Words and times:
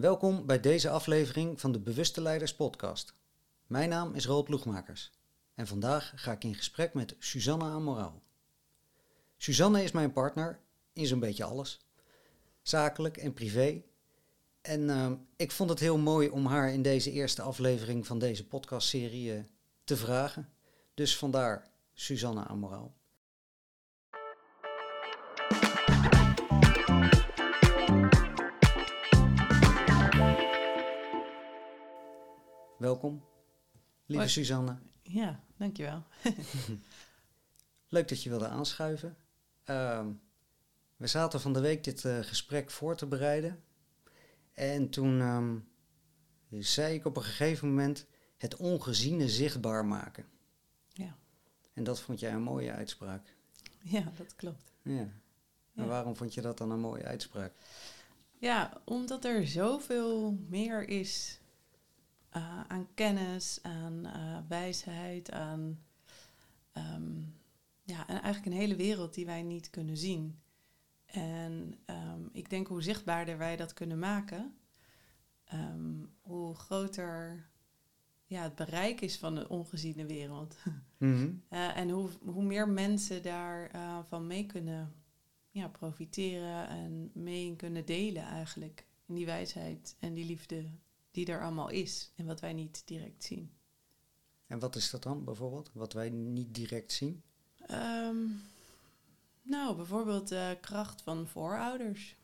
Welkom 0.00 0.46
bij 0.46 0.60
deze 0.60 0.90
aflevering 0.90 1.60
van 1.60 1.72
de 1.72 1.78
Bewuste 1.78 2.20
Leiders 2.20 2.54
Podcast. 2.54 3.14
Mijn 3.66 3.88
naam 3.88 4.14
is 4.14 4.26
Roel 4.26 4.42
Ploegmakers 4.42 5.12
en 5.54 5.66
vandaag 5.66 6.12
ga 6.14 6.32
ik 6.32 6.44
in 6.44 6.54
gesprek 6.54 6.94
met 6.94 7.16
Suzanne 7.18 7.64
Amoraal. 7.64 8.22
Suzanne 9.36 9.82
is 9.82 9.92
mijn 9.92 10.12
partner 10.12 10.60
in 10.92 11.06
zo'n 11.06 11.20
beetje 11.20 11.44
alles, 11.44 11.80
zakelijk 12.62 13.16
en 13.16 13.32
privé. 13.32 13.82
En 14.60 14.80
uh, 14.80 15.12
ik 15.36 15.52
vond 15.52 15.70
het 15.70 15.80
heel 15.80 15.98
mooi 15.98 16.28
om 16.28 16.46
haar 16.46 16.72
in 16.72 16.82
deze 16.82 17.12
eerste 17.12 17.42
aflevering 17.42 18.06
van 18.06 18.18
deze 18.18 18.46
podcastserie 18.46 19.32
uh, 19.32 19.40
te 19.84 19.96
vragen. 19.96 20.48
Dus 20.94 21.16
vandaar 21.16 21.70
Suzanne 21.94 22.46
Amoraal. 22.46 22.97
Welkom, 32.78 33.24
lieve 34.06 34.22
Hoi. 34.22 34.28
Suzanne. 34.28 34.76
Ja, 35.02 35.40
dankjewel. 35.56 36.02
Leuk 37.88 38.08
dat 38.08 38.22
je 38.22 38.28
wilde 38.30 38.48
aanschuiven. 38.48 39.16
Ehm, 39.64 40.08
we 40.96 41.06
zaten 41.06 41.40
van 41.40 41.52
de 41.52 41.60
week 41.60 41.84
dit 41.84 42.04
eh, 42.04 42.18
gesprek 42.18 42.70
voor 42.70 42.96
te 42.96 43.06
bereiden. 43.06 43.62
En 44.52 44.90
toen 44.90 45.20
ehm, 45.20 45.58
zei 46.64 46.94
ik 46.94 47.04
op 47.04 47.16
een 47.16 47.22
gegeven 47.22 47.68
moment 47.68 48.06
het 48.36 48.56
ongeziene 48.56 49.28
zichtbaar 49.28 49.84
maken. 49.86 50.26
Ja. 50.92 51.16
En 51.72 51.84
dat 51.84 52.00
vond 52.00 52.20
jij 52.20 52.32
een 52.32 52.42
mooie 52.42 52.72
uitspraak. 52.72 53.36
Ja, 53.82 54.12
dat 54.16 54.36
klopt. 54.36 54.72
Ja. 54.82 54.98
En 54.98 55.12
Ja. 55.74 55.84
waarom 55.84 56.16
vond 56.16 56.34
je 56.34 56.40
dat 56.40 56.58
dan 56.58 56.70
een 56.70 56.80
mooie 56.80 57.04
uitspraak? 57.04 57.52
Ja, 58.38 58.80
omdat 58.84 59.24
er 59.24 59.46
zoveel 59.46 60.38
meer 60.48 60.88
is 60.88 61.40
eh, 62.38 62.60
aan 62.68 62.88
kennis, 62.94 63.58
aan 63.62 64.06
eh, 64.06 64.38
wijsheid, 64.48 65.30
aan 65.30 65.82
ehm, 66.72 67.20
ja, 67.82 68.06
en 68.06 68.22
eigenlijk 68.22 68.46
een 68.46 68.60
hele 68.60 68.76
wereld 68.76 69.14
die 69.14 69.26
wij 69.26 69.42
niet 69.42 69.70
kunnen 69.70 69.96
zien. 69.96 70.38
En 71.06 71.74
ehm, 71.84 72.20
ik 72.32 72.50
denk 72.50 72.66
hoe 72.66 72.82
zichtbaarder 72.82 73.38
wij 73.38 73.56
dat 73.56 73.72
kunnen 73.72 73.98
maken, 73.98 74.54
ehm, 75.44 76.04
hoe 76.20 76.54
groter 76.54 77.46
ja, 78.24 78.42
het 78.42 78.54
bereik 78.54 79.00
is 79.00 79.18
van 79.18 79.34
de 79.34 79.48
ongeziene 79.48 80.06
wereld. 80.06 80.56
Mhm. 80.98 81.30
Eh, 81.48 81.76
en 81.76 81.90
hoe, 81.90 82.10
hoe 82.24 82.42
meer 82.42 82.68
mensen 82.68 83.22
daarvan 83.22 84.06
van 84.06 84.26
mee 84.26 84.46
kunnen 84.46 84.92
ja, 85.50 85.68
profiteren 85.68 86.68
en 86.68 87.10
mee 87.14 87.56
kunnen 87.56 87.84
delen 87.84 88.22
eigenlijk. 88.22 88.86
In 89.06 89.14
die 89.14 89.26
wijsheid 89.26 89.96
en 89.98 90.14
die 90.14 90.24
liefde 90.24 90.64
die 91.18 91.34
er 91.34 91.42
allemaal 91.42 91.68
is 91.68 92.12
en 92.14 92.26
wat 92.26 92.40
wij 92.40 92.52
niet 92.52 92.82
direct 92.84 93.24
zien. 93.24 93.50
En 94.46 94.58
wat 94.58 94.76
is 94.76 94.90
dat 94.90 95.02
dan 95.02 95.24
bijvoorbeeld? 95.24 95.70
Wat 95.72 95.92
wij 95.92 96.10
niet 96.10 96.54
direct 96.54 96.92
zien? 96.92 97.22
Ehm, 97.66 98.16
nou, 99.42 99.76
bijvoorbeeld 99.76 100.28
de 100.28 100.58
kracht 100.60 101.02
van 101.02 101.28
voorouders. 101.28 102.16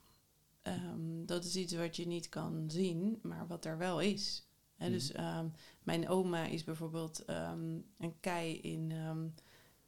Ehm, 0.62 1.25
dat 1.27 1.45
is 1.45 1.56
iets 1.56 1.72
wat 1.72 1.97
je 1.97 2.06
niet 2.06 2.28
kan 2.28 2.70
zien, 2.70 3.19
maar 3.22 3.47
wat 3.47 3.65
er 3.65 3.78
wel 3.78 4.00
is. 4.00 4.47
Dus 4.77 5.12
ehm, 5.12 5.48
mijn 5.83 6.09
oma 6.09 6.45
is 6.45 6.65
bijvoorbeeld 6.65 7.22
een 7.27 8.17
kei 8.20 8.61
in 8.61 8.91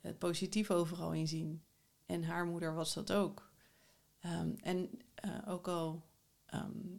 het 0.01 0.19
positief 0.19 0.71
overal 0.71 1.13
in 1.13 1.29
zien. 1.29 1.63
En 2.07 2.25
haar 2.25 2.47
moeder 2.47 2.75
was 2.75 2.95
dat 2.95 3.13
ook. 3.13 3.51
En 4.61 4.91
eh, 5.15 5.39
ook 5.47 5.69
al 5.69 6.05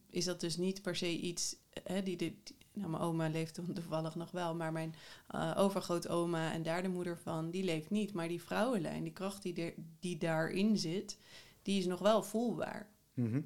is 0.09 0.25
dat 0.25 0.39
dus 0.39 0.57
niet 0.57 0.81
per 0.81 0.95
se 0.95 1.19
iets... 1.19 1.55
Hè, 1.83 2.03
die, 2.03 2.17
die, 2.17 2.39
die- 2.43 2.55
nou, 2.73 2.89
mijn 2.89 3.03
oma 3.03 3.27
leeft 3.29 3.59
toevallig 3.73 4.15
nog 4.15 4.31
wel, 4.31 4.55
maar 4.55 4.71
mijn 4.71 4.93
eh 5.27 5.53
overgrootoma 5.57 6.51
en 6.53 6.63
daar 6.63 6.81
de 6.81 6.87
moeder 6.87 7.17
van, 7.17 7.49
die 7.51 7.63
leeft 7.63 7.89
niet. 7.89 8.13
Maar 8.13 8.27
die 8.27 8.41
vrouwenlijn, 8.41 9.03
die 9.03 9.13
kracht 9.13 9.41
die, 9.41 9.53
er, 9.61 9.73
die 9.99 10.17
daarin 10.17 10.77
zit, 10.77 11.17
die 11.61 11.79
is 11.79 11.85
nog 11.85 11.99
wel 11.99 12.23
voelbaar. 12.23 12.89
Mhm. 13.13 13.41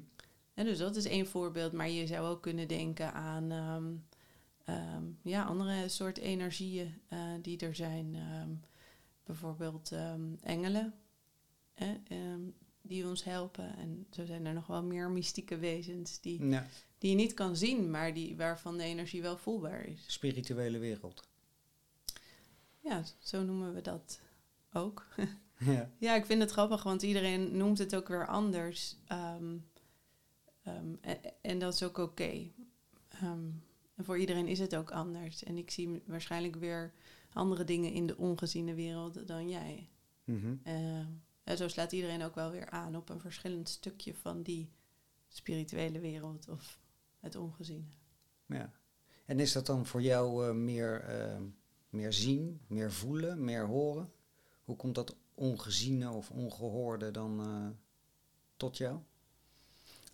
En 0.54 0.64
dus 0.64 0.78
dat 0.78 0.96
is 0.96 1.04
één 1.04 1.26
voorbeeld, 1.26 1.72
maar 1.72 1.88
je 1.90 2.06
zou 2.06 2.26
ook 2.28 2.42
kunnen 2.42 2.68
denken 2.68 3.12
aan 3.14 3.50
ehm, 3.50 3.92
ehm, 4.64 5.04
ja, 5.22 5.42
andere 5.44 5.88
soort 5.88 6.18
energieën 6.18 6.94
eh, 7.08 7.18
die 7.42 7.58
er 7.58 7.74
zijn. 7.74 8.14
Ehm, 8.14 8.50
bijvoorbeeld 9.24 9.92
engelen, 10.42 10.94
die 12.82 13.06
ons 13.06 13.24
helpen. 13.24 13.76
En 13.76 14.06
zo 14.10 14.24
zijn 14.24 14.46
er 14.46 14.54
nog 14.54 14.66
wel 14.66 14.82
meer 14.82 15.10
mystieke 15.10 15.56
wezens 15.58 16.20
die, 16.20 16.46
Ja, 16.46 16.66
die 17.02 17.10
je 17.10 17.16
niet 17.16 17.34
kan 17.34 17.56
zien, 17.56 17.90
maar 17.90 18.14
die, 18.14 18.36
waarvan 18.36 18.76
de 18.76 18.82
energie 18.82 19.22
wel 19.22 19.36
voelbaar 19.36 19.84
is. 19.86 20.04
spirituele 20.06 20.78
wereld. 20.78 21.28
Ja, 22.80 23.02
zo 23.18 23.42
noemen 23.42 23.74
we 23.74 23.80
dat 23.80 24.20
ook. 24.72 25.06
Ja. 25.64 25.90
Ja, 25.98 26.14
ik 26.14 26.26
vind 26.26 26.40
het 26.40 26.50
grappig, 26.50 26.82
want 26.82 27.02
iedereen 27.02 27.56
noemt 27.56 27.78
het 27.78 27.96
ook 27.96 28.08
weer 28.08 28.26
anders. 28.26 28.96
Ehm, 29.06 29.56
ehm, 30.62 30.94
en, 31.00 31.18
en 31.42 31.58
dat 31.58 31.74
is 31.74 31.82
ook 31.82 31.98
oké. 31.98 32.50
Ehm, 33.08 33.50
en 33.94 34.04
voor 34.04 34.18
iedereen 34.18 34.46
is 34.46 34.58
het 34.58 34.76
ook 34.76 34.90
anders. 34.90 35.44
En 35.44 35.56
ik 35.58 35.70
zie 35.70 36.02
waarschijnlijk 36.06 36.56
weer 36.56 36.92
andere 37.32 37.64
dingen 37.64 37.92
in 37.92 38.06
de 38.06 38.16
ongeziene 38.16 38.74
wereld 38.74 39.26
dan 39.26 39.48
jij. 39.48 39.88
Mhm. 40.24 40.54
Eh, 40.62 41.06
en 41.44 41.56
zo 41.56 41.68
slaat 41.68 41.92
iedereen 41.92 42.22
ook 42.22 42.34
wel 42.34 42.50
weer 42.50 42.70
aan 42.70 42.96
op 42.96 43.08
een 43.08 43.20
verschillend 43.20 43.68
stukje 43.68 44.14
van 44.14 44.42
die 44.42 44.70
spirituele 45.28 45.98
wereld 45.98 46.48
of 46.48 46.81
het 47.22 47.36
ongeziene. 47.36 47.90
Ja. 48.46 48.72
En 49.24 49.40
is 49.40 49.52
dat 49.52 49.66
dan 49.66 49.86
voor 49.86 50.02
jou 50.02 50.48
eh, 50.48 50.54
meer, 50.54 51.00
eh, 51.00 51.40
meer 51.90 52.12
zien, 52.12 52.60
meer 52.66 52.92
voelen, 52.92 53.44
meer 53.44 53.66
horen? 53.66 54.12
Hoe 54.64 54.76
komt 54.76 54.94
dat 54.94 55.16
ongeziene 55.34 56.10
of 56.10 56.30
ongehoorde 56.30 57.10
dan 57.10 57.40
eh, 57.40 57.68
tot 58.56 58.76
jou? 58.76 58.98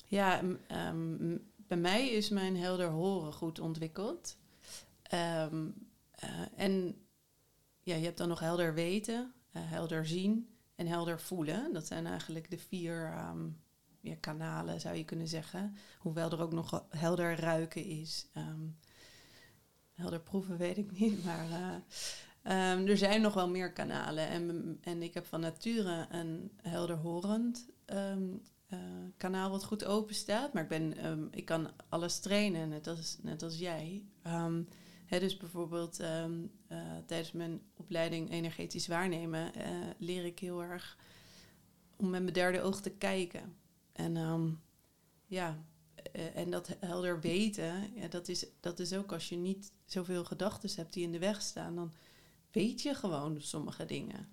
Ja, 0.05 0.43
ehm, 0.67 1.37
bij 1.57 1.77
mij 1.77 2.09
is 2.09 2.29
mijn 2.29 2.57
helder 2.57 2.89
horen 2.89 3.33
goed 3.33 3.59
ontwikkeld. 3.59 4.37
Ehm, 5.03 5.69
eh, 6.11 6.31
en 6.57 7.03
ja, 7.81 7.95
je 7.95 8.05
hebt 8.05 8.19
dan 8.19 8.29
nog 8.29 8.41
helder 8.41 8.75
weten, 8.75 9.33
helder 9.51 10.07
zien 10.07 10.49
en 10.75 10.87
helder 10.87 11.21
voelen. 11.21 11.73
Dat 11.73 11.87
zijn 11.87 12.07
eigenlijk 12.07 12.51
de 12.51 12.59
vier 12.59 13.05
ehm, 13.05 13.49
ja, 14.01 14.15
kanalen, 14.21 14.81
zou 14.81 14.97
je 14.97 15.05
kunnen 15.05 15.29
zeggen. 15.29 15.77
Hoewel 15.99 16.31
er 16.31 16.41
ook 16.41 16.53
nog 16.53 16.87
helder 16.89 17.41
ruiken 17.41 17.85
is. 17.85 18.29
Ehm, 18.33 18.67
helder 19.95 20.21
proeven 20.21 20.57
weet 20.57 20.77
ik 20.77 20.99
niet, 20.99 21.25
maar 21.25 21.51
eh, 21.51 21.75
ehm, 22.43 22.87
er 22.87 22.97
zijn 22.97 23.21
nog 23.21 23.35
wel 23.35 23.49
meer 23.49 23.73
kanalen. 23.73 24.29
En, 24.29 24.79
en 24.81 25.03
ik 25.03 25.15
heb 25.15 25.27
van 25.27 25.41
nature 25.41 26.07
een 26.11 26.51
helder 26.63 26.97
horend 26.97 27.69
ehm, 27.85 28.29
eh, 28.67 28.79
kanaal 29.17 29.51
wat 29.51 29.65
goed 29.65 29.85
open 29.85 30.15
staat. 30.15 30.53
Maar 30.53 30.63
ik, 30.63 30.69
ben, 30.69 31.29
ik 31.31 31.45
kan 31.45 31.71
alles 31.89 32.19
trainen, 32.21 32.69
net 32.69 32.87
als, 32.87 33.19
net 33.23 33.43
als 33.43 33.59
jij. 33.59 34.05
Dus 35.09 35.37
bijvoorbeeld 35.37 36.01
eh, 36.01 36.25
tijdens 37.07 37.33
mijn 37.33 37.61
opleiding 37.77 38.31
energetisch 38.31 38.87
waarnemen 38.87 39.51
leer 39.99 40.25
ik 40.25 40.39
heel 40.39 40.63
erg 40.63 40.97
om 41.97 42.11
met 42.11 42.23
mijn 42.23 42.35
derde 42.35 42.61
oog 42.61 42.81
te 42.81 42.91
kijken. 42.91 43.57
En 43.99 44.17
ehm, 44.17 44.51
ja, 45.27 45.65
eh, 46.13 46.37
en 46.37 46.51
dat 46.51 46.77
helder 46.81 47.21
weten, 47.21 47.95
ja, 47.95 48.09
dat, 48.09 48.29
is, 48.29 48.47
dat 48.61 48.79
is 48.79 48.93
ook 48.93 49.13
als 49.13 49.29
je 49.29 49.37
niet 49.37 49.73
zoveel 49.85 50.25
gedachten 50.25 50.71
hebt 50.77 50.93
die 50.93 51.03
in 51.03 51.13
de 51.13 51.19
weg 51.19 51.43
staan, 51.43 51.75
dan 51.75 51.93
weet 52.51 52.83
je 52.83 52.95
gewoon 52.95 53.41
sommige 53.41 53.85
dingen. 53.85 54.29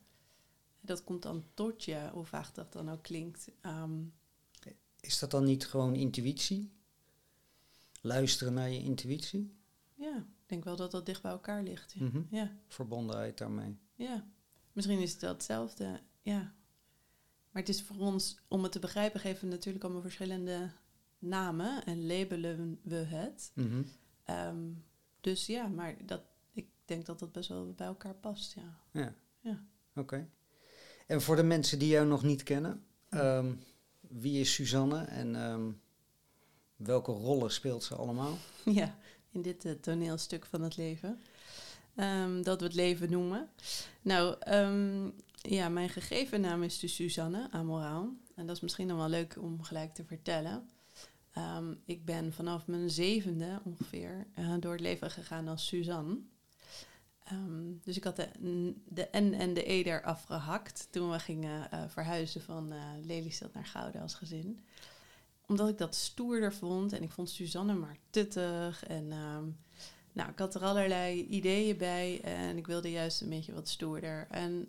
Dat 0.81 1.03
komt 1.03 1.21
dan 1.21 1.43
tot 1.53 1.83
je, 1.83 2.09
hoe 2.13 2.25
vaag 2.25 2.51
dat 2.53 2.73
dan 2.73 2.89
ook 2.91 3.03
klinkt. 3.03 3.47
Ehm, 3.61 4.03
Is 4.99 5.19
dat 5.19 5.31
dan 5.31 5.43
niet 5.43 5.67
gewoon 5.67 5.95
intuïtie? 5.95 6.71
Luisteren 8.01 8.53
naar 8.53 8.69
je 8.69 8.79
intuïtie? 8.81 9.53
ja, 9.93 10.17
ik 10.17 10.45
denk 10.51 10.63
wel 10.63 10.75
dat 10.75 10.91
dat 10.91 11.05
dicht 11.05 11.21
bij 11.21 11.31
elkaar 11.31 11.63
ligt. 11.63 11.93
Ja. 11.93 12.05
Mhm. 12.05 12.21
ja, 12.29 12.57
Verbondenheid 12.67 13.37
daarmee. 13.37 13.77
ja. 13.95 14.27
Misschien 14.73 14.99
is 14.99 15.11
het 15.11 15.21
wel 15.21 15.33
hetzelfde, 15.33 15.99
ja. 16.21 16.53
Maar 17.55 17.63
het 17.63 17.73
is 17.73 17.81
voor 17.81 17.97
ons, 17.97 18.37
om 18.47 18.63
het 18.63 18.71
te 18.71 18.79
begrijpen, 18.79 19.19
geven 19.19 19.47
we 19.47 19.53
natuurlijk 19.53 19.83
allemaal 19.83 20.01
verschillende 20.01 20.69
namen 21.19 21.85
en 21.85 22.07
labelen 22.07 22.79
we 22.83 22.95
het. 22.95 23.51
Mhm. 23.53 23.83
Ehm, 24.23 24.57
dus 25.21 25.45
ja, 25.45 25.67
maar 25.67 25.95
dat, 26.05 26.21
ik 26.51 26.67
denk 26.85 27.05
dat 27.05 27.19
dat 27.19 27.31
best 27.31 27.49
wel 27.49 27.73
bij 27.73 27.87
elkaar 27.87 28.13
past, 28.13 28.53
ja. 28.53 28.77
Ja. 28.91 29.15
Ja. 29.39 29.63
Oké. 29.95 30.29
En 31.07 31.21
voor 31.21 31.35
de 31.35 31.43
mensen 31.43 31.79
die 31.79 31.87
jou 31.87 32.07
nog 32.07 32.23
niet 32.23 32.43
kennen, 32.43 32.83
ehm, 33.09 33.53
wie 33.99 34.39
is 34.39 34.53
Suzanne 34.53 35.03
en 35.03 35.35
ehm, 35.35 35.71
welke 36.75 37.11
rollen 37.11 37.51
speelt 37.51 37.83
ze 37.83 37.95
allemaal? 37.95 38.37
Ja, 38.65 38.97
in 39.31 39.41
dit 39.41 39.65
eh, 39.65 39.71
toneelstuk 39.71 40.45
van 40.45 40.61
het 40.61 40.77
leven. 40.77 41.19
Dat 42.41 42.59
we 42.59 42.65
het 42.65 42.75
leven 42.75 43.11
noemen. 43.11 43.49
Nou, 44.01 44.35
ehm, 44.39 45.09
ja, 45.47 45.69
mijn 45.69 45.89
gegeven 45.89 46.41
naam 46.41 46.63
is 46.63 46.79
dus 46.79 46.95
Suzanne 46.95 47.47
Amoraal. 47.51 48.13
En 48.35 48.45
dat 48.45 48.55
is 48.55 48.61
misschien 48.61 48.87
dan 48.87 48.97
wel 48.97 49.09
leuk 49.09 49.37
om 49.39 49.63
gelijk 49.63 49.93
te 49.93 50.03
vertellen. 50.03 50.69
Ehm, 51.31 51.73
ik 51.85 52.05
ben 52.05 52.33
vanaf 52.33 52.67
mijn 52.67 52.89
zevende 52.89 53.61
ongeveer 53.63 54.27
eh, 54.33 54.53
door 54.59 54.71
het 54.71 54.81
leven 54.81 55.11
gegaan 55.11 55.47
als 55.47 55.67
Suzanne. 55.67 56.17
Ehm, 57.23 57.73
dus 57.83 57.97
ik 57.97 58.03
had 58.03 58.15
de, 58.15 58.29
de 58.85 59.07
N 59.11 59.33
en 59.33 59.53
de 59.53 59.71
E 59.71 59.83
eraf 59.83 60.23
gehakt 60.23 60.87
toen 60.91 61.11
we 61.11 61.19
gingen 61.19 61.71
eh, 61.71 61.83
verhuizen 61.87 62.41
van 62.41 62.73
uh, 62.73 62.79
Lelystad 63.03 63.53
naar 63.53 63.65
Gouden 63.65 64.01
als 64.01 64.13
gezin. 64.13 64.65
Omdat 65.47 65.69
ik 65.69 65.77
dat 65.77 65.95
stoerder 65.95 66.53
vond 66.53 66.93
en 66.93 67.03
ik 67.03 67.11
vond 67.11 67.29
Suzanne 67.29 67.73
maar 67.73 67.97
tuttig. 68.09 68.85
En 68.85 69.11
ehm, 69.11 69.45
nou, 70.15 70.29
ik 70.29 70.39
had 70.39 70.55
er 70.55 70.61
allerlei 70.61 71.25
ideeën 71.25 71.77
bij 71.77 72.21
en 72.21 72.57
ik 72.57 72.67
wilde 72.67 72.91
juist 72.91 73.21
een 73.21 73.29
beetje 73.29 73.53
wat 73.53 73.69
stoerder. 73.69 74.27
En 74.29 74.67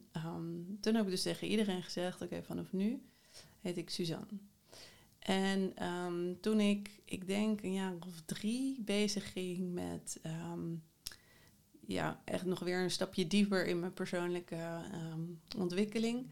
toen 0.80 0.94
heb 0.94 1.04
ik 1.04 1.10
dus 1.10 1.22
tegen 1.22 1.48
iedereen 1.48 1.82
gezegd, 1.82 2.22
oké, 2.22 2.42
vanaf 2.42 2.72
nu 2.72 3.02
heet 3.60 3.76
ik 3.76 3.90
Suzanne. 3.90 4.38
En 5.18 5.74
toen 6.40 6.60
ik, 6.60 6.90
ik 7.04 7.26
denk 7.26 7.62
een 7.62 7.72
jaar 7.72 7.94
of 8.06 8.22
drie 8.26 8.80
bezig 8.80 9.32
ging 9.32 9.72
met 9.72 10.20
ja, 11.86 12.20
echt 12.24 12.44
nog 12.44 12.58
weer 12.58 12.82
een 12.82 12.90
stapje 12.90 13.26
dieper 13.26 13.66
in 13.66 13.80
mijn 13.80 13.92
persoonlijke 13.92 14.56
ehm, 14.92 15.20
ontwikkeling. 15.58 16.26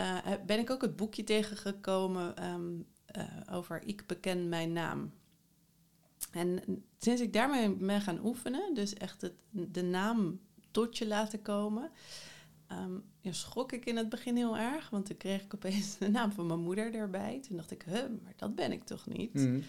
Uh, 0.00 0.18
ben 0.46 0.58
ik 0.58 0.70
ook 0.70 0.82
het 0.82 0.96
boekje 0.96 1.24
tegengekomen 1.24 2.36
ehm, 2.36 2.70
eh, 3.06 3.24
over 3.50 3.82
Ik 3.86 4.06
beken 4.06 4.48
mijn 4.48 4.72
naam. 4.72 5.12
En 6.32 6.84
sinds 6.98 7.20
ik 7.20 7.32
daarmee 7.32 7.70
ben 7.74 8.00
gaan 8.00 8.24
oefenen, 8.24 8.74
dus 8.74 8.94
echt 8.94 9.20
het, 9.20 9.34
de 9.50 9.82
naam 9.82 10.40
tot 10.70 10.98
je 10.98 11.06
laten 11.06 11.42
komen, 11.42 11.90
um, 12.72 13.04
ja, 13.20 13.32
schrok 13.32 13.72
ik 13.72 13.84
in 13.84 13.96
het 13.96 14.08
begin 14.08 14.36
heel 14.36 14.58
erg, 14.58 14.90
want 14.90 15.06
toen 15.06 15.16
kreeg 15.16 15.42
ik 15.42 15.54
opeens 15.54 15.98
de 15.98 16.08
naam 16.08 16.32
van 16.32 16.46
mijn 16.46 16.60
moeder 16.60 16.94
erbij. 16.94 17.40
Toen 17.40 17.56
dacht 17.56 17.70
ik, 17.70 17.82
huh, 17.82 18.08
maar 18.22 18.32
dat 18.36 18.54
ben 18.54 18.72
ik 18.72 18.84
toch 18.84 19.06
niet? 19.06 19.34
Mm. 19.34 19.62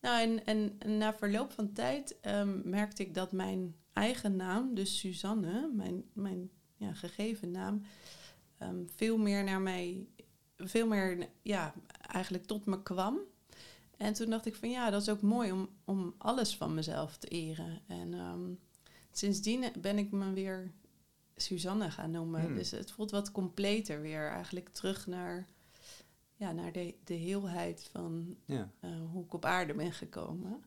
Nou, 0.00 0.20
en, 0.20 0.44
en, 0.44 0.98
na 0.98 1.14
verloop 1.14 1.52
van 1.52 1.72
tijd 1.72 2.16
um, 2.26 2.62
merkte 2.64 3.02
ik 3.02 3.14
dat 3.14 3.32
mijn 3.32 3.74
eigen 3.92 4.36
naam, 4.36 4.74
dus 4.74 4.98
Suzanne, 4.98 5.70
mijn, 5.74 6.04
mijn 6.12 6.50
ja, 6.76 6.94
gegeven 6.94 7.50
naam, 7.50 7.82
veel 8.86 9.18
meer 9.18 9.44
naar 9.44 9.60
mij, 9.60 10.06
veel 10.56 10.86
meer, 10.86 11.28
ja, 11.42 11.74
eigenlijk 12.06 12.44
tot 12.44 12.66
me 12.66 12.82
kwam. 12.82 13.18
En 13.98 14.12
toen 14.12 14.30
dacht 14.30 14.46
ik 14.46 14.54
van 14.54 14.70
ja, 14.70 14.90
dat 14.90 15.02
is 15.02 15.08
ook 15.08 15.22
mooi 15.22 15.52
om, 15.52 15.68
om 15.84 16.14
alles 16.18 16.56
van 16.56 16.74
mezelf 16.74 17.16
te 17.16 17.28
eren. 17.28 17.80
En 17.86 18.14
um, 18.14 18.58
sindsdien 19.10 19.64
ben 19.80 19.98
ik 19.98 20.10
me 20.10 20.32
weer 20.32 20.72
Suzanne 21.36 21.90
gaan 21.90 22.10
noemen. 22.10 22.40
Hmm. 22.40 22.54
Dus 22.54 22.70
het 22.70 22.90
voelt 22.90 23.10
wat 23.10 23.32
completer 23.32 24.00
weer, 24.00 24.30
eigenlijk 24.30 24.68
terug 24.68 25.06
naar 25.06 25.46
ja, 26.38 26.52
naar 26.52 26.72
de, 26.72 26.94
de 27.04 27.14
heelheid 27.14 27.88
van 27.92 28.36
ja. 28.44 28.70
Eh, 28.80 28.90
hoe 29.12 29.24
ik 29.24 29.34
op 29.34 29.44
aarde 29.44 29.74
ben 29.74 29.92
gekomen. 29.92 30.64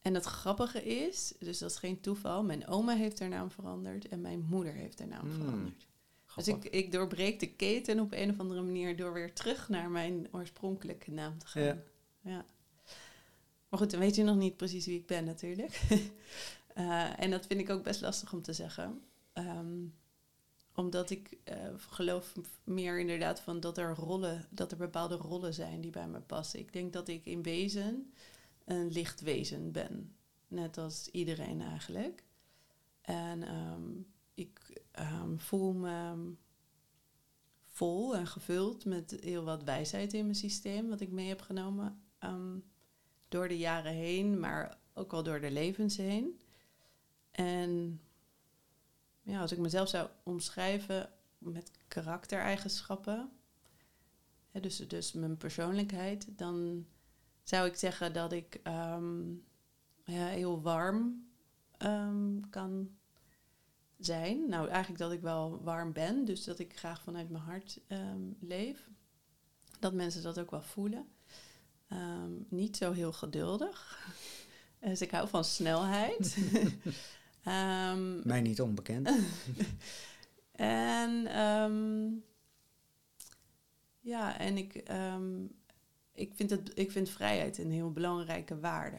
En 0.00 0.14
het 0.14 0.24
grappige 0.24 0.84
is, 0.84 1.34
dus 1.38 1.58
dat 1.58 1.70
is 1.70 1.76
geen 1.76 2.00
toeval, 2.00 2.44
mijn 2.44 2.66
oma 2.66 2.94
heeft 2.94 3.18
haar 3.18 3.28
naam 3.28 3.50
veranderd 3.50 4.08
en 4.08 4.20
mijn 4.20 4.46
moeder 4.48 4.72
heeft 4.72 4.98
haar 4.98 5.08
naam 5.08 5.28
hmm. 5.28 5.32
veranderd. 5.32 5.86
Dus 6.36 6.48
ik, 6.48 6.64
ik 6.64 6.92
doorbreek 6.92 7.40
de 7.40 7.52
keten 7.52 8.00
op 8.00 8.12
een 8.12 8.30
of 8.30 8.40
andere 8.40 8.62
manier 8.62 8.96
door 8.96 9.12
weer 9.12 9.34
terug 9.34 9.68
naar 9.68 9.90
mijn 9.90 10.28
oorspronkelijke 10.30 11.10
naam 11.10 11.38
te 11.38 11.46
gaan. 11.46 11.62
Ja. 11.62 11.82
ja. 12.20 12.44
Maar 13.68 13.78
goed, 13.78 13.90
dan 13.90 14.00
weet 14.00 14.14
je 14.14 14.22
nog 14.22 14.36
niet 14.36 14.56
precies 14.56 14.86
wie 14.86 14.98
ik 14.98 15.06
ben 15.06 15.24
natuurlijk. 15.24 15.80
uh, 16.76 17.20
en 17.22 17.30
dat 17.30 17.46
vind 17.46 17.60
ik 17.60 17.70
ook 17.70 17.82
best 17.82 18.00
lastig 18.00 18.32
om 18.32 18.42
te 18.42 18.52
zeggen. 18.52 19.02
Um, 19.34 19.94
omdat 20.74 21.10
ik 21.10 21.36
uh, 21.44 21.54
geloof 21.76 22.32
meer 22.64 22.98
inderdaad 22.98 23.40
van 23.40 23.60
dat 23.60 23.78
er 23.78 23.94
rollen, 23.94 24.46
dat 24.50 24.72
er 24.72 24.78
bepaalde 24.78 25.14
rollen 25.14 25.54
zijn 25.54 25.80
die 25.80 25.90
bij 25.90 26.08
me 26.08 26.20
passen. 26.20 26.60
Ik 26.60 26.72
denk 26.72 26.92
dat 26.92 27.08
ik 27.08 27.26
in 27.26 27.42
wezen 27.42 28.12
een 28.64 28.90
lichtwezen 28.90 29.72
ben. 29.72 30.14
Net 30.48 30.78
als 30.78 31.08
iedereen 31.08 31.60
eigenlijk. 31.60 32.24
En 33.00 33.54
um, 33.54 34.06
ik 34.34 34.82
um, 34.98 35.40
voel 35.40 35.72
me 35.72 36.34
vol 37.64 38.16
en 38.16 38.26
gevuld 38.26 38.84
met 38.84 39.16
heel 39.20 39.44
wat 39.44 39.62
wijsheid 39.62 40.12
in 40.12 40.22
mijn 40.22 40.34
systeem, 40.34 40.88
wat 40.88 41.00
ik 41.00 41.10
mee 41.10 41.28
heb 41.28 41.40
genomen 41.40 42.02
um, 42.20 42.64
door 43.28 43.48
de 43.48 43.58
jaren 43.58 43.92
heen, 43.92 44.40
maar 44.40 44.78
ook 44.94 45.12
al 45.12 45.22
door 45.22 45.40
de 45.40 45.50
levens 45.50 45.96
heen. 45.96 46.40
En 47.30 48.00
ja, 49.22 49.40
als 49.40 49.52
ik 49.52 49.58
mezelf 49.58 49.88
zou 49.88 50.08
omschrijven 50.22 51.10
met 51.38 51.70
karaktereigenschappen, 51.88 53.30
dus, 54.52 54.76
dus 54.76 55.12
mijn 55.12 55.36
persoonlijkheid, 55.36 56.38
dan 56.38 56.86
zou 57.42 57.66
ik 57.66 57.74
zeggen 57.74 58.12
dat 58.12 58.32
ik 58.32 58.60
ehm, 58.62 59.30
ja, 60.04 60.26
heel 60.26 60.62
warm 60.62 61.26
kan 62.50 62.90
zijn. 63.98 64.48
Nou, 64.48 64.68
eigenlijk 64.68 64.98
dat 64.98 65.12
ik 65.12 65.20
wel 65.20 65.62
warm 65.62 65.92
ben, 65.92 66.24
dus 66.24 66.44
dat 66.44 66.58
ik 66.58 66.76
graag 66.76 67.02
vanuit 67.02 67.30
mijn 67.30 67.44
hart 67.44 67.80
um, 67.88 68.36
leef. 68.40 68.88
Dat 69.78 69.92
mensen 69.92 70.22
dat 70.22 70.38
ook 70.38 70.50
wel 70.50 70.62
voelen. 70.62 71.06
niet 72.48 72.76
zo 72.76 72.92
heel 72.92 73.12
geduldig. 73.12 73.78
Dus 74.80 75.00
ik 75.00 75.10
hou 75.10 75.28
van 75.28 75.44
snelheid. 75.44 76.36
Um, 77.44 78.20
Mij 78.28 78.40
niet 78.40 78.60
onbekend. 78.60 79.10
en 80.52 81.22
ja, 84.00 84.38
en 84.38 84.56
ik, 84.56 84.82
ik, 86.12 86.32
vind 86.34 86.50
het, 86.50 86.70
ik 86.74 86.90
vind 86.90 87.10
vrijheid 87.10 87.58
een 87.58 87.70
heel 87.70 87.92
belangrijke 87.92 88.58
waarde. 88.58 88.98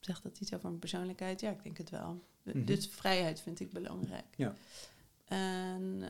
Zegt 0.00 0.22
dat 0.22 0.40
iets 0.40 0.54
over 0.54 0.68
mijn 0.68 0.78
persoonlijkheid? 0.78 1.40
Ja, 1.40 1.50
ik 1.50 1.62
denk 1.62 1.78
het 1.78 1.90
wel. 1.90 2.22
Mm 2.44 2.64
Dus 2.64 2.86
vrijheid 2.86 3.40
vind 3.40 3.60
ik 3.60 3.72
belangrijk. 3.72 4.34
Ja. 4.36 4.54
En 5.24 6.02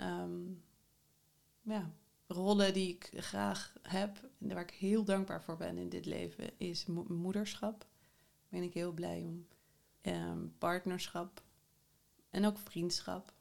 ja, 1.62 1.90
rollen 2.26 2.72
die 2.72 2.88
ik 2.88 3.10
graag 3.16 3.72
heb 3.82 4.28
en 4.38 4.54
waar 4.54 4.62
ik 4.62 4.70
heel 4.70 5.04
dankbaar 5.04 5.42
voor 5.42 5.56
ben 5.56 5.78
in 5.78 5.88
dit 5.88 6.06
leven, 6.06 6.58
is 6.58 6.86
moederschap. 7.08 7.78
Daar 7.78 8.60
ben 8.60 8.62
ik 8.62 8.74
heel 8.74 8.92
blij 8.92 9.22
om 9.22 9.46
um, 10.02 10.54
partnerschap 10.58 11.42
en 12.30 12.44
ook 12.44 12.58
vriendschap. 12.58 13.32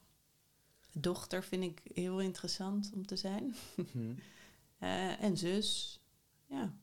Dochter 0.91 1.43
vind 1.43 1.63
ik 1.63 1.81
heel 1.93 2.21
interessant 2.21 2.91
om 2.93 3.05
te 3.05 3.15
zijn. 3.15 3.55
Mhm. 3.75 4.13
Eh, 4.77 5.23
en 5.23 5.37
zus, 5.37 6.01
ja. 6.45 6.75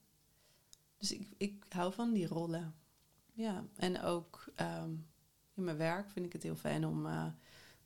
Dus 0.97 1.13
ik, 1.13 1.29
ik 1.37 1.65
hou 1.69 1.93
van 1.93 2.13
die 2.13 2.27
rollen. 2.27 2.75
Ja, 3.33 3.65
en 3.77 4.01
ook 4.01 4.45
ehm, 4.55 4.95
in 5.61 5.67
mijn 5.67 5.77
werk 5.77 6.11
vind 6.11 6.27
ik 6.27 6.33
het 6.33 6.43
heel 6.43 6.57
fijn 6.57 6.87
om 6.87 7.07
uh, 7.07 7.27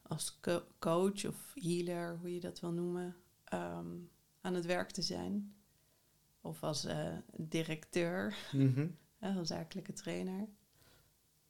als 0.03 0.41
coach 0.79 1.27
of 1.27 1.53
healer, 1.55 2.19
hoe 2.21 2.35
je 2.35 2.41
dat 2.41 2.61
wil 2.61 2.73
noemen, 2.73 3.17
um, 3.55 4.11
aan 4.41 4.55
het 4.55 4.67
werk 4.67 4.91
te 4.91 5.03
zijn. 5.03 5.55
Of 6.41 6.63
als 6.63 6.85
uh, 6.85 7.17
directeur, 7.37 8.37
mm 8.53 8.75
-hmm. 8.75 8.97
als 9.37 9.49
zakelijke 9.49 9.93
trainer 9.93 10.49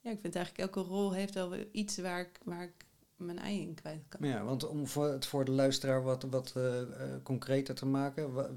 ja, 0.05 0.11
ik 0.11 0.19
vind 0.21 0.35
eigenlijk 0.35 0.65
elke 0.75 0.89
rol 0.89 1.13
heeft 1.13 1.33
wel 1.33 1.55
iets 1.71 1.97
waar 1.97 2.19
ik, 2.19 2.39
waar 2.43 2.63
ik 2.63 2.85
mijn 3.15 3.39
ei 3.39 3.61
in 3.61 3.73
kwijt 3.73 4.03
kan. 4.09 4.27
Ja, 4.27 4.43
want 4.43 4.67
om 4.67 4.87
voor, 4.87 5.05
het 5.05 5.25
voor 5.25 5.45
de 5.45 5.51
luisteraar 5.51 6.03
wat, 6.03 6.23
wat 6.23 6.53
uh, 6.57 6.81
concreter 7.23 7.75
te 7.75 7.85
maken, 7.85 8.33
wat, 8.33 8.49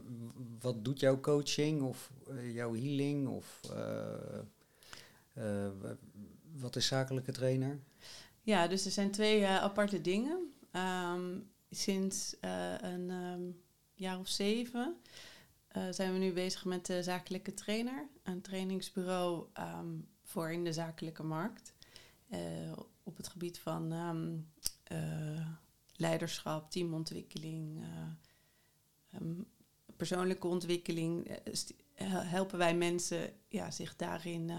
wat 0.60 0.84
doet 0.84 1.00
jouw 1.00 1.20
coaching 1.20 1.82
of 1.82 2.12
jouw 2.52 2.74
healing 2.74 3.28
of 3.28 3.60
wat 6.60 6.76
is 6.76 6.86
zakelijke 6.86 7.32
trainer? 7.32 7.80
Ja, 8.40 8.66
dus 8.66 8.84
er 8.84 8.90
zijn 8.90 9.10
twee 9.10 9.46
aparte 9.46 10.00
dingen. 10.00 10.52
Um, 10.72 11.50
sinds 11.70 12.36
een 12.80 13.10
um, 13.10 13.62
jaar 13.94 14.18
of 14.18 14.28
zeven 14.28 14.96
zijn 15.90 16.12
we 16.12 16.18
nu 16.18 16.32
bezig 16.32 16.64
met 16.64 16.86
de 16.86 17.02
zakelijke 17.02 17.54
trainer, 17.54 18.08
een 18.22 18.40
trainingsbureau 18.40 19.46
um, 19.58 20.08
voor 20.22 20.50
in 20.50 20.64
de 20.64 20.72
zakelijke 20.72 21.22
markt. 21.22 21.72
Op 23.02 23.16
het 23.16 23.28
gebied 23.28 23.58
van 23.58 23.94
leiderschap, 25.96 26.70
teamontwikkeling, 26.70 27.84
persoonlijke 29.96 30.46
ontwikkeling. 30.46 31.38
helpen 32.04 32.58
wij 32.58 32.76
mensen 32.76 33.32
ja, 33.48 33.70
zich 33.70 33.96
daarin 33.96 34.50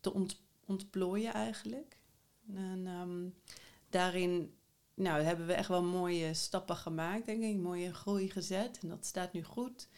te 0.00 0.12
ont 0.12 0.43
ontplooien 0.66 1.32
eigenlijk. 1.32 1.98
En 2.54 3.34
daarin 3.88 4.54
nou, 4.94 5.22
hebben 5.22 5.46
we 5.46 5.52
echt 5.52 5.68
wel 5.68 5.82
mooie 5.82 6.34
stappen 6.34 6.76
gemaakt, 6.76 7.26
denk 7.26 7.42
ik. 7.42 7.56
Mooie 7.56 7.94
groei 7.94 8.30
gezet. 8.30 8.78
En 8.82 8.88
dat 8.88 9.06
staat 9.06 9.32
nu 9.32 9.42
goed. 9.42 9.88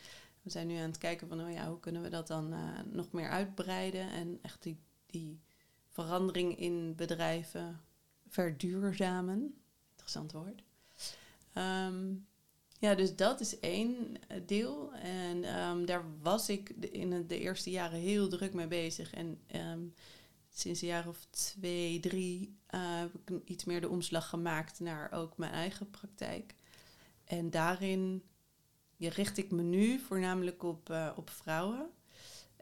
We 0.42 0.50
zijn 0.50 0.66
nu 0.66 0.76
aan 0.76 0.88
het 0.88 0.98
kijken 0.98 1.28
van, 1.28 1.40
oh 1.40 1.52
ja, 1.52 1.68
hoe 1.68 1.80
kunnen 1.80 2.02
we 2.02 2.08
dat 2.08 2.26
dan 2.26 2.52
uh, 2.52 2.78
nog 2.92 3.12
meer 3.12 3.28
uitbreiden 3.28 4.10
en 4.10 4.38
echt 4.42 4.62
die, 4.62 4.78
die 5.06 5.40
verandering 5.90 6.58
in 6.58 6.94
bedrijven 6.94 7.80
verduurzamen. 8.28 9.54
Interessant 9.90 10.32
woord. 10.32 10.62
Um, 11.54 12.26
Ja, 12.78 12.94
dus 12.94 13.16
dat 13.16 13.40
is 13.40 13.60
één 13.60 14.16
eh, 14.28 14.40
deel. 14.46 14.92
En 14.94 15.44
ehm, 15.44 15.84
daar 15.84 16.04
was 16.22 16.48
ik 16.48 16.68
in 16.68 17.26
de 17.26 17.38
eerste 17.38 17.70
jaren 17.70 17.98
heel 17.98 18.28
druk 18.28 18.54
mee 18.54 18.66
bezig. 18.66 19.14
En 19.14 19.40
ehm, 19.46 19.80
sinds 20.58 20.80
een 20.80 20.88
jaar 20.88 21.08
of 21.08 21.26
twee, 21.30 22.00
drie 22.00 22.58
eh, 22.66 22.98
heb 22.98 23.14
ik 23.14 23.48
iets 23.48 23.64
meer 23.64 23.80
de 23.80 23.88
omslag 23.88 24.28
gemaakt 24.28 24.80
naar 24.80 25.12
ook 25.12 25.36
mijn 25.36 25.52
eigen 25.52 25.90
praktijk. 25.90 26.54
En 27.24 27.50
daarin 27.50 28.22
richt 28.98 29.38
ik 29.38 29.50
me 29.50 29.62
nu 29.62 29.98
voornamelijk 29.98 30.62
op, 30.62 30.90
eh, 30.90 31.12
op 31.16 31.30
vrouwen 31.30 31.90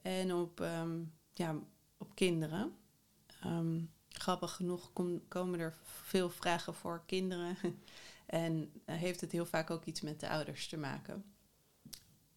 en 0.03 0.35
op, 0.35 0.61
ehm, 0.61 1.03
ja, 1.33 1.59
op 1.97 2.15
kinderen. 2.15 2.77
Ehm, 3.41 3.81
grappig 4.09 4.53
genoeg 4.53 4.93
kom- 4.93 5.29
komen 5.29 5.61
er 5.61 5.77
veel 5.83 6.31
vragen 6.31 6.75
voor 6.75 7.03
kinderen. 7.07 7.57
en 8.27 8.73
eh, 8.85 8.97
heeft 8.97 9.21
het 9.21 9.33
heel 9.33 9.47
vaak 9.47 9.71
ook 9.71 9.85
iets 9.85 10.01
met 10.01 10.21
de 10.21 10.29
ouders 10.29 10.69
te 10.69 10.77
maken. 10.77 11.25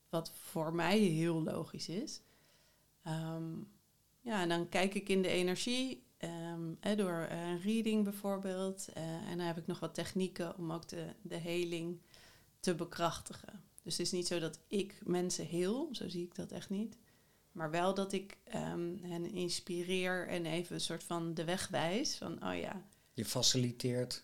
Wat 0.10 0.32
voor 0.32 0.74
mij 0.74 1.00
heel 1.00 1.44
logisch 1.44 1.90
is. 1.90 2.22
Ehm, 3.04 3.54
ja, 4.28 4.42
en 4.42 4.50
dan 4.50 4.70
kijk 4.70 4.94
ik 4.94 5.10
in 5.10 5.22
de 5.22 5.28
energie 5.28 6.04
ehm, 6.18 6.96
door 6.96 7.28
eh, 7.30 7.48
een 7.48 7.62
reading 7.62 8.04
bijvoorbeeld. 8.04 8.88
Eh, 8.94 9.04
en 9.04 9.38
dan 9.38 9.48
heb 9.48 9.58
ik 9.58 9.68
nog 9.68 9.80
wat 9.80 9.94
technieken 9.94 10.58
om 10.58 10.72
ook 10.72 10.88
de, 10.88 11.06
de 11.22 11.36
heling 11.36 12.02
te 12.60 12.76
bekrachtigen. 12.76 13.64
Dus 13.84 13.98
het 13.98 14.06
is 14.06 14.12
niet 14.12 14.28
zo 14.28 14.40
dat 14.40 14.60
ik 14.68 15.00
mensen 15.04 15.46
heel, 15.46 15.90
zo 15.92 16.10
zie 16.10 16.24
ik 16.24 16.36
dat 16.36 16.52
echt 16.52 16.70
niet. 16.70 16.98
Maar 17.52 17.72
wel 17.72 17.94
dat 17.94 18.14
ik 18.14 18.38
ehm, 18.44 18.96
hen 19.02 19.32
inspireer 19.32 20.28
en 20.28 20.46
even 20.46 20.76
een 20.76 20.82
soort 20.82 21.04
van 21.04 21.34
de 21.34 21.44
weg 21.44 21.68
wijs. 21.68 22.16
Van, 22.16 22.34
oh 22.44 22.60
ja, 22.60 22.86
Je 23.14 23.26
faciliteert 23.26 24.24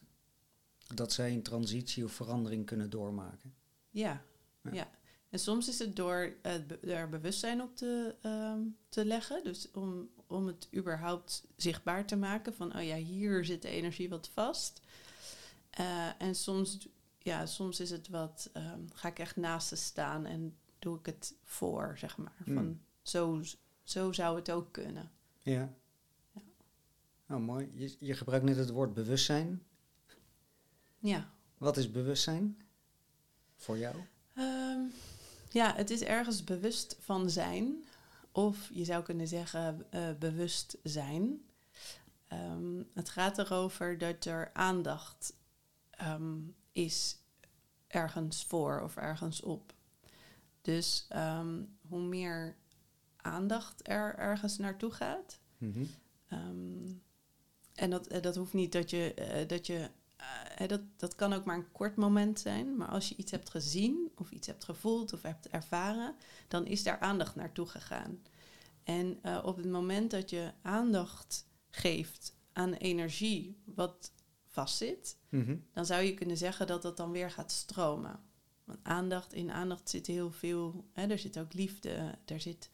dat 0.96 1.14
zij 1.14 1.34
een 1.34 1.44
transitie 1.44 2.04
of 2.04 2.12
verandering 2.12 2.66
kunnen 2.66 2.90
doormaken. 2.90 3.54
ja, 3.90 4.26
Ja. 4.62 4.72
ja. 4.74 4.90
En 5.34 5.40
soms 5.40 5.68
is 5.68 5.80
het 5.80 5.96
door 5.96 6.34
er 6.82 7.10
bewustzijn 7.10 7.62
op 7.62 7.76
te, 7.76 8.16
ehm, 8.22 8.60
te 8.90 9.06
leggen. 9.06 9.44
Dus 9.44 9.72
om, 9.72 10.10
om 10.28 10.48
het 10.48 10.68
überhaupt 10.76 11.44
zichtbaar 11.56 12.06
te 12.06 12.16
maken. 12.16 12.54
Van, 12.54 12.76
oh 12.76 12.84
ja, 12.84 12.96
hier 12.96 13.46
zit 13.46 13.62
de 13.62 13.68
energie 13.68 14.10
wat 14.10 14.30
vast. 14.34 14.82
Eh, 15.70 16.22
en 16.22 16.36
soms, 16.36 16.88
ja, 17.20 17.46
soms 17.46 17.80
is 17.80 17.90
het 17.90 18.08
wat, 18.10 18.50
ehm, 18.54 18.80
ga 18.94 19.08
ik 19.08 19.20
echt 19.20 19.36
naast 19.36 19.68
ze 19.68 19.76
staan 19.76 20.26
en 20.26 20.58
doe 20.80 20.98
ik 21.00 21.06
het 21.06 21.36
voor, 21.44 21.96
zeg 21.98 22.18
maar. 22.18 22.36
Van, 22.44 22.56
Hmm. 22.56 22.82
zo, 23.02 23.42
zo 23.84 24.12
zou 24.12 24.36
het 24.36 24.52
ook 24.52 24.72
kunnen. 24.72 25.12
Ja. 25.42 25.74
Ja. 26.32 26.42
Nou, 27.26 27.42
mooi. 27.42 27.72
Je, 27.74 27.96
je 28.00 28.14
gebruikt 28.14 28.46
net 28.46 28.56
het 28.58 28.70
woord 28.70 28.94
bewustzijn. 28.94 29.64
Ja. 31.00 31.30
Wat 31.58 31.78
is 31.78 31.92
bewustzijn 31.92 32.62
voor 33.56 33.78
jou? 33.78 33.96
Ehm, 34.34 34.82
ja, 35.54 35.76
het 35.76 35.90
is 35.90 36.02
ergens 36.02 36.44
bewust 36.44 36.96
van 37.00 37.30
zijn. 37.30 37.86
Of 38.32 38.70
je 38.74 38.86
zou 38.86 39.04
kunnen 39.04 39.28
zeggen 39.28 39.86
eh, 39.90 40.02
bewust 40.20 40.78
zijn. 40.84 41.46
Ehm, 42.28 42.84
het 42.94 43.10
gaat 43.10 43.38
erover 43.38 43.98
dat 43.98 44.26
er 44.26 44.50
aandacht 44.54 45.36
ehm, 45.90 46.38
is 46.72 47.18
ergens 47.88 48.46
voor 48.46 48.82
of 48.82 48.96
ergens 48.96 49.42
op. 49.42 49.74
Dus 50.62 51.06
ehm, 51.10 51.64
hoe 51.88 52.02
meer 52.02 52.56
aandacht 53.18 53.88
er 53.88 54.16
ergens 54.16 54.58
naartoe 54.58 54.92
gaat, 54.92 55.40
Mhm. 55.58 55.84
En 57.74 57.90
dat, 57.90 58.08
eh, 58.08 58.22
dat 58.22 58.36
hoeft 58.36 58.54
niet 58.54 58.72
dat 58.72 58.90
je, 58.90 59.14
eh, 59.14 59.48
dat 59.48 59.68
je 59.68 59.90
eh, 60.58 60.68
dat, 60.68 60.82
dat 60.98 61.16
kan 61.16 61.34
ook 61.34 61.46
maar 61.46 61.56
een 61.56 61.72
kort 61.72 61.96
moment 61.96 62.40
zijn. 62.40 62.78
Maar 62.78 62.88
als 62.88 63.10
je 63.10 63.16
iets 63.16 63.32
hebt 63.32 63.50
gezien 63.50 64.12
of 64.16 64.32
iets 64.32 64.48
hebt 64.48 64.64
gevoeld 64.64 65.14
of 65.14 65.22
hebt 65.22 65.48
ervaren, 65.48 66.16
dan 66.48 66.66
is 66.66 66.84
daar 66.84 67.00
aandacht 67.00 67.36
naartoe 67.36 67.66
gegaan. 67.66 68.22
En 68.84 69.20
eh, 69.22 69.40
op 69.44 69.58
het 69.58 69.70
moment 69.70 70.12
dat 70.12 70.30
je 70.30 70.52
aandacht 70.62 71.48
geeft 71.70 72.36
aan 72.54 72.74
energie 72.74 73.62
wat 73.66 74.12
vastzit, 74.48 75.18
Mhm. 75.30 75.56
dan 75.74 75.86
zou 75.86 76.02
je 76.04 76.14
kunnen 76.14 76.38
zeggen 76.38 76.68
dat 76.68 76.82
dat 76.82 76.98
dan 76.98 77.12
weer 77.12 77.32
gaat 77.32 77.52
stromen. 77.52 78.20
Want 78.64 78.80
aandacht, 78.84 79.34
in 79.34 79.52
aandacht 79.52 79.90
zit 79.90 80.08
heel 80.08 80.32
veel, 80.32 80.86
hè, 80.92 81.08
er 81.08 81.20
zit 81.20 81.40
ook 81.40 81.54
liefde, 81.54 82.16
er 82.26 82.40
zit, 82.40 82.70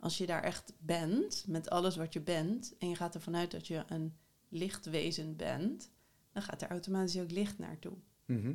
als 0.00 0.18
je 0.18 0.26
daar 0.26 0.42
echt 0.42 0.72
bent, 0.78 1.44
met 1.46 1.70
alles 1.70 1.96
wat 1.96 2.12
je 2.12 2.20
bent, 2.20 2.74
en 2.78 2.88
je 2.88 2.94
gaat 2.96 3.14
ervan 3.14 3.36
uit 3.36 3.50
dat 3.50 3.66
je 3.66 3.84
een 3.86 4.16
lichtwezen 4.48 5.36
bent, 5.36 5.90
dan 6.34 6.42
gaat 6.42 6.62
er 6.62 6.68
automatisch 6.68 7.18
ook 7.18 7.30
licht 7.30 7.58
naartoe. 7.58 7.92
Mhm. 8.26 8.54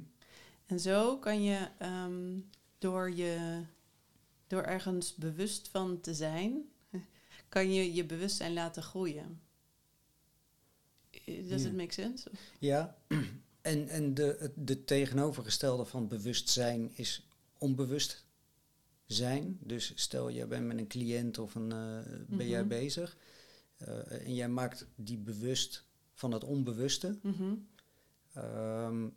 En 0.65 0.79
zo 0.79 1.17
kan 1.17 1.43
je 1.43 1.67
ehm, 1.77 2.37
door 2.77 3.11
je, 3.11 3.61
door 4.47 4.61
ergens 4.61 5.15
bewust 5.15 5.67
van 5.67 6.01
te 6.01 6.13
zijn, 6.13 6.61
kan 7.49 7.73
je 7.73 7.93
je 7.93 8.05
bewustzijn 8.05 8.53
laten 8.53 8.83
groeien. 8.83 9.41
Does 11.25 11.61
Ja. 11.61 11.67
it 11.67 11.75
make 11.75 11.93
sense? 11.93 12.31
Ja, 12.59 12.97
en, 13.61 13.87
en 13.87 14.13
de, 14.13 14.35
het- 14.39 14.53
de 14.55 14.83
tegenovergestelde 14.83 15.85
van 15.85 16.07
bewustzijn 16.07 16.91
is 16.93 17.27
onbewust 17.57 18.25
zijn. 19.05 19.57
Dus 19.61 19.91
stel, 19.95 20.31
jij 20.31 20.47
bent 20.47 20.65
met 20.65 20.77
een 20.77 20.87
cliënt 20.87 21.37
of 21.37 21.55
een, 21.55 21.71
eh, 21.71 21.99
ben 22.27 22.47
jij 22.47 22.59
Mhm. 22.59 22.67
bezig 22.69 23.17
eh, 23.77 24.11
en 24.25 24.35
jij 24.35 24.49
maakt 24.49 24.85
die 24.95 25.17
bewust 25.17 25.83
van 26.19 26.31
het 26.31 26.43
onbewuste. 26.43 27.17
Mhm. 27.21 27.53
Ehm, 28.33 29.07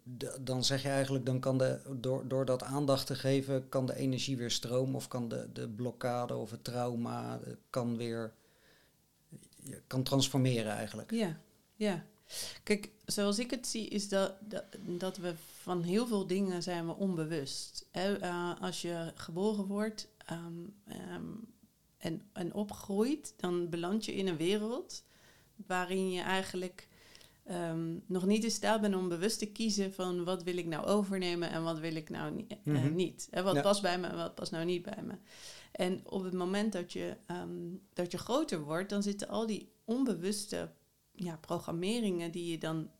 dan 0.40 0.64
zeg 0.64 0.82
je 0.82 0.88
eigenlijk, 0.88 1.26
dan 1.26 1.40
kan 1.40 1.58
de, 1.58 1.80
door, 1.96 2.28
door 2.28 2.44
dat 2.44 2.62
aandacht 2.62 3.06
te 3.06 3.14
geven, 3.14 3.68
kan 3.68 3.86
de 3.86 3.96
energie 3.96 4.36
weer 4.36 4.50
stromen 4.50 4.94
of 4.94 5.08
kan 5.08 5.28
de, 5.28 5.48
de 5.52 5.68
blokkade 5.68 6.36
of 6.36 6.50
het 6.50 6.64
trauma 6.64 7.40
eh, 7.40 7.52
kan 7.70 7.96
weer 7.96 8.34
je 9.62 9.82
kan 9.86 10.02
transformeren 10.02 10.72
eigenlijk. 10.72 11.10
Ja, 11.10 11.40
ja. 11.76 12.04
Kijk, 12.62 12.90
zoals 13.04 13.38
ik 13.38 13.50
het 13.50 13.66
zie, 13.66 13.88
is 13.88 14.08
dat, 14.08 14.34
dat, 14.40 14.64
dat 14.80 15.16
we 15.16 15.34
van 15.36 15.82
heel 15.82 16.06
veel 16.06 16.26
dingen 16.26 16.62
zijn 16.62 16.86
we 16.86 16.94
onbewust. 16.94 17.88
Hè? 17.90 18.18
Eh, 18.18 18.60
als 18.60 18.82
je 18.82 19.12
geboren 19.14 19.66
wordt 19.66 20.08
ehm, 20.18 20.52
ehm, 20.84 21.30
en, 21.96 22.22
en 22.32 22.54
opgroeit, 22.54 23.34
dan 23.36 23.68
beland 23.68 24.04
je 24.04 24.14
in 24.14 24.26
een 24.26 24.36
wereld 24.36 25.04
waarin 25.66 26.10
je 26.10 26.20
eigenlijk 26.20 26.88
ehm, 27.52 27.94
nog 28.06 28.26
niet 28.26 28.44
in 28.44 28.50
staat 28.50 28.80
bent 28.80 28.94
om 28.94 29.08
bewust 29.08 29.38
te 29.38 29.46
kiezen 29.46 29.92
van 29.94 30.24
wat 30.24 30.42
wil 30.42 30.56
ik 30.56 30.66
nou 30.66 30.86
overnemen 30.86 31.50
en 31.50 31.62
wat 31.62 31.78
wil 31.78 31.94
ik 31.94 32.10
nou 32.10 32.34
ni- 32.34 32.46
eh, 32.48 32.56
Mhm. 32.64 32.94
niet. 32.94 33.28
Hè? 33.30 33.42
Wat 33.42 33.54
Ja. 33.54 33.62
past 33.62 33.82
bij 33.82 33.98
me 33.98 34.06
en 34.06 34.16
wat 34.16 34.34
past 34.34 34.52
nou 34.52 34.64
niet 34.64 34.82
bij 34.82 35.02
me. 35.02 35.14
En 35.72 36.00
op 36.08 36.22
het 36.24 36.32
moment 36.32 36.72
dat 36.72 36.92
je, 36.92 37.16
ehm, 37.26 37.50
dat 37.92 38.12
je 38.12 38.18
groter 38.18 38.60
wordt, 38.64 38.90
dan 38.90 39.02
zitten 39.02 39.28
al 39.28 39.46
die 39.46 39.72
onbewuste 39.84 40.70
ja, 41.12 41.36
programmeringen 41.36 42.30
die 42.30 42.50
je 42.50 42.58
dan 42.58 42.90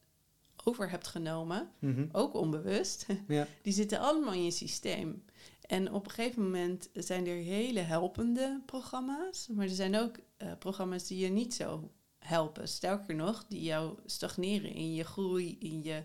over 0.64 0.90
hebt 0.90 1.06
genomen, 1.06 1.70
Mhm. 1.78 2.06
ook 2.12 2.34
onbewust, 2.34 3.06
Ja. 3.28 3.46
die 3.62 3.72
zitten 3.72 3.98
allemaal 3.98 4.32
in 4.32 4.44
je 4.44 4.50
systeem. 4.50 5.24
En 5.66 5.92
op 5.92 6.04
een 6.04 6.10
gegeven 6.12 6.42
moment 6.42 6.88
zijn 6.94 7.26
er 7.26 7.36
hele 7.36 7.80
helpende 7.80 8.60
programma's, 8.66 9.48
maar 9.48 9.64
er 9.66 9.74
zijn 9.74 9.96
ook 9.96 10.16
eh, 10.36 10.52
programma's 10.58 11.06
die 11.06 11.18
je 11.18 11.28
niet 11.28 11.54
zo 11.54 11.90
helpen. 12.22 12.68
Sterker 12.68 13.14
nog, 13.14 13.44
die 13.48 13.62
jou 13.62 13.98
stagneren 14.06 14.72
in 14.72 14.94
je 14.94 15.04
groei, 15.04 15.56
in 15.58 15.82
je 15.82 16.04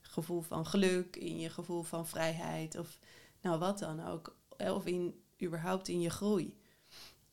gevoel 0.00 0.40
van 0.40 0.66
geluk, 0.66 1.16
in 1.16 1.38
je 1.38 1.50
gevoel 1.50 1.82
van 1.82 2.06
vrijheid 2.06 2.78
of 2.78 2.98
nou 3.40 3.58
wat 3.58 3.78
dan 3.78 4.06
ook. 4.06 4.36
Eh, 4.56 4.74
Of 4.74 4.86
in, 4.86 5.22
überhaupt 5.42 5.88
in 5.88 6.00
je 6.00 6.10
groei. 6.10 6.56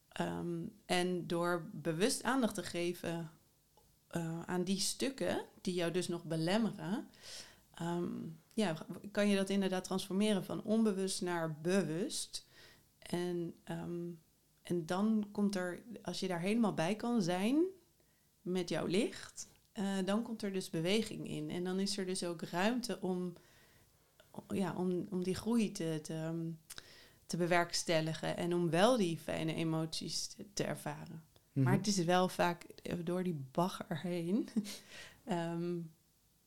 Ehm, 0.09 0.63
en 0.85 1.27
door 1.27 1.69
bewust 1.73 2.23
aandacht 2.23 2.55
te 2.55 2.63
geven 2.63 3.31
eh, 4.07 4.41
aan 4.41 4.63
die 4.63 4.79
stukken 4.79 5.45
die 5.61 5.73
jou 5.73 5.91
dus 5.91 6.07
nog 6.07 6.23
belemmeren, 6.23 7.09
ehm, 7.73 8.13
ja, 8.53 8.75
kan 9.11 9.27
je 9.27 9.35
dat 9.35 9.49
inderdaad 9.49 9.83
transformeren 9.83 10.45
van 10.45 10.63
onbewust 10.63 11.21
naar 11.21 11.57
bewust. 11.61 12.47
En, 12.99 13.55
ehm, 13.63 14.09
en 14.63 14.85
dan 14.85 15.27
komt 15.31 15.55
er, 15.55 15.83
als 16.01 16.19
je 16.19 16.27
daar 16.27 16.39
helemaal 16.39 16.73
bij 16.73 16.95
kan 16.95 17.21
zijn 17.21 17.65
met 18.45 18.69
jouw 18.69 18.85
licht, 18.85 19.47
eh, 19.71 19.97
dan 20.05 20.23
komt 20.23 20.41
er 20.43 20.53
dus 20.53 20.69
beweging 20.69 21.27
in. 21.27 21.49
En 21.49 21.63
dan 21.63 21.79
is 21.79 21.97
er 21.97 22.05
dus 22.05 22.23
ook 22.23 22.41
ruimte 22.41 22.97
om, 23.01 23.33
ja, 24.47 24.73
om, 24.77 25.07
om 25.09 25.23
die 25.23 25.35
groei 25.35 25.71
te, 25.71 25.99
te, 26.03 26.13
ehm, 26.13 26.49
te 27.25 27.37
bewerkstelligen 27.37 28.37
en 28.37 28.53
om 28.53 28.69
wel 28.69 28.97
die 28.97 29.17
fijne 29.17 29.53
emoties 29.53 30.27
te, 30.27 30.45
te 30.53 30.63
ervaren. 30.63 31.23
Mhm. 31.53 31.65
Maar 31.65 31.73
het 31.77 31.87
is 31.87 32.03
wel 32.03 32.29
vaak 32.29 32.63
eh, 32.63 32.97
door 33.03 33.23
die 33.23 33.45
bagger 33.51 33.99
heen. 33.99 34.47
Ehm, 35.25 35.77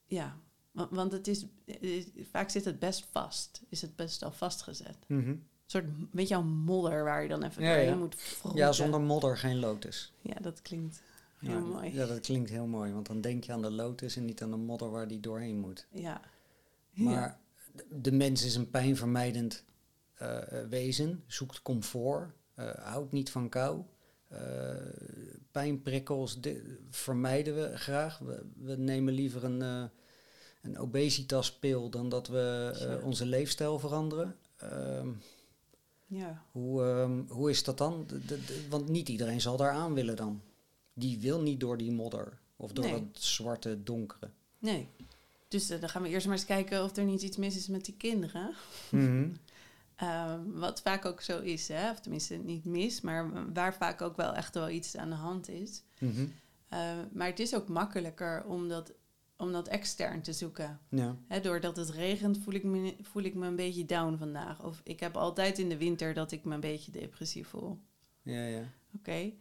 ja, 0.06 0.36
want, 0.70 0.90
want 0.90 1.12
het 1.12 1.28
is, 1.28 1.46
eh, 1.64 2.06
vaak 2.30 2.50
zit 2.50 2.64
het 2.64 2.78
best 2.78 3.06
vast. 3.10 3.62
Is 3.68 3.82
het 3.82 3.96
best 3.96 4.22
al 4.22 4.32
vastgezet. 4.32 4.96
Mhm. 5.06 5.28
Een 5.28 5.46
soort, 5.66 5.84
weet 6.10 6.28
je 6.28 6.34
wel, 6.34 6.44
modder 6.44 7.04
waar 7.04 7.22
je 7.22 7.28
dan 7.28 7.42
even 7.42 7.62
Ja, 7.62 7.68
doorheen 7.68 7.88
ja. 7.88 7.96
moet 7.96 8.14
vroeten. 8.14 8.60
Ja, 8.60 8.72
zonder 8.72 9.00
modder 9.00 9.38
geen 9.38 9.58
lotus. 9.58 10.12
Ja, 10.20 10.34
dat 10.40 10.62
klinkt 10.62 11.02
heel 11.38 11.50
ja, 11.50 11.58
mooi. 11.58 11.92
Ja, 11.94 12.06
dat 12.06 12.20
klinkt 12.20 12.50
heel 12.50 12.66
mooi, 12.66 12.92
want 12.92 13.06
dan 13.06 13.20
denk 13.20 13.44
je 13.44 13.52
aan 13.52 13.62
de 13.62 13.70
lotus 13.70 14.16
en 14.16 14.24
niet 14.24 14.42
aan 14.42 14.50
de 14.50 14.56
modder 14.56 14.90
waar 14.90 15.08
die 15.08 15.20
doorheen 15.20 15.58
moet. 15.58 15.86
Ja. 15.90 16.20
Maar 16.90 17.38
de 17.90 18.12
mens 18.12 18.44
is 18.44 18.54
een 18.54 18.70
pijnvermijdend 18.70 19.64
eh, 20.14 20.38
wezen, 20.68 21.22
zoekt 21.26 21.62
comfort, 21.62 22.30
eh, 22.54 22.74
houdt 22.74 23.12
niet 23.12 23.30
van 23.30 23.48
kou. 23.48 23.82
Eh, 24.28 24.40
pijnprikkels 25.50 26.38
vermijden 26.90 27.54
we 27.54 27.76
graag. 27.78 28.18
We, 28.18 28.42
we 28.56 28.76
nemen 28.76 29.12
liever 29.14 29.44
een, 29.44 29.60
een 30.62 30.78
obesitaspil 30.78 31.90
dan 31.90 32.08
dat 32.08 32.28
we 32.28 33.00
onze 33.04 33.26
leefstijl 33.26 33.78
veranderen. 33.78 34.36
Ehm, 34.56 35.08
Ja. 36.06 36.42
hoe, 36.52 36.84
ehm, 36.84 37.20
hoe 37.28 37.50
is 37.50 37.64
dat 37.64 37.78
dan? 37.78 38.04
De- 38.06 38.24
de- 38.24 38.44
de- 38.44 38.66
want 38.68 38.88
niet 38.88 39.08
iedereen 39.08 39.40
zal 39.40 39.56
daar 39.56 39.70
aan 39.72 39.94
willen 39.94 40.16
dan. 40.16 40.40
Die 40.98 41.18
wil 41.18 41.40
niet 41.40 41.60
door 41.60 41.76
die 41.76 41.92
modder 41.92 42.38
of 42.56 42.72
door 42.72 42.84
Nee. 42.84 42.94
het 42.94 43.22
zwarte 43.22 43.82
donkere. 43.82 44.30
Nee. 44.58 44.88
Dus 45.48 45.70
eh, 45.70 45.80
dan 45.80 45.88
gaan 45.88 46.02
we 46.02 46.08
eerst 46.08 46.26
maar 46.26 46.36
eens 46.36 46.44
kijken 46.44 46.84
of 46.84 46.96
er 46.96 47.04
niet 47.04 47.22
iets 47.22 47.36
mis 47.36 47.56
is 47.56 47.68
met 47.68 47.84
die 47.84 47.96
kinderen. 47.96 48.54
Mhm. 48.90 49.28
Ehm, 49.96 50.50
wat 50.52 50.80
vaak 50.82 51.04
ook 51.04 51.20
zo 51.20 51.40
is, 51.40 51.68
hè? 51.68 51.90
of 51.90 52.00
tenminste 52.00 52.36
niet 52.36 52.64
mis, 52.64 53.00
maar 53.00 53.52
waar 53.52 53.74
vaak 53.74 54.02
ook 54.02 54.16
wel 54.16 54.34
echt 54.34 54.54
wel 54.54 54.68
iets 54.70 54.96
aan 54.96 55.08
de 55.10 55.16
hand 55.16 55.48
is. 55.48 55.82
Mhm. 56.00 56.26
Eh, 56.68 56.96
maar 57.12 57.26
het 57.26 57.38
is 57.40 57.54
ook 57.54 57.68
makkelijker 57.68 58.44
om 58.44 58.68
dat, 58.68 58.92
om 59.36 59.52
dat 59.52 59.68
extern 59.68 60.22
te 60.22 60.32
zoeken. 60.32 60.80
Ja. 60.88 61.16
Hè, 61.26 61.40
doordat 61.40 61.76
het 61.76 61.90
regent 61.90 62.38
voel 62.38 62.54
ik, 62.54 62.64
me, 62.64 62.96
voel 63.02 63.22
ik 63.22 63.34
me 63.34 63.46
een 63.46 63.56
beetje 63.56 63.84
down 63.86 64.16
vandaag. 64.16 64.62
Of 64.64 64.80
ik 64.84 65.00
heb 65.00 65.16
altijd 65.16 65.58
in 65.58 65.68
de 65.68 65.76
winter 65.76 66.14
dat 66.14 66.32
ik 66.32 66.44
me 66.44 66.54
een 66.54 66.60
beetje 66.60 66.90
depressief 66.90 67.48
voel. 67.48 67.78
Ja, 68.22 68.44
ja. 68.46 68.62
Oké. 68.96 69.32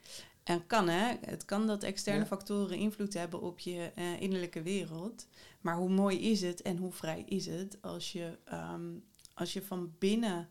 En 0.48 0.68
kan 0.68 0.90
hè, 0.90 1.14
het 1.26 1.46
kan 1.46 1.68
dat 1.68 1.84
externe 1.84 2.20
Ja. 2.20 2.26
factoren 2.26 2.78
invloed 2.78 3.14
hebben 3.14 3.42
op 3.42 3.60
je 3.60 3.92
eh, 3.96 4.22
innerlijke 4.22 4.62
wereld. 4.62 5.28
Maar 5.62 5.76
hoe 5.76 5.90
mooi 5.90 6.20
is 6.32 6.42
het 6.42 6.62
en 6.62 6.78
hoe 6.78 6.92
vrij 6.92 7.24
is 7.28 7.46
het 7.46 7.78
als 7.82 8.12
je, 8.12 8.38
ehm, 8.44 8.86
als 9.34 9.54
je 9.54 9.62
van 9.62 9.94
binnen 10.00 10.50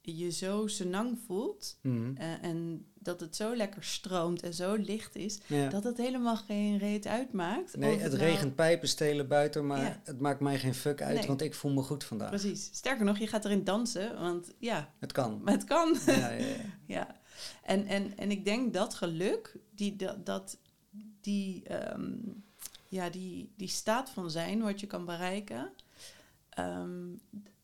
je 0.00 0.30
zo 0.30 0.66
senang 0.66 1.18
voelt. 1.26 1.78
Mhm. 1.82 2.16
eh, 2.16 2.42
en 2.42 2.86
dat 2.94 3.20
het 3.20 3.36
zo 3.36 3.56
lekker 3.56 3.84
stroomt 3.84 4.42
en 4.42 4.54
zo 4.54 4.74
licht 4.74 5.16
is. 5.16 5.38
ja. 5.46 5.68
Dat 5.68 5.84
het 5.84 5.96
helemaal 5.96 6.36
geen 6.36 6.78
reet 6.78 7.06
uitmaakt. 7.06 7.76
Nee, 7.76 7.98
het 7.98 8.12
nou- 8.12 8.24
regent 8.24 8.54
pijpen 8.54 8.88
stelen 8.88 9.28
buiten, 9.28 9.66
maar 9.66 9.82
Ja. 9.82 10.00
het 10.04 10.20
maakt 10.20 10.40
mij 10.40 10.58
geen 10.58 10.74
fuck 10.74 11.02
uit, 11.02 11.18
Nee. 11.18 11.26
want 11.26 11.42
ik 11.42 11.54
voel 11.54 11.72
me 11.72 11.82
goed 11.82 12.04
vandaag. 12.04 12.28
Precies. 12.28 12.64
Sterker 12.72 13.04
nog, 13.04 13.18
je 13.18 13.26
gaat 13.26 13.44
erin 13.44 13.64
dansen. 13.64 14.20
Want 14.20 14.52
ja, 14.58 14.92
Het 15.00 15.12
kan. 15.12 15.40
maar 15.42 15.52
het 15.52 15.64
kan. 15.64 15.96
Ja, 16.06 16.12
ja, 16.30 16.30
ja. 16.46 16.56
Ja, 16.86 17.16
en, 17.62 17.86
en, 17.86 18.16
en 18.16 18.30
ik 18.30 18.44
denk 18.44 18.74
dat 18.74 18.94
geluk, 18.94 19.56
die, 19.70 19.96
dat, 19.96 20.26
dat, 20.26 20.58
die, 21.20 21.62
ehm, 21.64 22.14
ja, 22.88 23.10
die, 23.10 23.52
die 23.56 23.68
staat 23.68 24.10
van 24.10 24.30
zijn 24.30 24.62
wat 24.62 24.80
je 24.80 24.86
kan 24.86 25.04
bereiken, 25.04 25.72
ehm, 26.48 27.08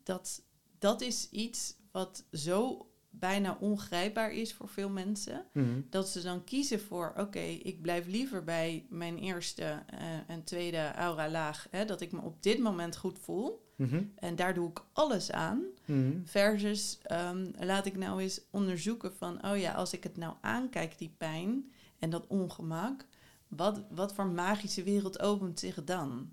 dat, 0.02 0.42
dat 0.78 1.00
is 1.00 1.28
iets 1.30 1.74
wat 1.90 2.24
zo 2.32 2.86
bijna 3.10 3.56
ongrijpbaar 3.60 4.32
is 4.32 4.54
voor 4.54 4.68
veel 4.68 4.88
mensen. 4.88 5.46
Mhm. 5.52 5.80
Dat 5.90 6.08
ze 6.08 6.22
dan 6.22 6.44
kiezen 6.44 6.80
voor, 6.80 7.12
oké, 7.16 7.40
ik 7.40 7.82
blijf 7.82 8.06
liever 8.06 8.44
bij 8.44 8.86
mijn 8.88 9.18
eerste 9.18 9.82
eh, 9.86 9.98
en 10.26 10.44
tweede 10.44 10.92
aura-laag, 10.92 11.66
hè, 11.70 11.84
dat 11.84 12.00
ik 12.00 12.12
me 12.12 12.20
op 12.20 12.42
dit 12.42 12.58
moment 12.58 12.96
goed 12.96 13.18
voel. 13.18 13.71
Mhm. 13.82 14.02
En 14.14 14.36
daar 14.36 14.54
doe 14.54 14.70
ik 14.70 14.84
alles 14.92 15.30
aan. 15.30 15.62
Mhm. 15.84 16.24
Versus 16.24 16.98
ehm, 17.02 17.50
laat 17.58 17.86
ik 17.86 17.96
nou 17.96 18.20
eens 18.20 18.40
onderzoeken 18.50 19.14
van, 19.14 19.44
oh 19.44 19.58
ja, 19.58 19.72
als 19.72 19.92
ik 19.92 20.02
het 20.02 20.16
nou 20.16 20.34
aankijk, 20.40 20.98
die 20.98 21.14
pijn 21.16 21.72
en 21.98 22.10
dat 22.10 22.26
ongemak, 22.26 23.06
wat, 23.48 23.82
wat 23.90 24.14
voor 24.14 24.26
magische 24.26 24.82
wereld 24.82 25.20
opent 25.20 25.58
zich 25.58 25.84
dan? 25.84 26.32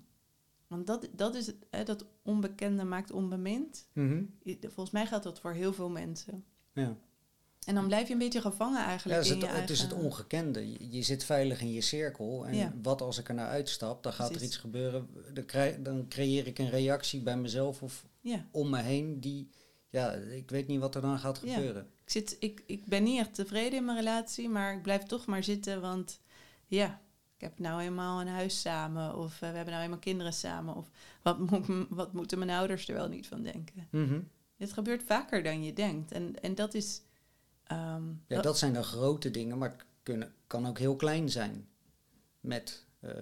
Want 0.66 0.86
dat, 0.86 1.08
dat 1.12 1.34
is 1.34 1.46
het, 1.46 1.56
hè, 1.70 1.84
dat 1.84 2.06
onbekende 2.22 2.84
maakt 2.84 3.10
onbemind. 3.10 3.88
Mhm. 3.92 4.24
Volgens 4.60 4.90
mij 4.90 5.06
gaat 5.06 5.22
dat 5.22 5.40
voor 5.40 5.52
heel 5.52 5.72
veel 5.72 5.90
mensen. 5.90 6.44
Ja. 6.72 6.96
En 7.66 7.74
dan 7.74 7.86
blijf 7.86 8.06
je 8.06 8.12
een 8.12 8.18
beetje 8.18 8.40
gevangen 8.40 8.80
Ja, 8.80 8.86
eigenlijk 8.86 9.18
het, 9.18 9.26
is 9.28 9.32
in 9.32 9.40
het, 9.40 9.50
je 9.50 9.56
het 9.60 9.70
is 9.70 9.80
het 9.80 9.92
ongekende. 9.92 10.72
Je, 10.72 10.90
je 10.90 11.02
zit 11.02 11.24
veilig 11.24 11.60
in 11.60 11.72
je 11.72 11.80
cirkel. 11.80 12.46
En 12.46 12.54
Ja. 12.56 12.72
wat 12.82 13.00
als 13.02 13.18
ik 13.18 13.28
er 13.28 13.34
nou 13.34 13.48
uitstap, 13.48 14.02
dan 14.02 14.12
gaat 14.12 14.34
er 14.34 14.42
iets 14.42 14.56
gebeuren. 14.56 15.08
Dan, 15.34 15.44
krijg, 15.44 15.76
dan 15.82 16.08
creëer 16.08 16.46
ik 16.46 16.58
een 16.58 16.70
reactie 16.70 17.20
bij 17.20 17.36
mezelf 17.36 17.82
of 17.82 18.04
Ja, 18.20 18.46
om 18.50 18.70
me 18.70 18.80
heen 18.80 19.20
die... 19.20 19.48
Ja, 19.88 20.12
ik 20.12 20.50
weet 20.50 20.66
niet 20.66 20.80
wat 20.80 20.94
er 20.94 21.00
dan 21.00 21.18
gaat 21.18 21.40
Ja. 21.44 21.54
gebeuren. 21.54 21.82
ik, 22.04 22.10
zit, 22.10 22.36
ik, 22.40 22.62
ik 22.66 22.84
ben 22.84 23.02
niet 23.02 23.18
echt 23.18 23.34
tevreden 23.34 23.78
in 23.78 23.84
mijn 23.84 23.98
relatie, 23.98 24.48
maar 24.48 24.74
ik 24.74 24.82
blijf 24.82 25.02
toch 25.02 25.26
maar 25.26 25.44
zitten, 25.44 25.80
want 25.80 26.20
ja, 26.66 27.00
ik 27.36 27.40
heb 27.40 27.58
nou 27.58 27.80
eenmaal 27.82 28.20
een 28.20 28.28
huis 28.28 28.60
samen, 28.60 29.16
of 29.16 29.32
eh, 29.34 29.38
we 29.50 29.56
hebben 29.56 29.72
nou 29.72 29.82
eenmaal 29.84 29.98
kinderen 29.98 30.32
samen, 30.32 30.74
of 30.76 30.90
wat, 31.22 31.38
moet, 31.50 31.66
wat 31.88 32.12
moeten 32.12 32.38
mijn 32.38 32.50
ouders 32.50 32.88
er 32.88 32.94
wel 32.94 33.08
niet 33.08 33.26
van 33.26 33.42
denken? 33.42 33.88
Mhm. 33.90 34.20
Dit 34.56 34.72
gebeurt 34.72 35.02
vaker 35.02 35.42
dan 35.42 35.64
je 35.64 35.72
denkt. 35.72 36.12
En, 36.12 36.42
en 36.42 36.54
dat 36.54 36.74
is. 36.74 37.00
Ehm, 37.70 38.02
Ja, 38.26 38.40
dat- 38.40 38.58
zijn 38.58 38.72
dan 38.72 38.84
grote 38.84 39.30
dingen, 39.30 39.58
maar 39.58 39.70
het 39.70 39.84
kunnen, 40.02 40.32
kan 40.46 40.66
ook 40.66 40.78
heel 40.78 40.96
klein 40.96 41.28
zijn. 41.30 41.68
Met 42.40 42.84
eh, 43.00 43.12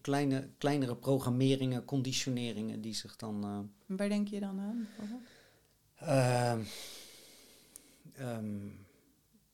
kleine, 0.00 0.48
kleinere 0.58 0.96
programmeringen, 0.96 1.84
conditioneringen 1.84 2.80
die 2.80 2.94
zich 2.94 3.16
dan... 3.16 3.44
eh, 3.44 3.96
waar 3.96 4.08
denk 4.08 4.28
je 4.28 4.40
dan 4.40 4.60
aan? 4.60 4.88
Ehm, 5.94 6.60
ehm, 8.12 8.66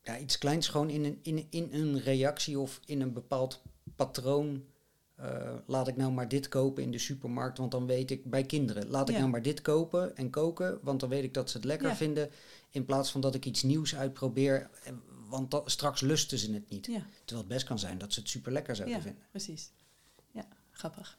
ja, 0.03 0.19
iets 0.19 0.39
kleins 0.39 0.69
gewoon 0.69 0.91
in 0.91 1.05
een, 1.05 1.19
in, 1.23 1.47
in 1.51 1.69
een 1.73 2.01
reactie 2.01 2.59
of 2.59 2.81
in 2.85 3.01
een 3.01 3.13
bepaald 3.13 3.63
patroon. 3.97 4.65
eh, 5.17 5.55
laat 5.67 5.89
ik 5.89 5.97
nou 5.97 6.13
maar 6.13 6.29
dit 6.29 6.49
kopen 6.49 6.83
in 6.83 6.91
de 6.91 6.99
supermarkt, 6.99 7.59
want 7.59 7.71
dan 7.71 7.87
weet 7.87 8.11
ik 8.11 8.25
bij 8.25 8.45
kinderen. 8.45 8.89
Laat 8.89 9.09
ik 9.09 9.15
Ja. 9.15 9.21
nou 9.21 9.31
maar 9.33 9.43
dit 9.43 9.63
kopen 9.63 10.17
en 10.17 10.31
koken, 10.31 10.79
want 10.83 11.01
dan 11.01 11.09
weet 11.09 11.25
ik 11.25 11.35
dat 11.35 11.51
ze 11.51 11.57
het 11.57 11.67
lekker 11.67 11.89
Ja. 11.89 11.97
vinden. 11.97 12.31
In 12.71 12.85
plaats 12.85 13.11
van 13.11 13.21
dat 13.21 13.35
ik 13.35 13.45
iets 13.45 13.63
nieuws 13.63 13.95
uitprobeer, 13.97 14.71
eh, 14.85 14.93
want 15.29 15.51
dat, 15.51 15.71
straks 15.71 16.01
lusten 16.01 16.39
ze 16.39 16.53
het 16.53 16.69
niet. 16.71 16.87
Ja, 16.87 17.03
Terwijl 17.25 17.39
het 17.39 17.49
best 17.49 17.65
kan 17.67 17.79
zijn 17.79 17.99
dat 17.99 18.13
ze 18.13 18.21
het 18.21 18.29
super 18.29 18.53
lekker 18.53 18.77
zouden 18.77 18.97
ja 18.97 19.03
vinden. 19.03 19.23
precies. 19.31 19.71
Ja, 20.31 20.47
grappig. 20.71 21.17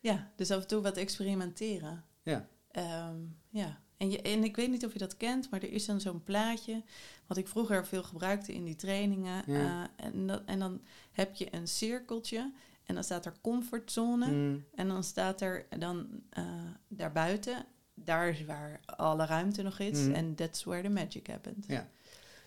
Ja, 0.00 0.30
dus 0.36 0.50
af 0.50 0.60
en 0.62 0.66
toe 0.66 0.82
wat 0.82 0.96
experimenteren. 0.96 2.04
Ja. 2.22 2.48
Ehm, 2.70 3.16
ja. 3.48 3.80
En, 3.96 4.10
je, 4.10 4.22
en 4.22 4.44
ik 4.44 4.56
weet 4.56 4.70
niet 4.70 4.84
of 4.86 4.92
je 4.92 4.98
dat 4.98 5.16
kent, 5.16 5.50
maar 5.50 5.62
er 5.62 5.72
is 5.72 5.86
dan 5.86 6.00
zo'n 6.00 6.22
plaatje, 6.24 6.82
wat 7.26 7.36
ik 7.36 7.48
vroeger 7.48 7.86
veel 7.86 8.02
gebruikte 8.02 8.52
in 8.54 8.64
die 8.64 8.76
trainingen. 8.76 9.42
Ja. 9.46 9.90
eh, 9.96 10.06
en, 10.06 10.26
dat, 10.26 10.42
en 10.46 10.58
dan 10.58 10.80
heb 11.12 11.34
je 11.34 11.54
een 11.54 11.68
cirkeltje 11.68 12.52
en 12.84 12.94
dan 12.94 13.04
staat 13.04 13.26
er 13.26 13.34
comfortzone. 13.40 14.26
Mm, 14.30 14.64
En 14.74 14.88
dan 14.88 15.04
staat 15.04 15.40
er 15.40 15.66
dan 15.78 16.22
eh, 16.30 16.44
daarbuiten, 16.88 17.64
daar 18.04 18.28
is 18.28 18.44
waar 18.44 18.80
alle 18.84 19.26
ruimte 19.26 19.62
nog 19.62 19.78
is. 19.78 19.98
Mhm. 19.98 20.12
En 20.12 20.34
that's 20.34 20.64
where 20.64 20.82
the 20.82 20.88
magic 20.88 21.26
happens. 21.26 21.66
Ja. 21.66 21.88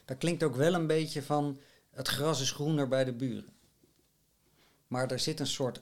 dat 0.06 0.18
klinkt 0.18 0.44
ook 0.44 0.56
wel 0.56 0.74
een 0.74 0.88
beetje 0.88 1.22
van 1.22 1.60
het 1.91 2.08
gras 2.08 2.41
is 2.41 2.52
groener 2.52 2.88
bij 2.88 3.04
de 3.04 3.13
buren. 3.13 3.54
Maar 4.88 5.12
er 5.12 5.20
zit 5.20 5.39
een 5.39 5.48
soort 5.48 5.82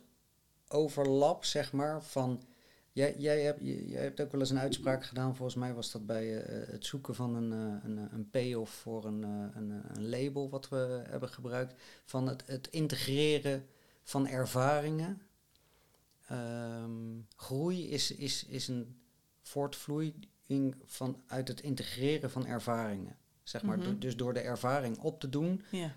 overlap, 0.67 1.45
zeg 1.45 1.71
maar, 1.71 2.03
van... 2.03 2.43
Jij, 2.91 3.15
jij, 3.17 3.41
hebt, 3.41 3.59
jij 3.61 4.01
hebt 4.01 4.21
ook 4.21 4.31
wel 4.31 4.39
eens 4.39 4.49
een 4.49 4.59
uitspraak 4.59 5.05
gedaan, 5.05 5.35
volgens 5.35 5.57
mij 5.57 5.73
was 5.73 5.91
dat 5.91 6.05
bij 6.05 6.43
eh, 6.43 6.71
het 6.71 6.85
zoeken 6.85 7.15
van 7.15 7.35
een, 7.35 7.51
eh, 7.51 7.89
een, 7.89 8.13
een 8.13 8.29
payoff 8.29 8.73
voor 8.73 9.05
een, 9.05 9.23
eh, 9.23 9.55
een, 9.55 9.83
een 9.93 10.09
label 10.09 10.49
wat 10.49 10.69
we 10.69 11.03
hebben 11.09 11.29
gebruikt. 11.29 11.73
Van 12.05 12.27
het, 12.27 12.43
het 12.45 12.67
integreren 12.67 13.65
van 14.03 14.27
ervaringen. 14.27 15.21
Ehm, 16.27 16.91
groei 17.35 17.89
is, 17.89 18.11
is, 18.11 18.45
is 18.45 18.67
een 18.67 19.02
voortvloeiing 19.43 20.75
van, 20.85 21.21
uit 21.27 21.47
het 21.47 21.61
integreren 21.61 22.31
van 22.31 22.45
ervaringen. 22.45 23.15
Zeg 23.43 23.61
maar. 23.63 23.77
Mhm. 23.77 23.87
Du- 23.89 23.97
Dus 23.97 24.15
door 24.15 24.33
de 24.33 24.39
ervaring 24.39 24.97
op 24.99 25.19
te 25.19 25.29
doen, 25.29 25.63
Ja, 25.69 25.91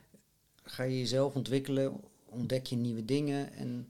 ga 0.62 0.82
je 0.82 0.98
jezelf 0.98 1.34
ontwikkelen, 1.34 2.00
ontdek 2.24 2.66
je 2.66 2.76
nieuwe 2.76 3.04
dingen 3.04 3.52
en 3.52 3.88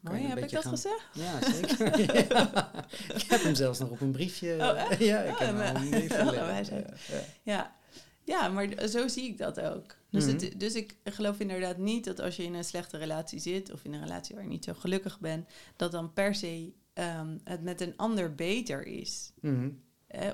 mooi. 0.00 0.22
Heb 0.22 0.38
ik 0.38 0.50
dat 0.50 0.62
gaan- 0.62 0.72
gezegd? 0.72 1.04
ja, 1.12 1.52
zeker. 1.52 2.00
Ja. 2.34 2.72
Ik 3.14 3.22
heb 3.28 3.42
hem 3.42 3.54
zelfs 3.54 3.78
nog 3.78 3.90
op 3.90 4.00
een 4.00 4.10
briefje. 4.12 4.52
Oh, 4.54 4.98
ja, 4.98 5.20
ik 5.22 5.32
Oh, 5.32 5.38
heb 5.38 5.48
hem 5.56 5.76
een 5.76 5.90
briefje 5.90 6.24
liggen. 6.24 6.46
wijsheid. 6.46 6.88
Ja, 7.08 7.14
ja. 7.16 7.22
Ja. 7.42 7.76
ja, 8.24 8.48
maar 8.48 8.88
zo 8.88 9.08
zie 9.08 9.24
ik 9.28 9.38
dat 9.38 9.60
ook. 9.60 9.96
Dus, 10.10 10.24
Mhm. 10.24 10.32
het, 10.34 10.60
dus 10.60 10.74
ik 10.74 10.94
geloof 11.04 11.38
inderdaad 11.40 11.76
niet 11.78 12.04
dat 12.04 12.20
als 12.20 12.36
je 12.36 12.42
in 12.42 12.54
een 12.54 12.64
slechte 12.64 12.96
relatie 12.96 13.38
zit... 13.38 13.72
of 13.72 13.84
in 13.84 13.92
een 13.92 14.02
relatie 14.02 14.34
waar 14.34 14.44
je 14.44 14.50
niet 14.50 14.64
zo 14.64 14.72
gelukkig 14.74 15.20
bent... 15.20 15.48
dat 15.76 15.92
dan 15.92 16.12
per 16.12 16.34
se 16.34 16.72
ehm, 16.98 17.38
het 17.44 17.62
met 17.62 17.80
een 17.80 17.96
ander 17.96 18.34
beter 18.34 18.86
is. 18.86 19.32
Mhm. 19.40 19.70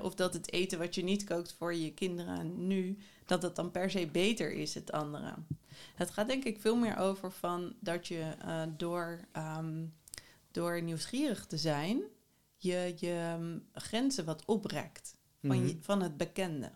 Of 0.01 0.15
dat 0.15 0.33
het 0.33 0.51
eten 0.51 0.79
wat 0.79 0.95
je 0.95 1.03
niet 1.03 1.23
kookt 1.23 1.53
voor 1.53 1.73
je 1.73 1.93
kinderen 1.93 2.67
nu... 2.67 2.97
dat 3.25 3.41
het 3.41 3.55
dan 3.55 3.71
per 3.71 3.91
se 3.91 4.07
beter 4.07 4.51
is, 4.51 4.73
het 4.73 4.91
andere. 4.91 5.33
Het 5.95 6.11
gaat 6.11 6.27
denk 6.27 6.43
ik 6.43 6.59
veel 6.59 6.75
meer 6.75 6.97
over 6.97 7.31
van 7.31 7.73
dat 7.79 8.07
je 8.07 8.19
eh, 8.39 8.61
door, 8.77 9.19
ehm, 9.31 9.85
door 10.51 10.81
nieuwsgierig 10.81 11.45
te 11.45 11.57
zijn... 11.57 12.01
je, 12.57 12.93
je 12.97 13.35
mm, 13.39 13.63
grenzen 13.73 14.25
wat 14.25 14.45
oprekt 14.45 15.17
van, 15.41 15.57
Mhm. 15.57 15.67
je, 15.67 15.77
van 15.81 16.01
het 16.01 16.17
bekende. 16.17 16.71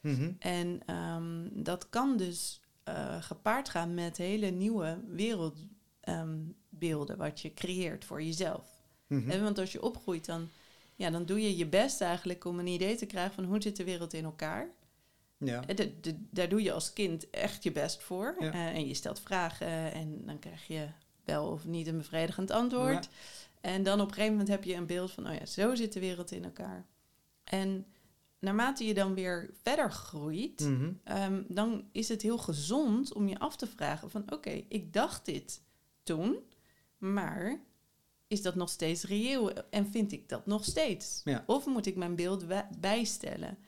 Mhm. 0.00 0.32
En 0.38 0.80
ehm, 0.86 1.48
dat 1.52 1.88
kan 1.88 2.16
dus 2.16 2.60
eh, 2.84 3.22
gepaard 3.22 3.68
gaan 3.68 3.94
met 3.94 4.16
hele 4.16 4.50
nieuwe 4.50 5.00
wereldbeelden 5.06 7.16
wat 7.16 7.40
je 7.40 7.54
creëert 7.54 8.04
voor 8.04 8.22
jezelf. 8.22 8.75
Mhm. 9.06 9.42
Want 9.42 9.58
als 9.58 9.72
je 9.72 9.82
opgroeit, 9.82 10.24
dan 10.26 10.50
ja, 10.94 11.10
dan 11.10 11.24
doe 11.24 11.40
je 11.42 11.56
je 11.56 11.66
best 11.66 12.00
eigenlijk 12.00 12.44
om 12.44 12.58
een 12.58 12.66
idee 12.66 12.96
te 12.96 13.06
krijgen 13.06 13.34
van 13.34 13.44
hoe 13.44 13.62
zit 13.62 13.76
de 13.76 13.84
wereld 13.84 14.12
in 14.12 14.24
elkaar. 14.24 14.68
Ja. 15.38 15.66
Eh, 15.66 15.76
de- 15.76 16.00
de- 16.00 16.24
daar 16.30 16.48
doe 16.48 16.62
je 16.62 16.72
als 16.72 16.92
kind 16.92 17.30
echt 17.30 17.62
je 17.62 17.72
best 17.72 18.02
voor. 18.02 18.36
Ja. 18.38 18.52
Eh, 18.52 18.66
en 18.66 18.86
je 18.86 18.94
stelt 18.94 19.20
vragen 19.20 19.92
en 19.92 20.22
dan 20.26 20.38
krijg 20.38 20.66
je 20.66 20.86
wel 21.24 21.46
of 21.50 21.64
niet 21.64 21.86
een 21.86 21.96
bevredigend 21.96 22.50
antwoord. 22.50 23.04
Ja. 23.04 23.10
En 23.60 23.82
dan 23.82 24.00
op 24.00 24.06
een 24.06 24.12
gegeven 24.14 24.30
moment 24.32 24.48
heb 24.50 24.64
je 24.64 24.74
een 24.74 24.86
beeld 24.86 25.10
van, 25.12 25.28
oh 25.28 25.34
ja, 25.34 25.46
zo 25.46 25.74
zit 25.74 25.92
de 25.92 26.00
wereld 26.00 26.30
in 26.30 26.44
elkaar. 26.44 26.86
En 27.44 27.86
naarmate 28.38 28.84
je 28.86 28.94
dan 28.94 29.14
weer 29.14 29.50
verder 29.62 29.90
groeit, 29.92 30.60
Mhm. 30.60 30.92
Ehm, 31.04 31.42
dan 31.48 31.88
is 31.92 32.08
het 32.08 32.22
heel 32.22 32.38
gezond 32.38 33.12
om 33.12 33.28
je 33.28 33.38
af 33.38 33.56
te 33.56 33.66
vragen 33.66 34.10
van 34.10 34.32
oké, 34.32 34.62
ik 34.68 34.92
dacht 34.92 35.24
dit 35.24 35.62
toen, 36.02 36.36
maar 36.98 37.60
is 38.26 38.42
dat 38.42 38.54
nog 38.54 38.68
steeds 38.68 39.04
reëel 39.04 39.52
en 39.52 39.86
vind 39.86 40.12
ik 40.12 40.28
dat 40.28 40.46
nog 40.46 40.64
steeds? 40.64 41.20
Ja. 41.24 41.44
Of 41.46 41.66
moet 41.66 41.86
ik 41.86 41.96
mijn 41.96 42.14
beeld 42.16 42.46
bij- 42.46 42.68
bijstellen? 42.78 43.58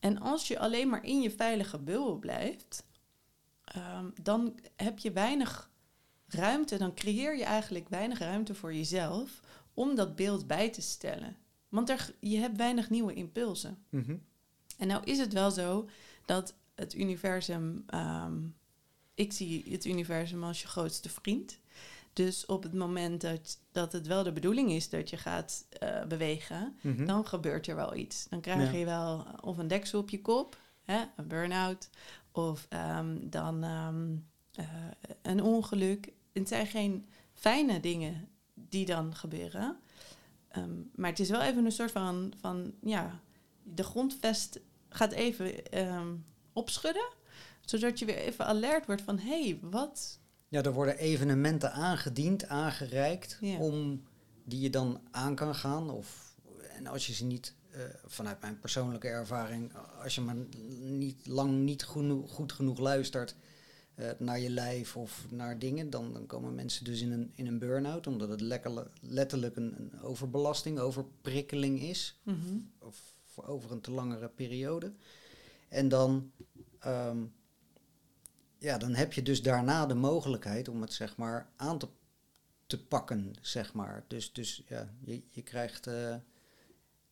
En 0.00 0.20
als 0.20 0.48
je 0.48 0.58
alleen 0.58 0.88
maar 0.88 1.04
in 1.04 1.20
je 1.20 1.30
veilige 1.30 1.78
bubbel 1.78 2.18
blijft, 2.18 2.86
ehm, 3.64 4.10
dan 4.22 4.58
heb 4.76 4.98
je 4.98 5.12
weinig 5.12 5.70
ruimte, 6.26 6.78
dan 6.78 6.94
creëer 6.94 7.36
je 7.36 7.44
eigenlijk 7.44 7.88
weinig 7.88 8.18
ruimte 8.18 8.54
voor 8.54 8.74
jezelf 8.74 9.40
om 9.74 9.94
dat 9.94 10.16
beeld 10.16 10.46
bij 10.46 10.70
te 10.70 10.80
stellen. 10.80 11.36
Want 11.68 11.88
er, 11.90 12.14
je 12.20 12.36
hebt 12.36 12.56
weinig 12.56 12.90
nieuwe 12.90 13.14
impulsen. 13.14 13.84
Mhm. 13.90 14.16
En 14.78 14.86
nou 14.86 15.04
is 15.04 15.18
het 15.18 15.32
wel 15.32 15.50
zo 15.50 15.88
dat 16.24 16.54
het 16.74 16.94
universum, 16.94 17.82
ehm, 17.86 18.38
ik 19.14 19.32
zie 19.32 19.64
het 19.70 19.84
universum 19.84 20.44
als 20.44 20.62
je 20.62 20.68
grootste 20.68 21.08
vriend. 21.08 21.58
Dus 22.18 22.46
op 22.46 22.62
het 22.62 22.74
moment 22.74 23.20
dat, 23.20 23.58
dat 23.72 23.92
het 23.92 24.06
wel 24.06 24.22
de 24.22 24.32
bedoeling 24.32 24.70
is 24.70 24.88
dat 24.88 25.10
je 25.10 25.16
gaat 25.16 25.66
eh, 25.70 26.04
bewegen, 26.04 26.78
Mhm. 26.82 27.04
dan 27.06 27.26
gebeurt 27.26 27.66
er 27.66 27.76
wel 27.76 27.94
iets. 27.96 28.26
Dan 28.28 28.40
krijg 28.40 28.72
Ja. 28.72 28.78
je 28.78 28.84
wel 28.84 29.26
of 29.40 29.58
een 29.58 29.68
deksel 29.68 30.00
op 30.00 30.10
je 30.10 30.20
kop, 30.20 30.58
hè, 30.82 31.04
een 31.16 31.28
burn-out, 31.28 31.90
of 32.32 32.66
ehm, 32.68 33.16
dan 33.22 33.62
ehm, 33.64 34.16
eh, 34.54 34.66
een 35.22 35.42
ongeluk. 35.42 36.12
Het 36.32 36.48
zijn 36.48 36.66
geen 36.66 37.08
fijne 37.34 37.80
dingen 37.80 38.28
die 38.54 38.86
dan 38.86 39.14
gebeuren. 39.14 39.76
Ehm, 40.48 40.70
maar 40.94 41.10
het 41.10 41.20
is 41.20 41.30
wel 41.30 41.40
even 41.42 41.64
een 41.64 41.72
soort 41.72 41.90
van, 41.92 42.32
van 42.40 42.72
ja, 42.82 43.20
de 43.62 43.82
grondvest 43.82 44.60
gaat 44.88 45.12
even 45.12 45.54
opschudden. 46.52 47.08
Zodat 47.60 47.98
je 47.98 48.04
weer 48.04 48.16
even 48.18 48.46
alert 48.46 48.86
wordt 48.86 49.02
van, 49.02 49.18
hé, 49.18 49.42
hey, 49.42 49.58
wat? 49.62 50.18
Ja, 50.48 50.62
er 50.62 50.72
worden 50.72 50.96
evenementen 50.98 51.72
aangediend, 51.72 52.46
aangereikt, 52.46 53.38
Ja. 53.40 53.58
om 53.58 54.02
die 54.44 54.60
je 54.60 54.70
dan 54.70 55.00
aan 55.10 55.34
kan 55.34 55.54
gaan. 55.54 55.90
Of, 55.90 56.34
en 56.76 56.86
als 56.86 57.06
je 57.06 57.12
ze 57.12 57.24
niet, 57.24 57.54
eh, 57.70 57.80
vanuit 58.04 58.40
mijn 58.40 58.58
persoonlijke 58.58 59.08
ervaring, 59.08 59.72
als 60.02 60.14
je 60.14 60.20
maar 60.20 60.36
niet 60.80 61.26
lang 61.26 61.58
niet 61.62 61.84
genoeg, 61.84 62.30
goed 62.30 62.52
genoeg 62.52 62.78
luistert 62.78 63.36
eh, 63.94 64.10
naar 64.18 64.38
je 64.40 64.50
lijf 64.50 64.96
of 64.96 65.26
naar 65.30 65.58
dingen, 65.58 65.90
dan, 65.90 66.12
dan 66.12 66.26
komen 66.26 66.54
mensen 66.54 66.84
dus 66.84 67.00
in 67.00 67.12
een, 67.12 67.32
in 67.34 67.46
een 67.46 67.58
burn-out, 67.58 68.06
omdat 68.06 68.28
het 68.28 68.40
lekker, 68.40 68.86
letterlijk 69.00 69.56
een, 69.56 69.74
een 69.78 70.00
overbelasting, 70.02 70.78
overprikkeling 70.78 71.80
is. 71.82 72.20
Mhm. 72.22 72.56
of 72.78 73.16
over 73.34 73.72
een 73.72 73.80
te 73.80 73.90
langere 73.90 74.28
periode. 74.28 74.92
En 75.68 75.88
dan, 75.88 76.32
ehm, 76.78 77.24
ja, 78.58 78.78
dan 78.78 78.94
heb 78.94 79.12
je 79.12 79.22
dus 79.22 79.42
daarna 79.42 79.86
de 79.86 79.94
mogelijkheid 79.94 80.68
om 80.68 80.80
het 80.80 80.92
zeg 80.92 81.16
maar 81.16 81.48
aan 81.56 81.78
te, 81.78 81.88
te 82.66 82.84
pakken, 82.86 83.34
zeg 83.40 83.72
maar. 83.74 84.04
Dus, 84.08 84.32
dus 84.32 84.62
ja, 84.68 84.88
je, 85.00 85.22
je 85.28 85.42
krijgt 85.42 85.86
eh, 85.86 86.14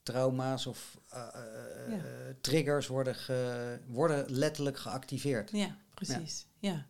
trauma's 0.02 0.66
of 0.66 1.00
eh, 1.08 1.28
eh, 1.34 1.90
Ja. 1.92 2.00
triggers 2.40 2.86
worden, 2.86 3.14
ge- 3.14 3.80
worden 3.86 4.30
letterlijk 4.32 4.78
geactiveerd. 4.78 5.50
Ja, 5.50 5.76
precies. 5.94 6.46
Ja. 6.58 6.86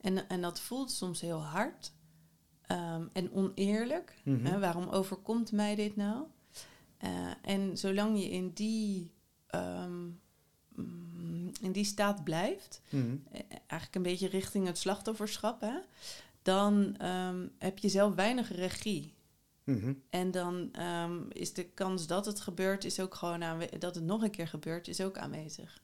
En, 0.00 0.28
en 0.28 0.40
dat 0.40 0.60
voelt 0.60 0.90
soms 0.90 1.20
heel 1.20 1.42
hard 1.42 1.92
ehm, 2.62 3.06
en 3.12 3.32
oneerlijk. 3.32 4.14
Mhm. 4.24 4.44
Hè, 4.46 4.58
waarom 4.58 4.88
overkomt 4.88 5.52
mij 5.52 5.74
dit 5.74 5.96
nou? 5.96 6.24
En 7.42 7.78
zolang 7.78 8.18
je 8.18 8.28
in 8.30 8.50
die, 8.50 9.14
ehm, 9.46 10.08
in 11.60 11.72
die 11.72 11.84
staat 11.84 12.24
blijft, 12.24 12.80
Mhm. 12.88 13.16
eh, 13.32 13.40
eigenlijk 13.50 13.94
een 13.94 14.02
beetje 14.12 14.28
richting 14.28 14.66
het 14.66 14.78
slachtofferschap, 14.78 15.60
hè, 15.60 15.78
dan 16.42 16.96
ehm, 16.96 17.46
heb 17.58 17.78
je 17.78 17.88
zelf 17.88 18.14
weinig 18.14 18.52
regie. 18.56 19.14
Mhm. 19.64 19.92
En 20.10 20.30
dan 20.30 20.68
ehm, 20.72 21.20
is 21.28 21.52
de 21.52 21.64
kans 21.64 22.06
dat 22.06 22.26
het 22.26 22.40
gebeurt, 22.40 22.84
is 22.84 23.00
ook 23.00 23.14
gewoon 23.14 23.42
dat 23.78 23.94
het 23.94 24.04
nog 24.04 24.22
een 24.22 24.30
keer 24.30 24.48
gebeurt, 24.48 24.88
is 24.88 25.00
ook 25.00 25.18
aanwezig. 25.18 25.82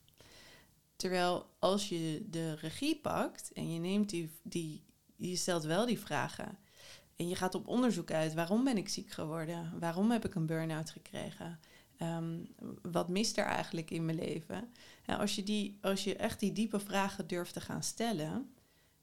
Terwijl 0.96 1.46
als 1.59 1.88
je 1.88 2.26
de 2.31 2.55
regie 2.55 2.96
pakt 3.00 3.52
en 3.52 3.72
je 3.72 3.78
neemt 3.81 4.11
die, 4.11 4.31
die, 4.42 4.83
je 5.16 5.37
stelt 5.37 5.64
wel 5.64 5.87
die 5.87 5.98
vragen. 5.98 6.59
En 7.16 7.28
je 7.28 7.35
gaat 7.37 7.55
op 7.55 7.68
onderzoek 7.68 8.11
uit. 8.11 8.35
Waarom 8.35 8.64
ben 8.64 8.76
ik 8.76 8.88
ziek 8.88 9.11
geworden? 9.11 9.72
Waarom 9.78 10.11
heb 10.11 10.24
ik 10.24 10.35
een 10.35 10.46
burn-out 10.46 10.90
gekregen? 10.90 11.61
Ehm, 12.02 12.38
wat 12.82 13.08
mist 13.08 13.38
er 13.38 13.44
eigenlijk 13.44 13.90
in 13.90 14.04
mijn 14.04 14.18
leven? 14.18 14.72
En 15.04 15.18
als 15.18 15.34
je, 15.34 15.42
die, 15.42 15.78
als 15.80 16.04
je 16.04 16.16
echt 16.16 16.40
die 16.40 16.52
diepe 16.52 16.80
vragen 16.80 17.26
durft 17.26 17.52
te 17.52 17.60
gaan 17.60 17.82
stellen, 17.82 18.52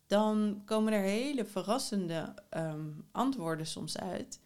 dan 0.07 0.61
komen 0.65 0.93
er 0.93 1.01
hele 1.01 1.45
verrassende 1.45 2.33
ehm, 2.49 2.89
antwoorden 3.11 3.65
soms 3.65 3.97
uit. 3.97 4.39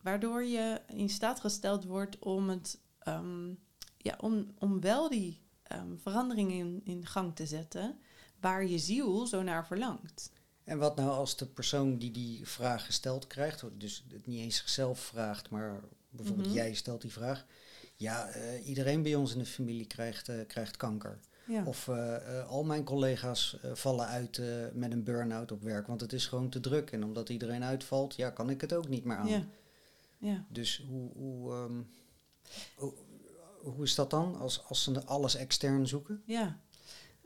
Waardoor 0.00 0.44
je 0.44 0.80
in 0.86 1.08
staat 1.08 1.40
gesteld 1.40 1.84
wordt 1.84 2.18
om, 2.18 2.48
het, 2.48 2.78
ehm, 2.98 3.48
ja, 3.96 4.16
om, 4.20 4.54
om 4.58 4.80
wel 4.80 5.08
die 5.08 5.40
ehm, 5.62 5.96
verandering 5.96 6.52
in, 6.52 6.80
in 6.84 7.06
gang 7.06 7.36
te 7.36 7.46
zetten 7.46 7.98
waar 8.40 8.66
je 8.66 8.78
ziel 8.78 9.26
zo 9.26 9.42
naar 9.42 9.66
verlangt. 9.66 10.30
En 10.64 10.78
wat 10.78 10.96
nou 10.96 11.10
als 11.10 11.36
de 11.36 11.46
persoon 11.46 11.98
die 11.98 12.10
die 12.10 12.48
vraag 12.48 12.84
gesteld 12.86 13.26
krijgt, 13.26 13.64
dus 13.78 14.04
het 14.10 14.26
niet 14.26 14.40
eens 14.40 14.56
zichzelf 14.56 15.00
vraagt, 15.00 15.50
maar 15.50 15.80
bijvoorbeeld 16.10 16.46
Mhm. 16.48 16.56
jij 16.56 16.74
stelt 16.74 17.00
die 17.02 17.12
vraag. 17.12 17.46
Ja, 18.02 18.28
eh, 18.28 18.66
iedereen 18.68 19.02
bij 19.02 19.14
ons 19.14 19.32
in 19.32 19.38
de 19.38 19.46
familie 19.46 19.86
krijgt, 19.86 20.28
eh, 20.28 20.36
krijgt 20.46 20.76
kanker. 20.76 21.18
Ja. 21.46 21.64
Of 21.64 21.88
eh, 21.88 22.48
al 22.48 22.64
mijn 22.64 22.84
collega's 22.84 23.56
vallen 23.72 24.06
uit 24.06 24.40
met 24.74 24.92
een 24.92 25.04
burn-out 25.04 25.52
op 25.52 25.62
werk, 25.62 25.86
want 25.86 26.00
het 26.00 26.12
is 26.12 26.26
gewoon 26.26 26.48
te 26.48 26.60
druk. 26.60 26.90
En 26.90 27.04
omdat 27.04 27.28
iedereen 27.28 27.64
uitvalt, 27.64 28.16
ja, 28.16 28.30
kan 28.30 28.50
ik 28.50 28.60
het 28.60 28.72
ook 28.72 28.88
niet 28.88 29.04
meer 29.04 29.16
aan. 29.16 29.28
ja. 29.28 29.46
ja. 30.18 30.44
Dus 30.48 30.84
hoe, 30.88 31.10
hoe, 31.12 31.52
ehm, 31.52 31.82
hoe, 32.76 32.94
hoe 33.62 33.84
is 33.84 33.94
dat 33.94 34.10
dan 34.10 34.36
als, 34.36 34.64
als 34.68 34.82
ze 34.82 35.04
alles 35.04 35.34
extern 35.34 35.86
zoeken? 35.88 36.22
ja. 36.26 36.60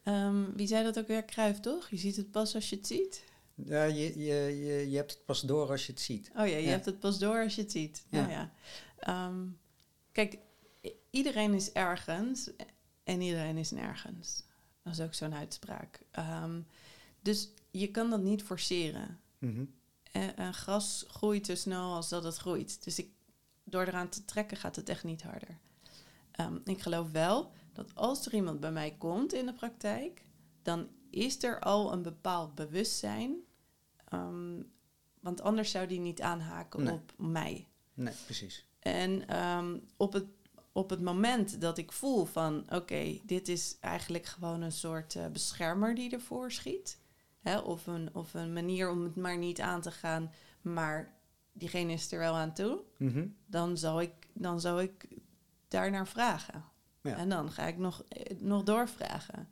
Ehm, 0.02 0.44
wie 0.54 0.66
zei 0.66 0.84
dat 0.84 0.98
ook 0.98 1.06
weer? 1.06 1.22
Kruif, 1.24 1.60
toch? 1.60 1.88
Je 1.88 1.96
ziet 1.96 2.16
het 2.16 2.30
pas 2.30 2.54
als 2.54 2.70
je 2.70 2.76
het 2.76 2.86
ziet. 2.86 3.24
Ja, 3.54 3.84
je, 3.84 4.18
je, 4.18 4.34
je, 4.64 4.90
je 4.90 4.96
hebt 4.96 5.10
het 5.10 5.24
pas 5.24 5.40
door 5.40 5.68
als 5.70 5.86
je 5.86 5.92
het 5.92 6.00
ziet. 6.00 6.30
Oh 6.36 6.46
ja, 6.46 6.56
je 6.56 6.62
Ja. 6.62 6.68
hebt 6.68 6.84
het 6.84 6.98
pas 7.00 7.18
door 7.18 7.42
als 7.42 7.54
je 7.54 7.62
het 7.62 7.70
ziet. 7.70 8.04
Ja. 8.10 8.20
Nou 8.20 8.30
ja. 8.32 8.52
Ehm, 8.98 9.46
kijk, 10.12 10.38
iedereen 11.16 11.54
is 11.54 11.72
ergens 11.72 12.50
en 13.04 13.20
iedereen 13.20 13.56
is 13.56 13.70
nergens. 13.70 14.42
Dat 14.82 14.92
is 14.92 15.00
ook 15.00 15.14
zo'n 15.14 15.34
uitspraak. 15.34 16.00
Ehm, 16.10 16.60
dus 17.20 17.50
je 17.70 17.90
kan 17.90 18.10
dat 18.10 18.22
niet 18.22 18.42
forceren. 18.42 19.20
Mhm. 19.38 19.64
En, 20.12 20.36
en 20.36 20.54
gras 20.54 21.04
groeit 21.08 21.46
zo 21.46 21.54
snel 21.54 21.94
als 21.94 22.08
dat 22.08 22.24
het 22.24 22.36
groeit. 22.36 22.84
Dus 22.84 22.98
ik, 22.98 23.10
door 23.64 23.82
eraan 23.86 24.08
te 24.08 24.24
trekken 24.24 24.56
gaat 24.56 24.76
het 24.76 24.88
echt 24.88 25.04
niet 25.04 25.22
harder. 25.22 25.58
Ehm, 26.30 26.58
ik 26.64 26.82
geloof 26.82 27.10
wel 27.10 27.52
dat 27.72 27.94
als 27.94 28.26
er 28.26 28.34
iemand 28.34 28.60
bij 28.60 28.72
mij 28.72 28.94
komt 28.98 29.32
in 29.32 29.46
de 29.46 29.52
praktijk, 29.52 30.24
dan 30.62 30.88
is 31.10 31.42
er 31.42 31.60
al 31.60 31.92
een 31.92 32.02
bepaald 32.02 32.54
bewustzijn. 32.54 33.36
Ehm, 34.08 34.62
want 35.20 35.40
anders 35.40 35.70
zou 35.70 35.86
die 35.86 36.00
niet 36.00 36.20
aanhaken 36.20 36.82
Nee. 36.82 36.92
op 36.92 37.12
mij. 37.16 37.68
Nee, 37.94 38.14
precies. 38.24 38.64
En 38.78 39.24
op, 39.96 40.12
het, 40.12 40.26
op 40.76 40.90
het 40.90 41.00
moment 41.00 41.60
dat 41.60 41.78
ik 41.78 41.92
voel 41.92 42.24
van 42.24 42.64
oké, 42.68 43.18
dit 43.22 43.48
is 43.48 43.76
eigenlijk 43.80 44.26
gewoon 44.26 44.60
een 44.62 44.72
soort 44.72 45.14
eh, 45.14 45.26
beschermer 45.26 45.94
die 45.94 46.10
ervoor 46.10 46.52
schiet. 46.52 46.98
Hè, 47.40 47.58
of, 47.58 47.86
een, 47.86 48.08
of 48.12 48.34
een 48.34 48.52
manier 48.52 48.90
om 48.90 49.02
het 49.02 49.16
maar 49.16 49.38
niet 49.38 49.60
aan 49.60 49.80
te 49.80 49.90
gaan, 49.90 50.32
maar 50.60 51.14
diegene 51.52 51.92
is 51.92 52.12
er 52.12 52.18
wel 52.18 52.34
aan 52.34 52.54
toe. 52.54 52.82
Mhm. 52.98 53.26
Dan 53.46 53.78
zou 53.78 54.02
ik, 54.02 54.12
dan 54.32 54.60
zou 54.60 54.82
ik 54.82 55.08
daarnaar 55.68 56.06
vragen. 56.06 56.64
Ja. 57.02 57.16
En 57.16 57.28
dan 57.28 57.52
ga 57.52 57.66
ik 57.66 57.78
nog, 57.78 58.04
eh, 58.08 58.38
nog 58.38 58.62
doorvragen. 58.62 59.48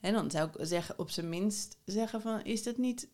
En 0.00 0.12
dan 0.12 0.30
zou 0.30 0.48
ik 0.48 0.66
zeggen, 0.66 0.98
op 0.98 1.10
zijn 1.10 1.28
minst 1.28 1.78
zeggen 1.84 2.20
van 2.20 2.44
is 2.44 2.64
het 2.64 2.78
niet 2.78 3.08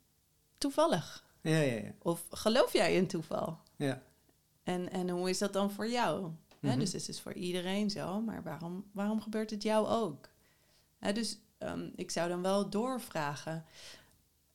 toevallig? 0.59 1.25
Ja, 1.41 1.59
ja, 1.59 1.75
ja. 1.75 1.93
Of 1.99 2.27
geloof 2.31 2.73
jij 2.73 2.95
in 2.95 3.07
toeval? 3.07 3.61
ja. 3.77 4.03
En, 4.63 4.91
en 4.91 5.09
hoe 5.09 5.29
is 5.29 5.39
dat 5.39 5.53
dan 5.53 5.71
voor 5.71 5.89
jou? 5.89 6.31
Mhm. 6.71 6.79
dus 6.79 6.93
het 6.93 7.09
is 7.09 7.21
voor 7.21 7.33
iedereen 7.33 7.91
zo, 7.91 8.21
maar 8.21 8.43
waarom, 8.43 8.85
waarom 8.93 9.21
gebeurt 9.21 9.51
het 9.51 9.63
jou 9.63 9.87
ook? 9.87 10.29
Dus 11.13 11.39
ehm, 11.59 11.89
ik 11.97 12.11
zou 12.11 12.29
dan 12.29 12.43
wel 12.43 12.71
doorvragen. 12.71 13.65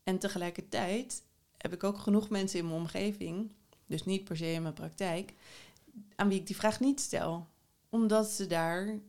En 0.04 0.20
tegelijkertijd 0.20 1.24
heb 1.58 1.74
ik 1.74 1.84
ook 1.84 1.98
genoeg 1.98 2.30
mensen 2.30 2.60
in 2.60 2.66
mijn 2.66 2.80
omgeving, 2.80 3.52
dus 3.86 4.06
niet 4.06 4.24
per 4.24 4.38
se 4.38 4.52
in 4.52 4.62
mijn 4.62 4.74
praktijk, 4.74 5.34
aan 6.16 6.28
wie 6.28 6.40
ik 6.40 6.48
die 6.48 6.56
vraag 6.56 6.80
niet 6.80 7.00
stel. 7.00 7.48
Omdat 7.90 8.30
ze 8.30 8.48
daar 8.48 9.00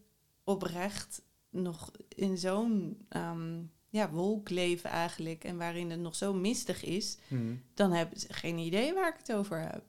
oprecht 0.44 1.22
nog 1.50 1.90
in 2.08 2.38
zo'n 2.38 2.98
ehm, 3.08 3.62
ja, 3.88 4.10
wolk 4.10 4.50
leven 4.50 4.90
eigenlijk. 4.90 5.44
En 5.44 5.56
waarin 5.56 5.90
het 5.90 6.00
nog 6.00 6.14
zo 6.14 6.32
mistig 6.32 6.84
is. 6.84 7.16
Mhm. 7.28 7.54
Dan 7.74 7.92
hebben 7.92 8.20
ze 8.20 8.32
geen 8.32 8.58
idee 8.58 8.94
waar 8.94 9.08
ik 9.08 9.18
het 9.18 9.32
over 9.32 9.60
heb. 9.60 9.82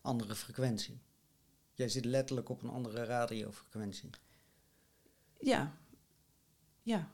Andere 0.00 0.34
frequentie. 0.34 0.98
Jij 1.72 1.88
zit 1.88 2.04
letterlijk 2.04 2.48
op 2.48 2.62
een 2.62 2.70
andere 2.70 3.04
radiofrequentie. 3.04 4.10
Ja. 5.40 5.76
Ja. 6.82 7.10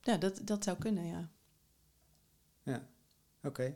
Ja, 0.00 0.16
dat, 0.16 0.40
dat 0.44 0.64
zou 0.64 0.78
kunnen, 0.78 1.06
ja. 1.06 1.30
Oké. 3.44 3.74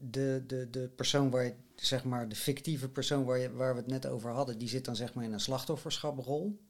De, 0.00 0.44
de, 0.46 0.70
de 0.70 0.88
persoon 0.96 1.30
waar 1.30 1.44
je, 1.44 1.54
zeg 1.74 2.04
maar, 2.04 2.28
de 2.28 2.34
fictieve 2.34 2.88
persoon 2.88 3.24
waar, 3.24 3.38
je, 3.38 3.52
waar 3.52 3.74
we 3.74 3.80
het 3.80 3.90
net 3.90 4.06
over 4.06 4.30
hadden, 4.30 4.58
die 4.58 4.68
zit 4.68 4.84
dan 4.84 4.96
zeg 4.96 5.14
maar 5.14 5.24
in 5.24 5.32
een 5.32 5.40
slachtofferschaprol. 5.40 6.60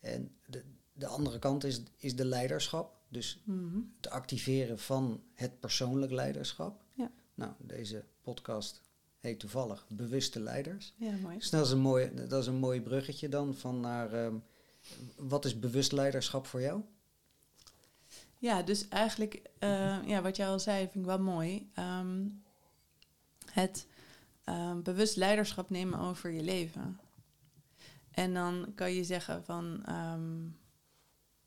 En 0.00 0.36
de, 0.46 0.64
de 0.92 1.06
andere 1.06 1.38
kant 1.38 1.64
is, 1.64 1.82
is 1.96 2.16
de 2.16 2.24
leiderschap. 2.24 3.02
Dus 3.08 3.40
Mhm. 3.44 3.80
het 3.96 4.10
activeren 4.10 4.78
van 4.78 5.22
het 5.34 5.60
persoonlijk 5.60 6.12
leiderschap. 6.12 6.84
Ja. 6.94 7.10
Nou, 7.34 7.52
deze 7.58 8.04
podcast 8.22 8.80
heet 9.24 9.38
toevallig 9.38 9.86
Bewuste 9.88 10.40
Leiders. 10.40 10.92
Ja, 10.96 11.12
mooi. 11.22 11.38
Dus 11.38 11.50
dat 11.50 11.66
is 11.66 11.72
een 11.72 11.78
mooi, 11.78 12.10
dat 12.28 12.40
is 12.42 12.46
een 12.46 12.54
mooi 12.54 12.80
bruggetje 12.80 13.28
dan 13.28 13.54
van 13.54 13.80
naar 13.80 14.12
ehm, 14.12 14.34
wat 15.16 15.44
is 15.44 15.58
bewust 15.58 15.92
leiderschap 15.92 16.46
voor 16.46 16.60
jou? 16.60 16.82
Ja, 18.38 18.62
dus 18.62 18.88
eigenlijk, 18.88 19.42
eh, 19.58 19.98
ja, 20.06 20.22
wat 20.22 20.36
jij 20.36 20.48
al 20.48 20.60
zei, 20.60 20.78
vind 20.78 20.94
ik 20.94 21.04
wel 21.04 21.20
mooi. 21.20 21.70
Ehm, 21.74 22.28
het 23.52 23.86
ehm, 24.44 24.82
bewust 24.82 25.16
leiderschap 25.16 25.70
nemen 25.70 25.98
over 25.98 26.30
je 26.30 26.42
leven. 26.42 27.00
En 28.10 28.34
dan 28.34 28.72
kan 28.74 28.92
je 28.92 29.04
zeggen 29.04 29.44
van, 29.44 29.82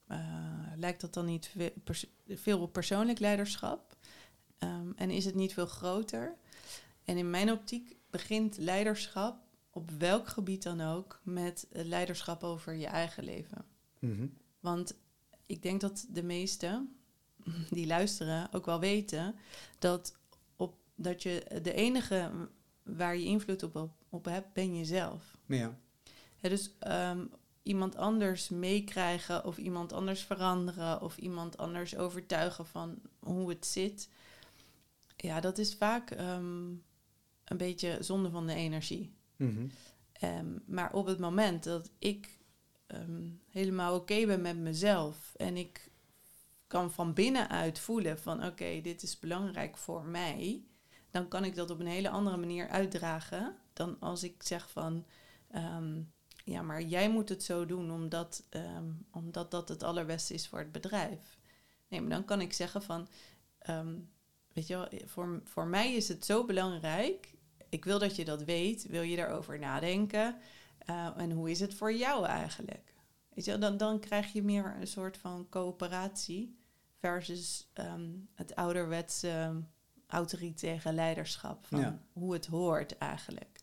eh, 0.07 0.17
lijkt 0.75 1.01
dat 1.01 1.13
dan 1.13 1.25
niet 1.25 1.51
veel 2.27 2.61
op 2.61 2.73
persoonlijk 2.73 3.19
leiderschap? 3.19 3.95
En 4.95 5.09
is 5.09 5.25
het 5.25 5.35
niet 5.35 5.53
veel 5.53 5.65
groter? 5.65 6.37
En 7.07 7.17
in 7.17 7.29
mijn 7.29 7.51
optiek 7.51 7.95
begint 8.09 8.57
leiderschap, 8.57 9.39
op 9.69 9.91
welk 9.91 10.27
gebied 10.27 10.63
dan 10.63 10.81
ook, 10.81 11.19
met 11.23 11.67
leiderschap 11.71 12.43
over 12.43 12.73
je 12.73 12.87
eigen 12.87 13.23
leven. 13.23 13.65
Want 14.59 14.93
ik 15.45 15.61
denk 15.61 15.81
dat 15.81 16.05
de 16.09 16.23
meesten 16.23 16.95
die 17.69 17.87
luisteren 17.87 18.53
ook 18.53 18.65
wel 18.65 18.79
weten 18.79 19.35
dat, 19.79 20.17
op, 20.55 20.75
dat 20.95 21.23
je 21.23 21.59
de 21.61 21.73
enige 21.73 22.31
waar 22.83 23.17
je 23.17 23.25
invloed 23.25 23.63
op, 23.63 23.75
op, 23.75 23.91
op 24.09 24.25
hebt, 24.25 24.53
ben 24.53 24.77
jezelf. 24.77 25.37
Ja. 25.45 25.77
Dus 26.41 26.71
ehm, 26.79 27.25
iemand 27.63 27.95
anders 27.95 28.49
meekrijgen 28.49 29.45
of 29.45 29.57
iemand 29.57 29.93
anders 29.93 30.21
veranderen 30.21 31.01
of 31.01 31.17
iemand 31.17 31.57
anders 31.57 31.95
overtuigen 31.95 32.65
van 32.65 33.01
hoe 33.19 33.49
het 33.49 33.65
zit. 33.65 34.09
Ja, 35.15 35.39
dat 35.39 35.57
is 35.57 35.75
vaak 35.75 36.11
ehm, 36.11 36.73
een 37.49 37.57
beetje 37.57 37.97
zonde 37.99 38.29
van 38.29 38.47
de 38.47 38.53
energie. 38.53 39.15
Mhm. 39.35 39.67
Ehm, 40.11 40.57
maar 40.65 40.93
op 40.93 41.05
het 41.05 41.19
moment 41.19 41.63
dat 41.63 41.91
ik 41.99 42.39
ehm, 42.87 43.29
helemaal 43.49 43.95
oké 43.95 44.25
ben 44.25 44.41
met 44.41 44.57
mezelf 44.57 45.33
en 45.35 45.57
ik 45.57 45.91
kan 46.67 46.91
van 46.91 47.13
binnenuit 47.13 47.79
voelen 47.79 48.19
van 48.19 48.45
oké, 48.45 48.81
dit 48.81 49.03
is 49.03 49.19
belangrijk 49.19 49.77
voor 49.77 50.03
mij, 50.03 50.63
dan 51.09 51.27
kan 51.27 51.43
ik 51.43 51.55
dat 51.55 51.69
op 51.69 51.79
een 51.79 51.87
hele 51.87 52.09
andere 52.09 52.37
manier 52.37 52.67
uitdragen 52.67 53.55
dan 53.73 53.99
als 53.99 54.23
ik 54.23 54.43
zeg 54.43 54.69
van 54.69 55.05
ehm, 55.47 56.01
ja, 56.43 56.61
maar 56.61 56.81
jij 56.81 57.09
moet 57.09 57.29
het 57.29 57.43
zo 57.43 57.65
doen 57.65 57.91
omdat, 57.91 58.43
omdat 59.11 59.51
dat 59.51 59.69
het 59.69 59.83
allerbeste 59.83 60.33
is 60.33 60.47
voor 60.47 60.59
het 60.59 60.71
bedrijf. 60.71 61.37
Nee, 61.87 62.01
maar 62.01 62.09
dan 62.09 62.25
kan 62.25 62.41
ik 62.41 62.53
zeggen 62.53 62.81
van 62.81 63.07
weet 64.53 64.67
je 64.67 64.75
wel, 64.75 64.87
voor, 65.05 65.41
voor 65.43 65.67
mij 65.67 65.93
is 65.93 66.07
het 66.07 66.25
zo 66.25 66.45
belangrijk 66.45 67.36
ik 67.69 67.85
wil 67.85 67.99
dat 67.99 68.15
je 68.15 68.25
dat 68.25 68.43
weet. 68.43 68.87
Wil 68.87 69.01
je 69.01 69.15
daarover 69.15 69.59
nadenken? 69.59 70.35
Uh, 70.89 71.09
en 71.17 71.31
hoe 71.31 71.51
is 71.51 71.59
het 71.59 71.73
voor 71.73 71.93
jou 71.93 72.25
eigenlijk? 72.25 72.93
Weet 73.33 73.45
je, 73.45 73.57
dan, 73.57 73.77
dan 73.77 73.99
krijg 73.99 74.33
je 74.33 74.43
meer 74.43 74.75
een 74.79 74.87
soort 74.87 75.17
van 75.17 75.47
coöperatie 75.49 76.57
versus 76.99 77.71
um, 77.73 78.27
het 78.33 78.55
ouderwetse 78.55 79.29
um, 79.29 79.67
autoritaire 80.07 80.93
leiderschap 80.93 81.65
van 81.65 81.79
Ja. 81.79 82.01
hoe 82.13 82.33
het 82.33 82.45
hoort 82.45 82.97
eigenlijk. 82.97 83.59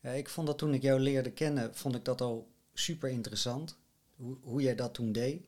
Ja, 0.00 0.10
ik 0.10 0.28
vond 0.28 0.46
dat 0.46 0.58
toen 0.58 0.74
ik 0.74 0.82
jou 0.82 1.00
leerde 1.00 1.30
kennen, 1.32 1.74
vond 1.74 1.94
ik 1.94 2.04
dat 2.04 2.20
al 2.20 2.50
super 2.72 3.10
interessant. 3.10 3.78
Hoe, 4.16 4.36
hoe 4.40 4.62
jij 4.62 4.74
dat 4.74 4.94
toen 4.94 5.12
deed. 5.12 5.42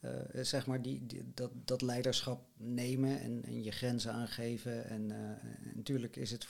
Uh, 0.00 0.10
zeg 0.42 0.66
maar, 0.66 0.82
die, 0.82 1.06
die, 1.06 1.22
dat, 1.34 1.50
dat 1.54 1.82
leiderschap 1.82 2.46
nemen 2.56 3.20
en, 3.20 3.44
en 3.44 3.62
je 3.62 3.70
grenzen 3.70 4.12
aangeven. 4.12 4.88
En, 4.88 5.10
uh, 5.10 5.16
en 5.16 5.72
natuurlijk 5.74 6.16
is 6.16 6.30
het, 6.30 6.46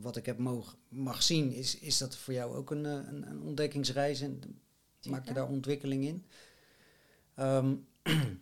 wat 0.00 0.16
ik 0.16 0.26
heb 0.26 0.38
mogen, 0.38 0.78
mag 0.88 1.22
zien, 1.22 1.52
is, 1.52 1.78
is 1.78 1.98
dat 1.98 2.16
voor 2.16 2.34
jou 2.34 2.56
ook 2.56 2.70
een, 2.70 2.84
een, 2.84 3.28
een 3.30 3.42
ontdekkingsreis 3.42 4.20
en 4.20 4.60
maak 5.02 5.26
je 5.26 5.34
daar 5.34 5.48
ontwikkeling 5.48 6.04
in. 6.04 6.26
Um, 7.38 7.86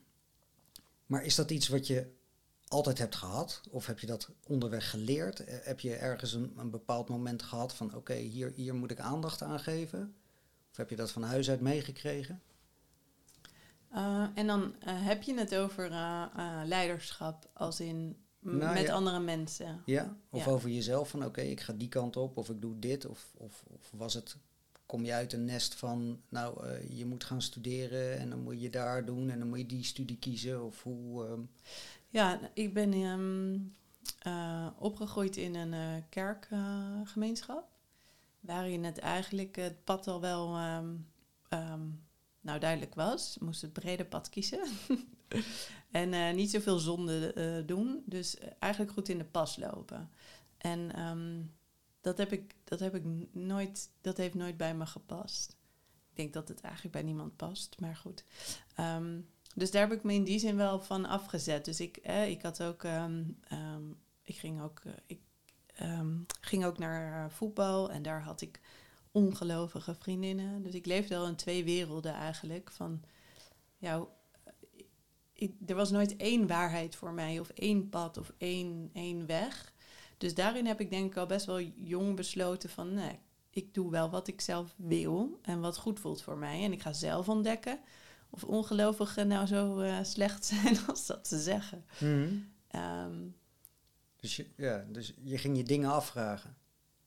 maar 1.06 1.24
is 1.24 1.34
dat 1.34 1.50
iets 1.50 1.68
wat 1.68 1.86
je 1.86 2.12
altijd 2.68 2.98
hebt 2.98 3.14
gehad? 3.14 3.60
Of 3.70 3.86
heb 3.86 3.98
je 3.98 4.06
dat 4.06 4.30
onderweg 4.46 4.90
geleerd? 4.90 5.40
Uh, 5.40 5.46
heb 5.48 5.80
je 5.80 5.94
ergens 5.94 6.32
een, 6.32 6.52
een 6.56 6.70
bepaald 6.70 7.08
moment 7.08 7.42
gehad 7.42 7.74
van 7.74 7.86
oké, 7.86 7.96
okay, 7.96 8.20
hier, 8.20 8.52
hier 8.54 8.74
moet 8.74 8.90
ik 8.90 9.00
aandacht 9.00 9.42
aan 9.42 9.60
geven? 9.60 10.14
Of 10.70 10.76
heb 10.76 10.90
je 10.90 10.96
dat 10.96 11.10
van 11.10 11.22
huis 11.22 11.50
uit 11.50 11.60
meegekregen? 11.60 12.42
Uh, 13.94 14.26
en 14.34 14.46
dan 14.46 14.62
uh, 14.62 14.72
heb 14.84 15.22
je 15.22 15.34
het 15.34 15.54
over 15.54 15.90
leiderschap 16.64 17.50
als 17.52 17.80
in 17.80 18.16
Nou, 18.44 18.74
met 18.74 18.86
ja. 18.86 18.92
andere 18.92 19.20
mensen. 19.20 19.82
Ja? 19.86 20.16
Of 20.30 20.44
Ja. 20.44 20.50
over 20.50 20.70
jezelf 20.70 21.08
van 21.08 21.24
oké, 21.24 21.40
ik 21.40 21.60
ga 21.60 21.72
die 21.72 21.88
kant 21.88 22.16
op 22.16 22.36
of 22.36 22.48
ik 22.48 22.60
doe 22.60 22.78
dit? 22.78 23.06
Of, 23.06 23.32
of, 23.36 23.64
of 23.66 23.90
was 23.96 24.14
het, 24.14 24.36
kom 24.86 25.04
je 25.04 25.12
uit 25.12 25.32
een 25.32 25.44
nest 25.44 25.74
van 25.74 26.20
nou, 26.28 26.66
eh, 26.66 26.98
je 26.98 27.06
moet 27.06 27.24
gaan 27.24 27.42
studeren 27.42 28.18
en 28.18 28.30
dan 28.30 28.38
moet 28.42 28.60
je 28.60 28.70
daar 28.70 29.04
doen 29.04 29.30
en 29.30 29.38
dan 29.38 29.48
moet 29.48 29.58
je 29.58 29.66
die 29.66 29.84
studie 29.84 30.18
kiezen? 30.18 30.64
Of 30.64 30.82
hoe... 30.82 31.26
ehm, 31.26 31.40
Ja, 32.08 32.50
ik 32.54 32.74
ben 32.74 32.92
ehm, 32.92 33.58
eh, 34.18 34.66
opgegroeid 34.78 35.36
in 35.36 35.54
een 35.54 35.72
eh, 35.72 36.02
kerkgemeenschap. 36.08 37.70
waarin 38.40 38.84
het 38.84 38.98
eigenlijk 38.98 39.56
het 39.56 39.84
pad 39.84 40.06
al 40.08 40.20
wel 40.20 40.56
ehm, 41.48 41.88
nou, 42.40 42.58
duidelijk 42.58 42.94
was. 42.94 43.36
Moest 43.40 43.62
het 43.62 43.72
brede 43.72 44.04
pad 44.04 44.28
kiezen. 44.28 44.62
en 45.90 46.12
eh, 46.12 46.34
niet 46.34 46.50
zoveel 46.50 46.78
zonde 46.78 47.32
eh, 47.32 47.66
doen. 47.66 48.02
Dus 48.06 48.38
eh, 48.38 48.48
eigenlijk 48.58 48.92
goed 48.92 49.08
in 49.08 49.18
de 49.18 49.24
pas 49.24 49.56
lopen. 49.56 50.10
En 50.58 50.94
ehm, 50.94 51.42
dat, 52.00 52.18
heb 52.18 52.32
ik, 52.32 52.54
dat 52.64 52.80
heb 52.80 52.94
ik 52.94 53.02
nooit, 53.32 53.90
dat 54.00 54.16
heeft 54.16 54.34
nooit 54.34 54.56
bij 54.56 54.74
me 54.74 54.86
gepast. 54.86 55.56
Ik 56.10 56.16
denk 56.16 56.32
dat 56.32 56.48
het 56.48 56.60
eigenlijk 56.60 56.94
bij 56.94 57.02
niemand 57.02 57.36
past, 57.36 57.80
maar 57.80 57.96
goed. 57.96 58.24
Ehm, 58.74 59.20
dus 59.54 59.70
daar 59.70 59.88
heb 59.88 59.98
ik 59.98 60.02
me 60.02 60.12
in 60.12 60.24
die 60.24 60.38
zin 60.38 60.56
wel 60.56 60.80
van 60.80 61.04
afgezet. 61.06 61.64
Dus 61.64 61.80
ik, 61.80 61.96
ik 62.26 62.42
had 62.42 62.62
ook, 62.62 62.84
ehm, 62.84 63.22
ik 64.22 64.36
ging 64.36 64.62
ook, 64.62 64.82
ik 65.06 65.20
ging 66.40 66.64
ook 66.64 66.78
naar 66.78 67.30
voetbal 67.30 67.90
en 67.90 68.02
daar 68.02 68.22
had 68.22 68.40
ik 68.40 68.60
ongelovige 69.12 69.94
vriendinnen. 69.94 70.62
Dus 70.62 70.74
ik 70.74 70.86
leefde 70.86 71.16
al 71.16 71.26
in 71.26 71.36
twee 71.36 71.64
werelden 71.64 72.14
eigenlijk. 72.14 72.70
Van, 72.70 73.02
ja, 73.78 74.06
ik, 75.32 75.54
er 75.66 75.74
was 75.74 75.90
nooit 75.90 76.16
één 76.16 76.46
waarheid 76.46 76.94
voor 76.96 77.12
mij 77.12 77.38
of 77.40 77.48
één 77.48 77.88
pad 77.88 78.18
of 78.18 78.32
één, 78.38 78.90
één 78.92 79.26
weg. 79.26 79.72
Dus 80.18 80.34
daarin 80.34 80.66
heb 80.66 80.80
ik 80.80 80.90
denk 80.90 81.10
ik 81.10 81.16
al 81.16 81.26
best 81.26 81.46
wel 81.46 81.60
jong 81.76 82.16
besloten 82.16 82.70
van, 82.70 82.94
nee, 82.94 83.18
ik 83.50 83.74
doe 83.74 83.90
wel 83.90 84.10
wat 84.10 84.28
ik 84.28 84.40
zelf 84.40 84.74
wil 84.76 85.38
en 85.42 85.60
wat 85.60 85.76
goed 85.76 86.00
voelt 86.00 86.22
voor 86.22 86.36
mij. 86.38 86.64
En 86.64 86.72
ik 86.72 86.82
ga 86.82 86.92
zelf 86.92 87.28
ontdekken 87.28 87.80
of 88.30 88.44
ongelovigen 88.44 89.28
nou 89.28 89.46
zo 89.46 89.78
eh, 89.80 89.98
slecht 90.02 90.44
zijn 90.44 90.78
als 90.88 91.06
dat 91.06 91.28
ze 91.28 91.40
zeggen. 91.40 91.84
Ehm, 92.68 93.20
Dus, 94.16 94.36
je, 94.36 94.46
ja, 94.56 94.84
dus 94.88 95.14
je 95.22 95.38
ging 95.38 95.56
je 95.56 95.62
dingen 95.64 95.90
afvragen. 95.90 96.56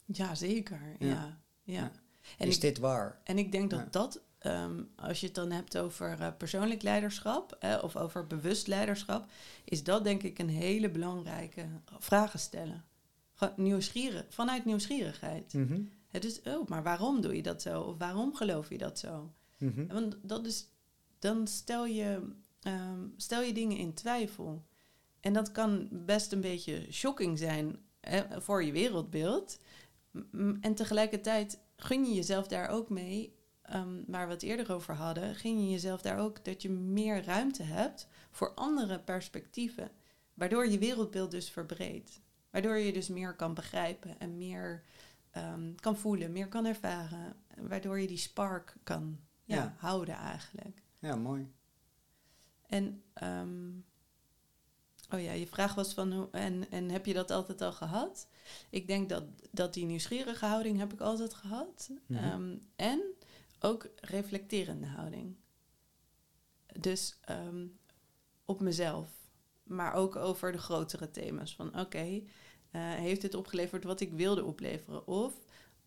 ja, 0.06 0.36
zeker. 0.36 0.82
Ja. 1.00 1.08
Ja, 1.08 1.40
ja. 1.64 1.74
Ja. 1.74 1.92
En, 2.38 2.48
is 2.48 2.56
ik, 2.56 2.62
dit 2.62 2.78
waar? 2.78 3.22
en 3.24 3.38
ik 3.38 3.52
denk 3.52 3.70
dat 3.70 3.80
Ja. 3.80 3.88
dat, 3.90 4.22
ehm, 4.46 4.84
als 4.96 5.20
je 5.20 5.26
het 5.26 5.36
dan 5.36 5.52
hebt 5.52 5.78
over 5.78 6.20
eh, 6.20 6.28
persoonlijk 6.38 6.82
leiderschap 6.82 7.58
eh, 7.60 7.80
of 7.82 7.96
over 7.96 8.28
bewust 8.28 8.68
leiderschap, 8.68 9.26
is 9.64 9.84
dat 9.84 10.04
denk 10.04 10.24
ik 10.24 10.40
een 10.40 10.50
hele 10.50 10.90
belangrijke 10.90 11.66
vragen 12.00 12.40
stellen. 12.40 12.84
Nieuwsgierig, 13.56 14.26
vanuit 14.30 14.66
nieuwsgierigheid. 14.66 15.54
Mhm. 15.54 15.82
Het 16.08 16.26
is, 16.26 16.42
oh, 16.42 16.68
maar 16.68 16.84
waarom 16.84 17.22
doe 17.22 17.36
je 17.36 17.42
dat 17.42 17.62
zo? 17.62 17.82
Of 17.82 17.98
waarom 17.98 18.36
geloof 18.36 18.70
je 18.70 18.78
dat 18.78 19.00
zo? 19.00 19.34
Mhm. 19.58 19.88
Want 19.88 20.18
dat 20.22 20.46
is, 20.46 20.68
dan 21.20 21.48
stel 21.48 21.86
je, 21.86 22.22
ehm, 22.62 23.00
stel 23.18 23.42
je 23.42 23.54
dingen 23.54 23.78
in 23.78 23.94
twijfel. 23.94 24.66
En 25.20 25.34
dat 25.34 25.52
kan 25.52 25.88
best 25.92 26.32
een 26.32 26.42
beetje 26.42 26.88
shocking 26.92 27.38
zijn 27.38 27.78
eh, 28.00 28.22
voor 28.38 28.64
je 28.64 28.72
wereldbeeld. 28.72 29.60
En 30.62 30.76
tegelijkertijd 30.76 31.60
gun 31.78 32.06
je 32.06 32.14
jezelf 32.14 32.48
daar 32.48 32.70
ook 32.70 32.90
mee, 32.90 33.35
ehm, 33.69 34.01
waar 34.08 34.28
we 34.28 34.34
het 34.34 34.43
eerder 34.43 34.71
over 34.73 34.93
hadden, 34.95 35.36
gun 35.36 35.63
je 35.65 35.71
jezelf 35.71 36.01
daar 36.01 36.19
ook 36.19 36.45
dat 36.45 36.62
je 36.62 36.69
meer 36.69 37.23
ruimte 37.23 37.63
hebt 37.63 38.08
voor 38.32 38.54
andere 38.54 38.99
perspectieven. 38.99 39.91
Waardoor 40.34 40.67
je 40.67 40.78
wereldbeeld 40.78 41.32
dus 41.32 41.49
verbreedt. 41.49 42.21
Waardoor 42.49 42.78
je 42.78 42.93
dus 42.93 43.08
meer 43.08 43.36
kan 43.36 43.54
begrijpen 43.54 44.19
en 44.19 44.38
meer 44.38 44.84
ehm, 45.32 45.75
kan 45.75 45.97
voelen, 45.97 46.32
meer 46.32 46.47
kan 46.47 46.65
ervaren. 46.65 47.36
Waardoor 47.58 47.99
je 47.99 48.08
die 48.08 48.17
spark 48.17 48.75
kan 48.84 49.19
ja, 49.43 49.56
Ja. 49.56 49.75
houden 49.78 50.15
eigenlijk. 50.15 50.82
Ja, 50.99 51.15
mooi. 51.15 51.51
En, 52.67 53.04
ehm, 53.13 53.69
oh 55.12 55.21
ja, 55.21 55.32
je 55.32 55.47
vraag 55.47 55.75
was 55.75 55.93
van, 55.93 56.12
hoe, 56.13 56.28
en, 56.32 56.71
en 56.71 56.89
heb 56.89 57.06
je 57.06 57.13
dat 57.13 57.32
altijd 57.32 57.62
al 57.62 57.71
gehad? 57.73 58.28
Ik 58.69 58.88
denk 58.88 59.10
dat, 59.10 59.23
dat 59.51 59.73
die 59.73 59.86
nieuwsgierige 59.86 60.45
houding 60.45 60.78
heb 60.78 60.93
ik 60.93 61.01
altijd 61.01 61.34
gehad. 61.34 61.89
Mhm. 62.06 62.58
En 62.75 63.01
ook 63.65 63.88
reflecterende 63.95 64.86
houding. 64.86 65.36
Dus 66.80 67.17
ehm, 67.21 67.65
op 68.45 68.62
mezelf, 68.62 69.10
maar 69.63 69.93
ook 69.93 70.15
over 70.15 70.51
de 70.51 70.58
grotere 70.58 71.12
thema's. 71.12 71.56
Van 71.56 71.80
oké, 71.80 72.21
eh, 72.71 72.82
heeft 72.82 73.21
het 73.21 73.34
opgeleverd 73.34 73.84
wat 73.84 73.99
ik 73.99 74.13
wilde 74.13 74.43
opleveren? 74.43 75.08
Of 75.08 75.34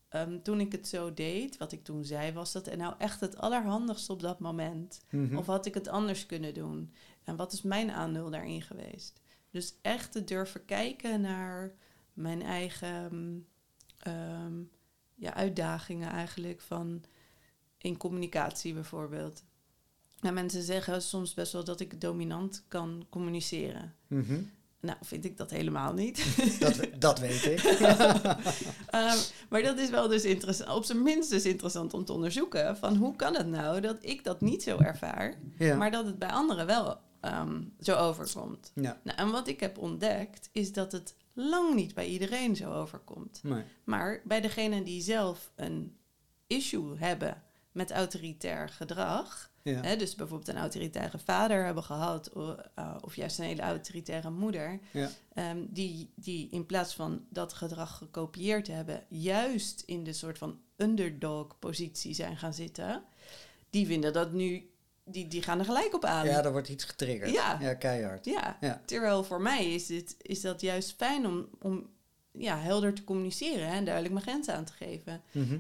ehm, 0.09 0.43
toen 0.43 0.61
ik 0.61 0.73
het 0.73 0.89
zo 0.89 1.15
deed, 1.15 1.57
wat 1.57 1.73
ik 1.73 1.85
toen 1.85 2.05
zei, 2.05 2.33
was 2.33 2.53
dat 2.53 2.77
nou 2.77 2.95
echt 2.99 3.21
het 3.21 3.37
allerhandigste 3.37 4.13
op 4.13 4.21
dat 4.21 4.39
moment? 4.39 5.01
Mhm. 5.11 5.37
Of 5.37 5.47
had 5.47 5.67
ik 5.67 5.75
het 5.75 5.89
anders 5.89 6.27
kunnen 6.27 6.55
doen? 6.55 6.93
En 7.25 7.37
wat 7.37 7.53
is 7.53 7.63
mijn 7.63 7.91
aandeel 7.91 8.31
daarin 8.31 8.63
geweest? 8.63 9.21
Dus 9.51 9.75
echt 9.83 10.13
te 10.13 10.25
durven 10.25 10.65
kijken 10.65 11.21
naar 11.21 11.75
mijn 12.13 12.43
eigen 12.43 13.47
ehm, 13.99 14.63
ja, 15.15 15.35
uitdagingen 15.35 16.11
eigenlijk 16.11 16.61
van 16.61 17.05
in 17.79 17.97
communicatie 17.97 18.75
bijvoorbeeld. 18.75 19.43
Nou, 20.21 20.35
mensen 20.35 20.63
zeggen 20.63 21.03
soms 21.03 21.35
best 21.35 21.53
wel 21.53 21.65
dat 21.65 21.81
ik 21.81 22.01
dominant 22.01 22.65
kan 22.69 23.07
communiceren. 23.11 23.95
Mhm. 24.07 24.41
Nou, 24.81 24.99
vind 25.03 25.25
ik 25.25 25.37
dat 25.37 25.51
helemaal 25.51 25.93
niet. 25.93 26.25
dat, 26.61 26.81
dat 26.99 27.19
weet 27.19 27.45
ik. 27.45 27.61
Ehm, 28.89 29.19
maar 29.49 29.63
dat 29.63 29.79
is 29.79 29.91
wel 29.91 30.09
dus 30.09 30.25
interessant, 30.25 30.71
op 30.71 30.85
zijn 30.85 31.03
minst 31.03 31.31
dus 31.31 31.45
interessant 31.45 31.95
om 31.95 32.05
te 32.05 32.13
onderzoeken. 32.13 32.77
Van 32.77 32.97
hoe 32.97 33.17
kan 33.17 33.35
het 33.37 33.47
nou 33.47 33.81
dat 33.81 33.97
ik 34.01 34.25
dat 34.25 34.41
niet 34.41 34.63
zo 34.63 34.79
ervaar, 34.79 35.39
ja. 35.59 35.77
maar 35.77 35.91
dat 35.91 36.07
het 36.07 36.19
bij 36.19 36.31
anderen 36.31 36.67
wel 36.67 36.99
ehm, 37.21 37.63
zo 37.81 37.97
overkomt? 37.97 38.73
ja. 38.75 39.01
Nou, 39.05 39.19
en 39.19 39.31
wat 39.31 39.49
ik 39.49 39.61
heb 39.61 39.79
ontdekt 39.79 40.49
is 40.53 40.73
dat 40.73 40.93
het 40.93 41.15
lang 41.33 41.75
niet 41.75 41.95
bij 41.95 42.07
iedereen 42.07 42.57
zo 42.57 42.73
overkomt. 42.73 43.41
Nee. 43.43 43.63
Maar 43.85 44.21
bij 44.25 44.41
degenen 44.41 44.85
die 44.85 45.03
zelf 45.03 45.51
een 45.57 45.97
issue 46.47 46.97
hebben 46.99 47.43
met 47.79 47.91
autoritair 47.91 48.69
gedrag, 48.69 49.51
Ja. 49.63 49.81
hè, 49.81 49.97
dus 49.97 50.15
bijvoorbeeld 50.15 50.49
een 50.49 50.57
autoritaire 50.63 51.19
vader 51.19 51.65
hebben 51.65 51.83
gehad, 51.85 52.35
o- 52.37 52.57
eh, 52.75 52.97
of 53.01 53.17
juist 53.17 53.39
een 53.39 53.45
hele 53.45 53.63
autoritaire 53.63 54.31
moeder, 54.31 54.79
Ja. 54.93 55.11
ehm, 55.35 55.59
die, 55.69 56.11
die 56.15 56.49
in 56.51 56.67
plaats 56.67 56.95
van 56.95 57.25
dat 57.31 57.53
gedrag 57.53 57.97
gekopieerd 57.97 58.67
hebben, 58.67 59.05
juist 59.09 59.83
in 59.87 60.05
de 60.05 60.13
soort 60.13 60.39
van 60.39 60.61
underdog-positie 60.77 62.15
zijn 62.15 62.37
gaan 62.37 62.55
zitten, 62.55 63.03
die 63.71 63.87
vinden 63.87 64.13
dat 64.13 64.33
nu, 64.33 64.71
die, 65.05 65.29
die 65.29 65.43
gaan 65.43 65.59
er 65.59 65.65
gelijk 65.65 65.95
op 65.95 66.05
aan. 66.05 66.27
ja, 66.27 66.45
er 66.45 66.53
wordt 66.53 66.69
iets 66.69 66.85
getriggerd. 66.85 67.31
Ja. 67.31 67.59
ja 67.61 67.75
keihard. 67.75 68.25
Ja, 68.25 68.57
Ja. 68.61 68.83
terwijl 68.85 69.25
voor 69.25 69.41
mij 69.41 69.75
is, 69.75 69.87
dit, 69.87 70.15
is 70.19 70.41
dat 70.41 70.61
juist 70.61 70.95
fijn 70.97 71.27
om, 71.27 71.49
om 71.61 71.91
ja, 72.33 72.59
helder 72.59 72.95
te 72.95 73.05
communiceren 73.05 73.67
hè, 73.69 73.75
en 73.75 73.85
duidelijk 73.85 74.15
mijn 74.15 74.27
grenzen 74.27 74.55
aan 74.55 74.65
te 74.65 74.73
geven. 74.73 75.23
Mhm. 75.33 75.59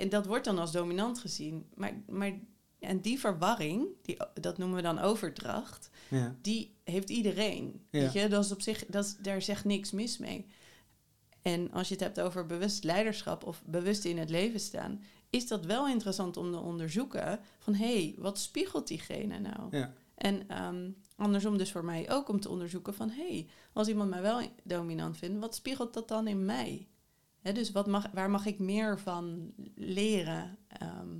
En 0.00 0.08
dat 0.08 0.26
wordt 0.26 0.44
dan 0.44 0.58
als 0.58 0.72
dominant 0.72 1.18
gezien. 1.18 1.66
Maar, 1.74 2.02
maar 2.08 2.32
en 2.78 3.00
die 3.00 3.18
verwarring, 3.18 3.86
die, 4.02 4.16
dat 4.34 4.58
noemen 4.58 4.76
we 4.76 4.82
dan 4.82 4.98
overdracht, 4.98 5.90
Ja. 6.08 6.36
die 6.42 6.74
heeft 6.84 7.10
iedereen. 7.10 7.86
Ja. 7.90 8.00
Weet 8.00 8.12
je, 8.12 8.28
dat 8.28 8.44
is 8.44 8.52
op 8.52 8.60
zich, 8.60 8.86
dat 8.86 9.04
is, 9.04 9.16
daar 9.16 9.42
zegt 9.42 9.64
niks 9.64 9.90
mis 9.90 10.18
mee. 10.18 10.46
En 11.42 11.72
als 11.72 11.88
je 11.88 11.94
het 11.94 12.02
hebt 12.02 12.20
over 12.20 12.46
bewust 12.46 12.84
leiderschap 12.84 13.44
of 13.44 13.62
bewust 13.66 14.04
in 14.04 14.18
het 14.18 14.30
leven 14.30 14.60
staan, 14.60 15.02
is 15.30 15.48
dat 15.48 15.64
wel 15.64 15.88
interessant 15.88 16.36
om 16.36 16.52
te 16.52 16.58
onderzoeken 16.58 17.40
van 17.58 17.74
hé, 17.74 17.94
hey, 17.94 18.14
wat 18.18 18.38
spiegelt 18.38 18.88
diegene 18.88 19.38
nou? 19.38 19.76
Ja. 19.76 19.92
En 20.14 20.48
ehm, 20.48 20.90
andersom 21.16 21.58
dus 21.58 21.72
voor 21.72 21.84
mij 21.84 22.10
ook 22.10 22.28
om 22.28 22.40
te 22.40 22.48
onderzoeken 22.48 22.94
van... 22.94 23.10
hé, 23.10 23.28
hey, 23.28 23.46
als 23.72 23.88
iemand 23.88 24.10
mij 24.10 24.22
wel 24.22 24.40
dominant 24.64 25.16
vindt, 25.16 25.40
wat 25.40 25.54
spiegelt 25.54 25.94
dat 25.94 26.08
dan 26.08 26.26
in 26.26 26.44
mij? 26.44 26.88
Dus 27.42 27.72
wat 27.72 27.86
mag, 27.86 28.06
waar 28.12 28.30
mag 28.30 28.46
ik 28.46 28.58
meer 28.58 28.98
van 28.98 29.52
leren? 29.74 30.58
Ehm, 30.68 31.18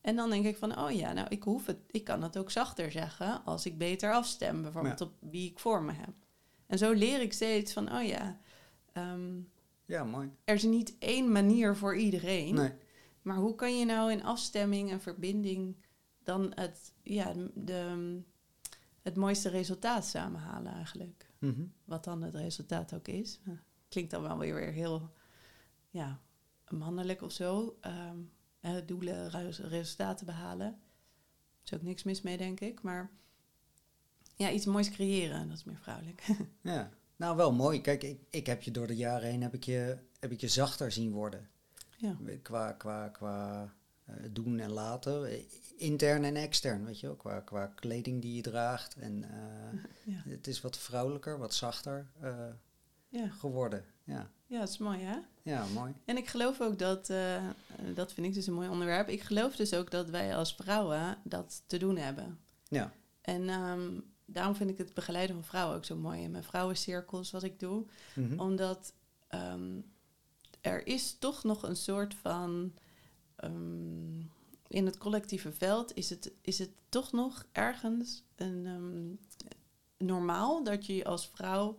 en 0.00 0.16
dan 0.16 0.30
denk 0.30 0.44
ik 0.46 0.56
van, 0.56 0.78
oh 0.78 0.90
ja, 0.90 1.12
nou, 1.12 1.26
ik, 1.30 1.42
hoef 1.42 1.66
het, 1.66 1.78
ik 1.90 2.04
kan 2.04 2.22
het 2.22 2.36
ook 2.38 2.50
zachter 2.50 2.90
zeggen... 2.92 3.44
als 3.44 3.66
ik 3.66 3.78
beter 3.78 4.12
afstem, 4.12 4.62
bijvoorbeeld 4.62 4.98
Ja. 4.98 5.04
op 5.06 5.12
wie 5.30 5.50
ik 5.50 5.58
voor 5.58 5.82
me 5.82 5.92
heb. 5.92 6.14
En 6.66 6.78
zo 6.78 6.92
leer 6.92 7.20
ik 7.20 7.32
steeds 7.32 7.72
van, 7.72 7.92
oh 7.94 8.04
ja... 8.06 8.38
ehm, 8.92 9.40
ja, 9.84 10.04
mooi. 10.04 10.30
er 10.44 10.54
is 10.54 10.62
niet 10.62 10.94
één 10.98 11.32
manier 11.32 11.76
voor 11.76 11.96
iedereen... 11.96 12.54
Nee. 12.54 12.72
Maar 13.22 13.36
hoe 13.36 13.54
kan 13.54 13.78
je 13.78 13.84
nou 13.84 14.10
in 14.12 14.24
afstemming 14.24 14.90
en 14.90 15.00
verbinding 15.00 15.76
dan 16.22 16.52
het, 16.54 16.92
ja, 17.02 17.32
de, 17.54 18.18
het 19.02 19.16
mooiste 19.16 19.48
resultaat 19.48 20.06
samenhalen 20.06 20.72
eigenlijk? 20.72 21.30
Mhm. 21.38 21.62
Wat 21.84 22.04
dan 22.04 22.22
het 22.22 22.34
resultaat 22.34 22.94
ook 22.94 23.08
is. 23.08 23.40
Klinkt 23.88 24.10
dan 24.10 24.22
wel 24.22 24.38
weer 24.38 24.54
weer 24.54 24.72
heel 24.72 25.10
ja, 25.92 26.20
mannelijk 26.68 27.22
of 27.22 27.32
zo. 27.32 27.78
Eh, 27.80 28.76
doelen, 28.86 29.30
resultaten 29.68 30.26
behalen. 30.26 30.66
Er 30.66 30.74
is 31.64 31.74
ook 31.74 31.82
niks 31.82 32.02
mis 32.02 32.22
mee, 32.22 32.36
denk 32.36 32.60
ik. 32.60 32.82
Maar 32.82 33.10
ja, 34.36 34.50
iets 34.50 34.64
moois 34.64 34.90
creëren, 34.90 35.48
dat 35.48 35.56
is 35.56 35.64
meer 35.64 35.78
vrouwelijk. 35.78 36.26
Ja. 36.62 36.90
Nou, 37.16 37.36
wel 37.36 37.52
mooi. 37.52 37.80
Kijk, 37.80 38.02
ik, 38.02 38.20
ik 38.30 38.46
heb 38.46 38.62
je 38.62 38.70
door 38.70 38.86
de 38.86 38.96
jaren 38.96 39.28
heen 39.28 39.42
heb 39.42 39.54
ik 39.54 39.64
je, 39.64 39.98
heb 40.20 40.32
ik 40.32 40.40
je 40.40 40.48
zachter 40.48 40.92
zien 40.92 41.12
worden. 41.12 41.48
ja. 41.96 42.16
Qua, 42.42 42.72
qua, 42.72 43.08
qua 43.08 43.72
eh, 44.04 44.14
doen 44.30 44.58
en 44.58 44.70
laten. 44.70 45.24
Eh, 45.30 45.42
Intern 45.76 46.24
en 46.24 46.36
extern, 46.36 46.84
weet 46.84 47.00
je 47.00 47.06
wel. 47.06 47.16
Qua, 47.16 47.40
qua 47.40 47.66
kleding 47.66 48.22
die 48.22 48.34
je 48.34 48.42
draagt. 48.42 48.94
En 48.96 49.24
eh, 49.24 49.80
Ja. 50.14 50.22
het 50.30 50.46
is 50.46 50.60
wat 50.60 50.78
vrouwelijker, 50.78 51.38
wat 51.38 51.54
zachter 51.54 52.10
Ja. 53.08 53.28
geworden. 53.28 53.84
Ja. 54.04 54.30
Ja, 54.52 54.58
dat 54.58 54.68
is 54.68 54.78
mooi 54.78 54.98
hè? 54.98 55.16
ja, 55.42 55.66
mooi. 55.74 55.92
En 56.04 56.16
ik 56.16 56.28
geloof 56.28 56.60
ook 56.60 56.78
dat, 56.78 57.10
eh, 57.10 57.48
dat 57.94 58.12
vind 58.12 58.26
ik 58.26 58.34
dus 58.34 58.46
een 58.46 58.54
mooi 58.54 58.68
onderwerp. 58.68 59.08
Ik 59.08 59.20
geloof 59.20 59.56
dus 59.56 59.74
ook 59.74 59.90
dat 59.90 60.10
wij 60.10 60.36
als 60.36 60.54
vrouwen 60.54 61.18
dat 61.24 61.62
te 61.66 61.76
doen 61.76 61.96
hebben. 61.96 62.38
Ja. 62.68 62.92
En 63.20 63.48
ehm, 63.48 64.00
daarom 64.24 64.54
vind 64.54 64.70
ik 64.70 64.78
het 64.78 64.94
begeleiden 64.94 65.36
van 65.36 65.44
vrouwen 65.44 65.76
ook 65.76 65.84
zo 65.84 65.96
mooi 65.96 66.22
in 66.22 66.30
mijn 66.30 66.44
vrouwencirkels 66.44 67.30
wat 67.30 67.42
ik 67.42 67.60
doe. 67.60 67.86
Mhm. 68.14 68.40
Omdat 68.40 68.94
ehm, 69.28 69.80
er 70.60 70.86
is 70.86 71.16
toch 71.18 71.44
nog 71.44 71.62
een 71.62 71.76
soort 71.76 72.14
van. 72.14 72.72
ehm, 73.36 74.20
in 74.68 74.86
het 74.86 74.98
collectieve 74.98 75.52
veld 75.52 75.94
is 75.94 76.10
het, 76.10 76.32
is 76.40 76.58
het 76.58 76.70
toch 76.88 77.12
nog 77.12 77.46
ergens 77.52 78.22
een, 78.36 79.18
normaal 79.98 80.64
dat 80.64 80.86
je 80.86 80.96
je 80.96 81.04
als 81.04 81.28
vrouw 81.28 81.78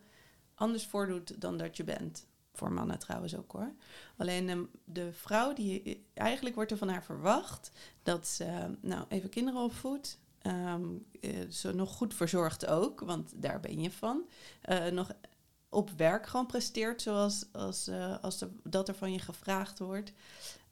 anders 0.55 0.85
voordoet 0.85 1.41
dan 1.41 1.57
dat 1.57 1.77
je 1.77 1.83
bent. 1.83 2.25
Voor 2.53 2.71
mannen 2.71 2.99
trouwens 2.99 3.37
ook 3.37 3.51
hoor. 3.51 3.73
Alleen 4.17 4.49
ehm, 4.49 4.63
de 4.85 5.13
vrouw, 5.13 5.53
die, 5.53 6.05
eigenlijk 6.13 6.55
wordt 6.55 6.71
er 6.71 6.77
van 6.77 6.89
haar 6.89 7.03
verwacht 7.03 7.71
dat 8.03 8.27
ze 8.27 8.75
nou, 8.81 9.05
even 9.09 9.29
kinderen 9.29 9.61
opvoedt. 9.61 10.21
ehm, 10.41 10.83
eh, 11.21 11.49
ze 11.49 11.73
nog 11.73 11.89
goed 11.89 12.13
verzorgt 12.13 12.65
ook, 12.65 12.99
want 12.99 13.31
daar 13.35 13.59
ben 13.59 13.81
je 13.81 13.91
van. 13.91 14.29
Eh, 14.61 14.85
nog 14.85 15.11
op 15.69 15.89
werk 15.97 16.27
gewoon 16.27 16.45
presteert 16.45 17.01
zoals 17.01 17.45
als, 17.51 17.87
eh, 17.87 18.17
als 18.21 18.45
dat 18.63 18.87
er 18.87 18.95
van 18.95 19.11
je 19.11 19.19
gevraagd 19.19 19.79
wordt. 19.79 20.13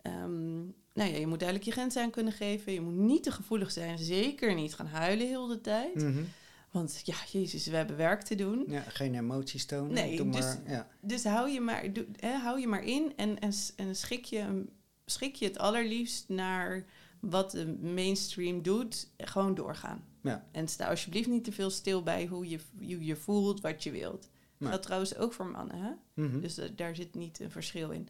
Ehm, 0.01 0.59
nou 0.93 1.09
ja, 1.09 1.17
je 1.17 1.27
moet 1.27 1.39
duidelijk 1.39 1.69
je 1.69 1.75
grenzen 1.75 2.01
aan 2.01 2.09
kunnen 2.09 2.33
geven. 2.33 2.73
Je 2.73 2.81
moet 2.81 2.93
niet 2.93 3.23
te 3.23 3.31
gevoelig 3.31 3.71
zijn. 3.71 3.97
Zeker 3.97 4.53
niet 4.55 4.75
gaan 4.75 4.87
huilen 4.87 5.27
heel 5.27 5.47
de 5.47 5.61
tijd. 5.61 5.95
Mhm. 5.95 6.23
Want 6.71 7.01
ja, 7.03 7.15
jezus, 7.31 7.65
we 7.65 7.75
hebben 7.75 7.97
werk 7.97 8.21
te 8.21 8.35
doen. 8.35 8.63
Ja, 8.67 8.81
geen 8.81 9.15
emoties 9.15 9.65
tonen. 9.65 9.93
Nee, 9.93 10.17
Doe 10.17 10.29
dus- 10.29 10.45
maar, 10.45 10.61
ja. 10.67 10.87
Dus 11.01 11.23
hou 11.23 11.49
je 11.49 11.61
maar, 11.61 11.93
doe, 11.93 12.05
hè, 12.15 12.33
hou 12.33 12.59
je 12.59 12.67
maar 12.67 12.83
in 12.83 13.13
en, 13.15 13.39
en, 13.39 13.95
schik, 13.95 14.25
je, 14.25 14.65
schik 15.05 15.35
je 15.35 15.45
het 15.45 15.57
allerliefst 15.57 16.29
naar 16.29 16.85
wat 17.19 17.51
de 17.51 17.77
mainstream 17.81 18.61
doet. 18.61 19.09
Gewoon 19.17 19.55
doorgaan. 19.55 20.03
Ja. 20.21 20.47
En 20.51 20.67
sta 20.67 20.89
alsjeblieft 20.89 21.29
niet 21.29 21.43
te 21.43 21.51
veel 21.51 21.69
stil 21.69 22.03
bij 22.03 22.25
hoe 22.25 22.49
je 22.49 22.59
hoe 22.77 23.05
je 23.05 23.15
voelt, 23.15 23.61
wat 23.61 23.83
je 23.83 23.91
wilt. 23.91 24.29
Nee. 24.57 24.71
Dat 24.71 24.81
trouwens 24.81 25.15
ook 25.15 25.33
voor 25.33 25.47
mannen, 25.47 25.77
hè? 25.77 25.91
Mhm. 26.13 26.39
Dus 26.39 26.59
daar 26.75 26.95
zit 26.95 27.15
niet 27.15 27.39
een 27.39 27.51
verschil 27.51 27.89
in. 27.89 28.07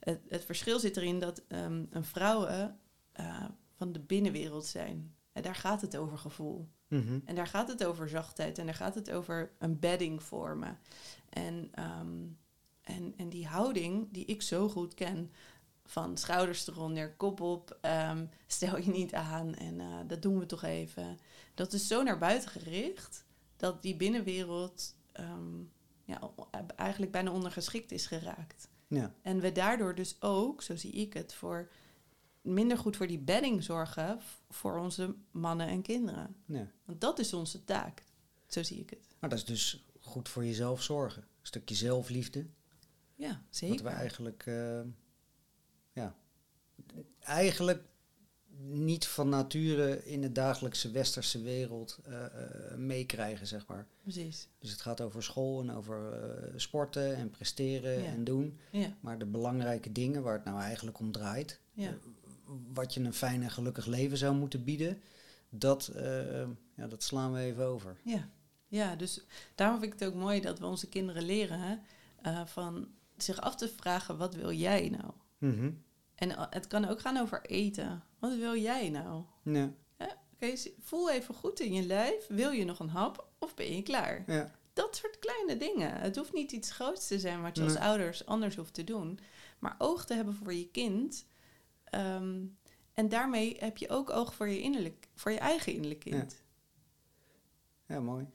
Het, 0.00 0.20
het 0.28 0.44
verschil 0.44 0.78
zit 0.78 0.96
erin 0.96 1.20
dat 1.20 1.42
ehm, 1.48 1.84
vrouwen 1.90 2.78
eh, 3.12 3.44
van 3.74 3.92
de 3.92 4.00
binnenwereld 4.00 4.66
zijn. 4.66 5.14
En 5.32 5.42
daar 5.42 5.54
gaat 5.54 5.80
het 5.80 5.96
over 5.96 6.18
gevoel. 6.18 6.68
Mhm. 6.96 7.18
En 7.24 7.34
daar 7.34 7.46
gaat 7.46 7.68
het 7.68 7.84
over 7.84 8.08
zachtheid. 8.08 8.58
En 8.58 8.64
daar 8.64 8.74
gaat 8.74 8.94
het 8.94 9.10
over 9.10 9.50
een 9.58 9.78
bedding 9.78 10.22
vormen. 10.22 10.78
En 11.30 11.68
ehm, 11.72 12.22
En, 12.84 13.14
en 13.16 13.28
die 13.28 13.46
houding 13.46 14.08
die 14.10 14.24
ik 14.24 14.42
zo 14.42 14.68
goed 14.68 14.94
ken, 14.94 15.30
van 15.86 16.16
schouders 16.16 16.66
eronder, 16.68 17.14
kop 17.16 17.40
op, 17.40 17.78
ehm, 17.80 18.26
stel 18.46 18.78
je 18.78 18.90
niet 18.90 19.14
aan 19.14 19.54
en 19.54 19.80
eh, 19.80 19.98
dat 20.06 20.22
doen 20.22 20.38
we 20.38 20.46
toch 20.46 20.62
even. 20.62 21.18
Dat 21.54 21.72
is 21.72 21.86
zo 21.86 22.02
naar 22.02 22.18
buiten 22.18 22.48
gericht 22.48 23.24
dat 23.56 23.82
die 23.82 23.96
binnenwereld 23.96 24.94
ehm, 25.12 25.62
ja, 26.04 26.30
eigenlijk 26.76 27.12
bijna 27.12 27.30
ondergeschikt 27.30 27.92
is 27.92 28.06
geraakt. 28.06 28.68
Ja. 28.88 29.14
En 29.22 29.40
we 29.40 29.52
daardoor 29.52 29.94
dus 29.94 30.16
ook, 30.20 30.62
zo 30.62 30.76
zie 30.76 30.92
ik 30.92 31.12
het, 31.12 31.34
voor 31.34 31.70
minder 32.44 32.78
goed 32.78 32.96
voor 32.96 33.06
die 33.06 33.18
bedding 33.18 33.62
zorgen 33.62 34.18
voor 34.50 34.78
onze 34.78 35.14
mannen 35.30 35.66
en 35.68 35.82
kinderen. 35.82 36.36
ja. 36.46 36.70
Want 36.84 37.00
dat 37.00 37.18
is 37.18 37.32
onze 37.32 37.64
taak. 37.64 38.04
Zo 38.46 38.62
zie 38.62 38.80
ik 38.80 38.90
het. 38.90 38.98
Maar 39.18 39.30
dat 39.30 39.38
is 39.38 39.44
dus 39.44 39.84
goed 40.00 40.28
voor 40.28 40.44
jezelf 40.44 40.82
zorgen. 40.82 41.22
Een 41.22 41.46
stukje 41.46 41.74
zelfliefde. 41.74 42.46
Ja, 43.14 43.28
Wat 43.28 43.38
zeker. 43.50 43.84
we 43.84 43.90
eigenlijk, 43.90 44.42
eh, 44.46 44.80
ja, 45.92 46.14
eigenlijk 47.20 47.82
niet 48.66 49.06
van 49.06 49.28
nature 49.28 50.04
in 50.04 50.20
de 50.20 50.32
dagelijkse 50.32 50.90
westerse 50.90 51.42
wereld 51.42 51.98
eh, 52.04 52.24
eh, 52.24 52.76
meekrijgen, 52.76 53.46
zeg 53.46 53.66
maar. 53.66 53.86
Precies. 54.02 54.48
Dus 54.58 54.70
het 54.70 54.80
gaat 54.80 55.00
over 55.00 55.22
school 55.22 55.60
en 55.60 55.70
over 55.70 56.12
sporten 56.56 57.16
en 57.16 57.30
presteren 57.30 58.02
Ja. 58.02 58.08
en 58.08 58.24
doen. 58.24 58.58
Ja, 58.70 58.96
Maar 59.00 59.18
de 59.18 59.26
belangrijke 59.26 59.92
dingen 59.92 60.22
waar 60.22 60.34
het 60.34 60.44
nou 60.44 60.60
eigenlijk 60.60 60.98
om 60.98 61.12
draait, 61.12 61.60
ja. 61.72 61.94
Wat 62.72 62.94
je 62.94 63.00
een 63.00 63.14
fijn 63.14 63.42
en 63.42 63.50
gelukkig 63.50 63.86
leven 63.86 64.18
zou 64.18 64.34
moeten 64.34 64.64
bieden, 64.64 65.02
dat, 65.48 65.86
eh, 65.86 66.46
ja, 66.74 66.86
dat 66.88 67.02
slaan 67.02 67.32
we 67.32 67.38
even 67.40 67.66
over. 67.66 67.96
Ja. 68.02 68.28
ja, 68.68 68.96
dus 68.96 69.24
daarom 69.54 69.80
vind 69.80 69.92
ik 69.92 69.98
het 69.98 70.08
ook 70.08 70.14
mooi 70.14 70.40
dat 70.40 70.58
we 70.58 70.66
onze 70.66 70.88
kinderen 70.88 71.22
leren 71.22 71.58
hè, 71.58 71.76
eh, 72.22 72.46
van 72.46 72.88
zich 73.16 73.40
af 73.40 73.56
te 73.56 73.68
vragen, 73.68 74.16
wat 74.16 74.34
wil 74.34 74.52
jij 74.52 74.88
nou? 74.88 75.12
Mhm. 75.38 75.70
En 76.14 76.36
eh, 76.36 76.46
het 76.50 76.66
kan 76.66 76.88
ook 76.88 77.00
gaan 77.00 77.16
over 77.16 77.44
eten. 77.44 78.02
Wat 78.18 78.36
wil 78.36 78.56
jij 78.56 78.90
nou? 78.90 79.22
Ja, 79.42 79.74
voel 80.80 81.10
even 81.10 81.34
goed 81.34 81.60
in 81.60 81.72
je 81.72 81.82
lijf. 81.82 82.26
Wil 82.26 82.50
je 82.50 82.64
nog 82.64 82.78
een 82.78 82.88
hap 82.88 83.28
of 83.38 83.54
ben 83.54 83.76
je 83.76 83.82
klaar? 83.82 84.24
ja, 84.26 84.50
Dat 84.72 84.96
soort 84.96 85.18
kleine 85.18 85.56
dingen. 85.56 85.96
Het 86.00 86.16
hoeft 86.16 86.32
niet 86.32 86.52
iets 86.52 86.70
groots 86.70 87.06
te 87.06 87.18
zijn 87.18 87.42
wat 87.42 87.56
je 87.56 87.62
als 87.62 87.76
ouders 87.76 88.26
anders 88.26 88.56
hoeft 88.56 88.74
te 88.74 88.84
doen. 88.84 89.18
Maar 89.58 89.74
oog 89.78 90.04
te 90.04 90.14
hebben 90.14 90.34
voor 90.34 90.54
je 90.54 90.68
kind. 90.70 91.26
Ehm, 91.94 92.40
en 92.94 93.08
daarmee 93.08 93.56
heb 93.58 93.76
je 93.76 93.88
ook 93.88 94.10
oog 94.10 94.34
voor 94.34 94.48
je, 94.48 94.60
innerlijk, 94.60 95.08
voor 95.14 95.32
je 95.32 95.38
eigen 95.38 95.72
innerlijk 95.72 96.00
kind. 96.00 96.42
ja, 97.86 98.00
mooi. 98.00 98.26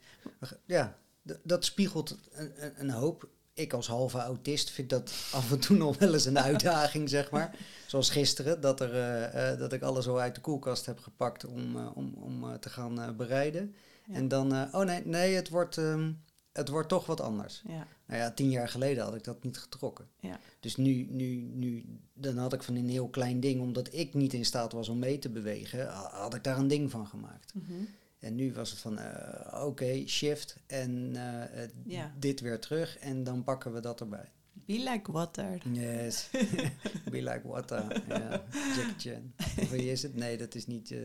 Ja, 0.66 0.98
dat 1.44 1.66
spiegelt 1.66 2.18
een, 2.32 2.52
een, 2.80 2.90
hoop. 2.90 3.28
Ik 3.54 3.74
als 3.74 3.88
halve 3.88 4.18
autist 4.18 4.70
vind 4.70 4.90
dat 4.90 5.14
af 5.32 5.52
en 5.52 5.60
toe 5.60 5.78
nog 5.86 5.98
wel 5.98 6.14
eens 6.14 6.26
een 6.26 6.40
uitdaging, 6.40 7.10
zeg 7.10 7.32
maar. 7.32 7.56
Zoals 7.88 8.10
gisteren, 8.10 8.62
dat, 8.62 8.80
er, 8.80 8.94
eh, 8.94 9.52
eh, 9.52 9.60
dat 9.60 9.74
ik 9.74 9.82
alles 9.82 10.08
al 10.08 10.20
uit 10.20 10.36
de 10.36 10.42
koelkast 10.42 10.86
heb 10.86 11.00
gepakt 11.00 11.46
om, 11.46 11.78
eh, 11.78 11.98
om, 11.98 12.14
om 12.14 12.60
te 12.60 12.70
gaan 12.70 13.16
bereiden. 13.18 13.76
Ja. 14.06 14.14
En 14.14 14.28
dan, 14.28 14.76
oh 14.76 14.86
nee, 14.86 15.06
nee 15.06 15.36
het, 15.36 15.50
wordt, 15.50 15.78
ehm, 15.78 16.12
het 16.52 16.70
wordt 16.70 16.90
toch 16.90 17.06
wat 17.06 17.22
anders. 17.22 17.64
Ja, 17.68 17.88
Nou 18.10 18.22
ja, 18.22 18.32
tien 18.32 18.50
jaar 18.50 18.70
geleden 18.70 19.04
had 19.04 19.16
ik 19.16 19.24
dat 19.24 19.44
niet 19.44 19.58
getrokken. 19.58 20.08
ja, 20.20 20.40
Dus 20.60 20.76
nu, 20.76 21.08
nu, 21.10 21.26
nu, 21.54 21.86
dan 22.14 22.38
had 22.38 22.54
ik 22.54 22.64
van 22.64 22.76
een 22.76 22.90
heel 22.90 23.08
klein 23.10 23.40
ding, 23.40 23.62
omdat 23.62 23.94
ik 23.94 24.14
niet 24.14 24.34
in 24.34 24.46
staat 24.46 24.72
was 24.72 24.90
om 24.90 25.00
mee 25.00 25.20
te 25.20 25.30
bewegen, 25.30 25.88
ha- 25.88 26.10
had 26.14 26.34
ik 26.36 26.44
daar 26.44 26.58
een 26.58 26.68
ding 26.68 26.92
van 26.92 27.08
gemaakt. 27.08 27.54
Mhm. 27.54 27.74
En 28.20 28.36
nu 28.36 28.54
was 28.54 28.70
het 28.70 28.80
van, 28.80 28.98
eh, 29.00 29.66
oké, 29.66 30.08
shift 30.08 30.56
en 30.68 31.12
eh, 31.16 31.68
Ja. 31.86 32.14
dit 32.20 32.40
weer 32.40 32.60
terug 32.60 32.98
en 32.98 33.24
dan 33.24 33.44
pakken 33.44 33.74
we 33.74 33.80
dat 33.80 34.00
erbij. 34.00 34.30
Be 34.66 34.74
like 34.92 35.12
water. 35.12 35.62
Yes, 35.72 36.30
be 37.12 37.22
like 37.24 37.42
water. 37.48 38.04
Ja, 38.08 38.44
Jackie 38.76 39.12
Chan. 39.12 39.34
Of 39.60 39.70
wie 39.70 39.92
is 39.92 40.02
het? 40.04 40.16
Nee, 40.16 40.38
dat 40.38 40.56
is 40.56 40.68
niet, 40.68 40.92
eh 40.92 41.00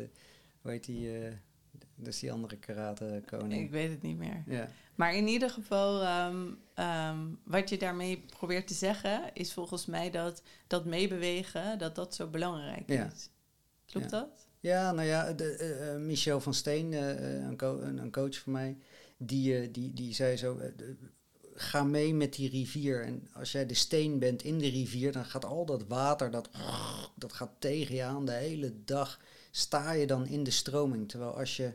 hoe 0.62 0.70
heet 0.70 0.84
die, 0.84 1.11
is 2.03 2.18
die 2.18 2.32
andere 2.32 2.57
karate 2.57 3.22
koning. 3.26 3.62
Ik 3.64 3.70
weet 3.70 3.90
het 3.90 4.03
niet 4.03 4.16
meer. 4.18 4.42
Ja, 4.47 4.68
Maar 4.95 5.14
in 5.14 5.26
ieder 5.28 5.51
geval, 5.51 6.03
ehm, 6.03 6.47
ehm, 6.74 7.18
wat 7.45 7.68
je 7.68 7.78
daarmee 7.78 8.24
probeert 8.38 8.66
te 8.66 8.74
zeggen, 8.74 9.22
is 9.32 9.53
volgens 9.53 9.86
mij 9.86 10.11
dat 10.11 10.42
dat 10.66 10.84
meebewegen, 10.84 11.78
dat 11.78 11.95
dat 11.95 12.14
zo 12.14 12.26
belangrijk 12.26 12.88
Ja. 12.90 13.11
is. 13.14 13.28
Klopt 13.86 14.11
Ja. 14.11 14.18
dat? 14.18 14.47
ja 14.61 14.92
nou 14.92 15.09
ja, 15.09 15.32
de, 15.32 15.45
eh, 15.57 15.95
eh, 15.95 16.01
Michel 16.01 16.40
van 16.40 16.55
Steen, 16.55 16.92
eh, 16.92 17.32
een, 17.45 17.57
co- 17.57 17.80
een, 17.80 17.99
een 17.99 18.12
coach 18.12 18.38
van 18.38 18.53
mij, 18.53 18.76
die, 19.16 19.70
die, 19.70 19.92
die 19.92 20.14
zei 20.14 20.36
zo, 20.36 20.57
de- 20.76 20.97
ga 21.57 21.82
mee 21.82 22.14
met 22.14 22.34
die 22.34 22.51
rivier. 22.51 23.05
En 23.05 23.28
als 23.32 23.53
jij 23.53 23.66
de 23.66 23.74
steen 23.74 24.18
bent 24.18 24.42
in 24.42 24.59
de 24.59 24.68
rivier, 24.68 25.12
dan 25.12 25.24
gaat 25.24 25.45
al 25.45 25.64
dat 25.66 25.86
water, 25.86 26.30
dat, 26.30 26.49
dat 27.14 27.32
gaat 27.32 27.51
tegen 27.59 27.95
je 27.95 28.03
aan 28.03 28.24
de 28.26 28.32
hele 28.32 28.72
dag. 28.84 29.20
Sta 29.51 29.92
je 29.92 30.07
dan 30.07 30.26
in 30.26 30.42
de 30.45 30.51
stroming. 30.51 31.09
Terwijl 31.09 31.38
als 31.38 31.57
je 31.57 31.72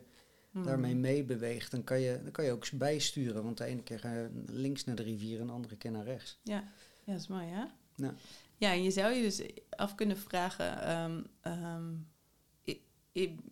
Hmm. 0.52 0.64
daarmee 0.64 0.96
meebeweegt, 0.96 1.72
dan 1.72 1.84
kan, 1.84 2.00
je, 2.00 2.20
dan 2.24 2.32
kan 2.32 2.46
je 2.46 2.52
ook 2.52 2.72
bijsturen. 2.72 3.44
Want 3.44 3.58
de 3.58 3.66
ene 3.66 3.84
keer 3.84 4.00
ga 4.00 4.14
je 4.14 4.30
links 4.46 4.84
naar 4.84 4.96
de 4.96 5.04
rivier 5.04 5.40
en 5.40 5.48
de 5.48 5.54
andere 5.54 5.76
keer 5.76 5.92
naar 5.92 6.04
rechts. 6.04 6.40
Ja, 6.44 6.64
ja 7.04 7.12
dat 7.12 7.22
is 7.22 7.28
mooi, 7.28 7.46
hè? 7.48 7.64
Ja. 7.96 8.14
Ja, 8.58 8.72
en 8.72 8.84
je 8.84 8.92
zou 8.92 9.14
je 9.14 9.22
dus 9.22 9.42
af 9.70 9.96
kunnen 9.96 10.18
vragen, 10.18 10.82
ehm, 10.82 11.22
ehm, 11.42 11.94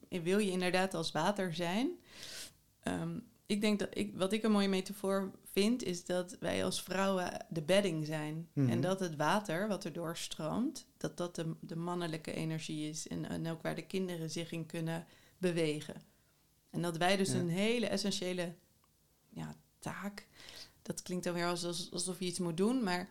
wil 0.09 0.39
je 0.39 0.51
inderdaad 0.51 0.93
als 0.93 1.11
water 1.11 1.53
zijn? 1.53 1.91
Ehm, 2.79 3.19
ik 3.45 3.61
denk 3.61 3.79
dat 3.79 3.97
ik, 3.97 4.15
wat 4.15 4.33
ik 4.33 4.43
een 4.43 4.51
mooie 4.51 4.67
metafoor 4.67 5.31
vind, 5.51 5.83
is 5.83 6.05
dat 6.05 6.37
wij 6.39 6.63
als 6.63 6.83
vrouwen 6.83 7.45
de 7.49 7.61
bedding 7.61 8.05
zijn. 8.05 8.49
Mhm. 8.53 8.69
En 8.69 8.81
dat 8.81 8.99
het 8.99 9.15
water 9.15 9.67
wat 9.67 9.83
er 9.83 9.93
doorstroomt, 9.93 10.87
dat 10.97 11.17
dat 11.17 11.35
de, 11.35 11.55
de 11.59 11.75
mannelijke 11.75 12.33
energie 12.33 12.89
is. 12.89 13.07
En, 13.07 13.29
en 13.29 13.47
ook 13.47 13.61
waar 13.61 13.75
de 13.75 13.85
kinderen 13.85 14.29
zich 14.29 14.51
in 14.51 14.65
kunnen 14.65 15.05
bewegen. 15.37 15.95
En 16.77 16.83
dat 16.83 16.97
wij 16.97 17.17
dus 17.17 17.31
Ja. 17.31 17.35
een 17.39 17.49
hele 17.49 17.87
essentiële 17.87 18.53
ja, 19.29 19.55
taak. 19.79 20.27
Dat 20.81 21.01
klinkt 21.01 21.23
dan 21.23 21.33
weer 21.33 21.45
als, 21.45 21.89
alsof 21.91 22.19
je 22.19 22.25
iets 22.25 22.39
moet 22.39 22.57
doen, 22.57 22.83
maar 22.83 23.09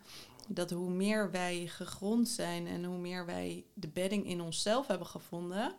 dat 0.49 0.71
hoe 0.71 0.91
meer 0.91 1.31
wij 1.31 1.67
gegrond 1.67 2.29
zijn 2.29 2.67
en 2.67 2.85
hoe 2.85 2.99
meer 2.99 3.27
wij 3.27 3.64
de 3.75 3.89
bedding 3.89 4.27
in 4.27 4.41
onszelf 4.41 4.87
hebben 4.87 5.07
gevonden, 5.07 5.75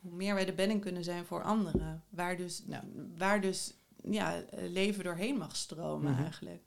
hoe 0.00 0.12
meer 0.12 0.34
wij 0.34 0.44
de 0.44 0.52
bedding 0.52 0.80
kunnen 0.80 1.04
zijn 1.04 1.24
voor 1.24 1.42
anderen. 1.42 2.04
Waar 2.08 2.36
dus, 2.36 2.62
Ja. 2.66 2.84
waar 3.16 3.40
dus 3.40 3.74
ja, 4.10 4.44
leven 4.68 5.04
doorheen 5.04 5.36
mag 5.36 5.56
stromen 5.56 6.12
Mhm. 6.12 6.22
eigenlijk. 6.22 6.60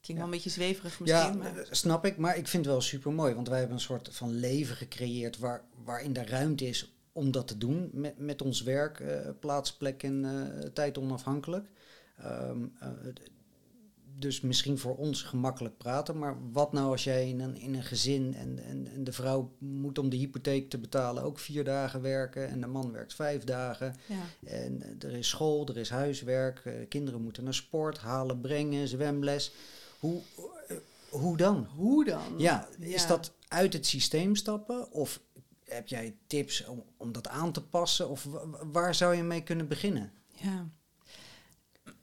Klinkt 0.00 0.06
Ja. 0.08 0.14
wel 0.14 0.24
een 0.24 0.30
beetje 0.30 0.50
zweverig 0.50 1.00
misschien, 1.00 1.32
Ja, 1.32 1.36
maar... 1.36 1.56
eh, 1.56 1.66
snap 1.70 2.04
ik. 2.04 2.16
Maar 2.16 2.36
ik 2.36 2.48
vind 2.48 2.64
het 2.64 2.72
wel 2.74 2.82
super 2.82 3.12
mooi. 3.12 3.34
Want 3.34 3.48
wij 3.48 3.58
hebben 3.58 3.76
een 3.76 3.82
soort 3.82 4.08
van 4.12 4.30
leven 4.34 4.76
gecreëerd 4.76 5.38
waar, 5.38 5.64
waarin 5.84 6.16
er 6.16 6.28
ruimte 6.28 6.66
is 6.68 6.92
om 7.12 7.30
dat 7.30 7.48
te 7.48 7.58
doen. 7.58 7.90
Met, 7.92 8.18
met 8.18 8.42
ons 8.42 8.62
werk, 8.62 9.00
eh, 9.00 9.28
plaats, 9.40 9.72
plek 9.72 10.02
en 10.02 10.24
eh, 10.24 10.68
tijd 10.72 10.98
onafhankelijk. 10.98 11.68
Ehm, 12.18 12.62
eh, 12.80 12.88
dus 14.18 14.40
misschien 14.40 14.78
voor 14.78 14.96
ons 14.96 15.22
gemakkelijk 15.22 15.76
praten. 15.76 16.18
Maar 16.18 16.36
wat 16.52 16.72
nou 16.72 16.90
als 16.90 17.04
jij 17.04 17.28
in 17.28 17.40
een, 17.40 17.56
in 17.56 17.74
een 17.74 17.82
gezin 17.82 18.34
en, 18.34 18.58
en, 18.64 18.86
en 18.94 19.04
de 19.04 19.12
vrouw 19.12 19.52
moet 19.58 19.98
om 19.98 20.08
de 20.08 20.16
hypotheek 20.16 20.70
te 20.70 20.78
betalen 20.78 21.22
ook 21.22 21.38
vier 21.38 21.64
dagen 21.64 22.02
werken. 22.02 22.48
En 22.48 22.60
de 22.60 22.66
man 22.66 22.92
werkt 22.92 23.14
vijf 23.14 23.44
dagen. 23.44 23.94
Ja. 24.06 24.48
En 24.48 24.82
er 24.98 25.12
is 25.12 25.28
school, 25.28 25.66
er 25.68 25.76
is 25.76 25.90
huiswerk, 25.90 26.86
kinderen 26.88 27.22
moeten 27.22 27.44
naar 27.44 27.54
sport, 27.54 27.98
halen, 27.98 28.40
brengen, 28.40 28.88
zwemles. 28.88 29.52
Hoe, 29.98 30.20
hoe 31.08 31.36
dan? 31.36 31.66
Hoe 31.76 32.04
dan? 32.04 32.34
Ja, 32.36 32.68
is 32.78 33.02
Ja. 33.02 33.08
dat 33.08 33.32
uit 33.48 33.72
het 33.72 33.86
systeem 33.86 34.36
stappen? 34.36 34.92
Of 34.92 35.20
heb 35.72 35.88
jij 35.88 36.16
tips 36.26 36.64
om, 36.66 36.84
om 36.96 37.12
dat 37.12 37.28
aan 37.28 37.52
te 37.52 37.62
passen? 37.62 38.08
Of 38.08 38.24
wa- 38.24 38.46
wa- 38.48 38.66
waar 38.66 38.94
zou 38.94 39.14
je 39.14 39.22
mee 39.22 39.42
kunnen 39.42 39.68
beginnen? 39.68 40.12
Ja, 40.36 40.68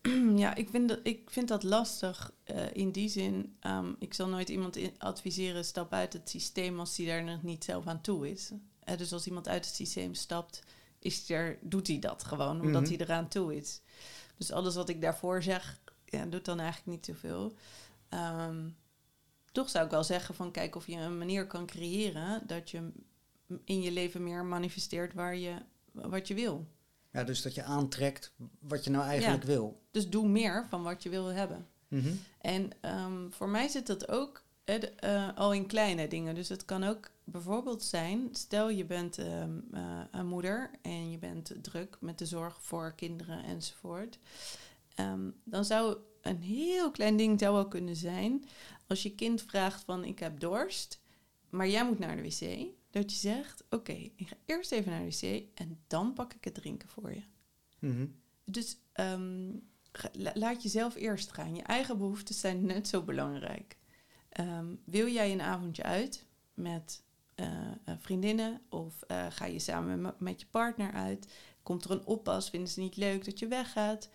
ja 0.36 0.56
ik, 0.56 0.70
vind 0.70 0.90
dat, 0.90 1.00
ik 1.04 1.30
vind 1.30 1.48
dat 1.48 1.64
lastig 1.64 2.32
eh, 2.44 2.74
in 2.74 2.92
die 2.92 3.10
zin. 3.10 3.56
ehm, 3.60 3.94
ik 4.00 4.14
zal 4.14 4.28
nooit 4.28 4.50
iemand 4.50 4.78
adviseren, 4.98 5.66
stap 5.66 5.94
uit 5.94 6.14
het 6.14 6.30
systeem 6.30 6.80
als 6.80 6.98
hij 6.98 7.06
daar 7.06 7.24
nog 7.24 7.44
niet 7.44 7.64
zelf 7.64 7.88
aan 7.88 8.02
toe 8.02 8.30
is. 8.32 8.52
Eh, 8.84 8.98
dus 8.98 9.14
als 9.14 9.28
iemand 9.28 9.48
uit 9.48 9.66
het 9.66 9.76
systeem 9.76 10.14
stapt, 10.14 10.64
is 11.00 11.30
er, 11.30 11.58
doet 11.62 11.88
hij 11.88 12.00
dat 12.00 12.24
gewoon, 12.24 12.62
omdat 12.62 12.82
Mhm. 12.82 12.92
hij 12.92 13.00
eraan 13.00 13.28
toe 13.28 13.56
is. 13.56 13.82
Dus 14.38 14.52
alles 14.52 14.76
wat 14.76 14.90
ik 14.90 15.02
daarvoor 15.02 15.44
zeg, 15.44 15.80
ja, 16.06 16.26
doet 16.26 16.46
dan 16.46 16.60
eigenlijk 16.60 16.98
niet 16.98 17.06
zoveel. 17.06 17.54
Ehm 18.10 18.70
toch 19.52 19.70
zou 19.70 19.86
ik 19.86 19.92
wel 19.92 20.04
zeggen 20.04 20.36
van 20.36 20.52
kijk 20.52 20.76
of 20.76 20.88
je 20.88 20.96
een 20.96 21.18
manier 21.18 21.48
kan 21.48 21.66
creëren 21.66 22.48
dat 22.48 22.70
je 22.70 22.92
in 23.64 23.82
je 23.82 23.92
leven 23.92 24.24
meer 24.24 24.46
manifesteert 24.46 25.14
waar 25.14 25.36
je, 25.36 25.56
wat 25.92 26.28
je 26.28 26.34
wil. 26.34 26.68
Ja, 27.12 27.24
dus 27.24 27.42
dat 27.42 27.56
je 27.56 27.64
aantrekt 27.64 28.34
wat 28.60 28.84
je 28.84 28.90
nou 28.90 29.06
eigenlijk 29.06 29.44
wil. 29.44 29.82
Dus 29.92 30.10
doe 30.10 30.28
meer 30.28 30.66
van 30.70 30.84
wat 30.84 31.04
je 31.04 31.10
wil 31.10 31.26
hebben. 31.26 31.68
Mhm. 31.88 32.10
En 32.42 32.72
ehm, 32.82 33.30
voor 33.30 33.50
mij 33.50 33.68
zit 33.68 33.88
dat 33.88 34.10
ook 34.10 34.44
eh, 34.64 35.30
al 35.36 35.54
in 35.54 35.66
kleine 35.66 36.08
dingen. 36.08 36.36
Dus 36.36 36.50
het 36.50 36.66
kan 36.66 36.84
ook 36.84 37.10
bijvoorbeeld 37.24 37.84
zijn, 37.84 38.30
stel 38.32 38.70
je 38.70 38.86
bent 38.86 39.18
ehm, 39.18 39.60
eh, 39.72 40.02
een 40.12 40.28
moeder 40.28 40.72
en 40.82 41.12
je 41.12 41.18
bent 41.18 41.52
druk 41.62 41.98
met 42.00 42.18
de 42.18 42.26
zorg 42.26 42.58
voor 42.62 42.94
kinderen 42.96 43.44
enzovoort. 43.44 44.20
Ehm, 44.96 45.30
dan 45.44 45.66
zou 45.66 45.98
een 46.22 46.42
heel 46.42 46.92
klein 46.92 47.18
ding 47.18 47.40
zou 47.40 47.54
wel 47.54 47.68
kunnen 47.68 47.96
zijn. 47.96 48.46
Als 48.88 49.04
je 49.04 49.16
kind 49.16 49.42
vraagt 49.42 49.84
van 49.84 50.04
ik 50.04 50.20
heb 50.20 50.40
dorst, 50.40 51.00
maar 51.50 51.68
jij 51.68 51.86
moet 51.86 52.00
naar 52.00 52.16
de 52.16 52.22
wc. 52.22 52.68
Dat 52.90 53.12
je 53.12 53.18
zegt, 53.18 53.64
oké, 53.70 53.92
ik 54.16 54.28
ga 54.28 54.36
eerst 54.46 54.72
even 54.72 54.92
naar 54.92 55.10
de 55.10 55.20
wc 55.20 55.48
en 55.54 55.80
dan 55.88 56.14
pak 56.14 56.34
ik 56.34 56.44
het 56.44 56.54
drinken 56.54 56.90
voor 56.90 57.14
je. 57.14 57.24
Mhm. 57.80 58.06
Dus 58.46 58.78
ehm, 58.92 59.52
la- 60.12 60.32
laat 60.34 60.64
jezelf 60.64 60.96
eerst 60.96 61.32
gaan. 61.32 61.56
Je 61.56 61.62
eigen 61.62 61.98
behoeftes 61.98 62.40
zijn 62.40 62.66
net 62.66 62.88
zo 62.88 63.04
belangrijk. 63.04 63.78
Ehm, 64.30 64.76
wil 64.86 65.08
jij 65.08 65.32
een 65.32 65.42
avondje 65.42 65.84
uit 65.84 66.26
met 66.54 67.04
eh, 67.36 67.68
eh, 67.86 67.96
vriendinnen 68.00 68.62
of 68.70 69.02
eh, 69.02 69.26
ga 69.30 69.46
je 69.46 69.60
samen 69.60 70.02
met, 70.02 70.20
met 70.20 70.40
je 70.42 70.48
partner 70.48 70.92
uit? 70.92 71.28
Komt 71.64 71.84
er 71.86 71.92
een 71.92 72.06
oppas? 72.06 72.50
Vinden 72.50 72.70
ze 72.70 72.80
niet 72.80 72.96
leuk 72.98 73.26
dat 73.26 73.40
je 73.40 73.48
weggaat? 73.48 74.10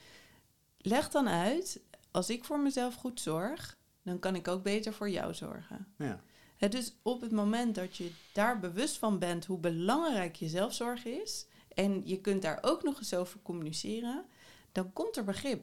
Leg 0.78 1.08
dan 1.08 1.28
uit, 1.28 1.80
als 2.10 2.30
ik 2.30 2.44
voor 2.44 2.60
mezelf 2.60 2.94
goed 2.94 3.20
zorg, 3.20 3.78
dan 4.02 4.18
kan 4.18 4.34
ik 4.34 4.48
ook 4.48 4.62
beter 4.62 4.92
voor 4.92 5.10
jou 5.10 5.34
zorgen. 5.34 5.86
Ja. 5.98 6.22
Dus 6.58 6.96
op 7.02 7.20
het 7.20 7.32
moment 7.32 7.74
dat 7.74 7.96
je 7.96 8.10
daar 8.32 8.60
bewust 8.60 8.98
van 8.98 9.18
bent 9.18 9.44
hoe 9.44 9.58
belangrijk 9.58 10.36
je 10.36 10.48
zelfzorg 10.48 11.04
is, 11.04 11.46
en 11.74 12.02
je 12.04 12.20
kunt 12.20 12.42
daar 12.42 12.58
ook 12.60 12.82
nog 12.82 12.98
eens 12.98 13.14
over 13.14 13.38
communiceren, 13.42 14.24
dan 14.72 14.92
komt 14.92 15.16
er 15.16 15.24
begrip. 15.24 15.62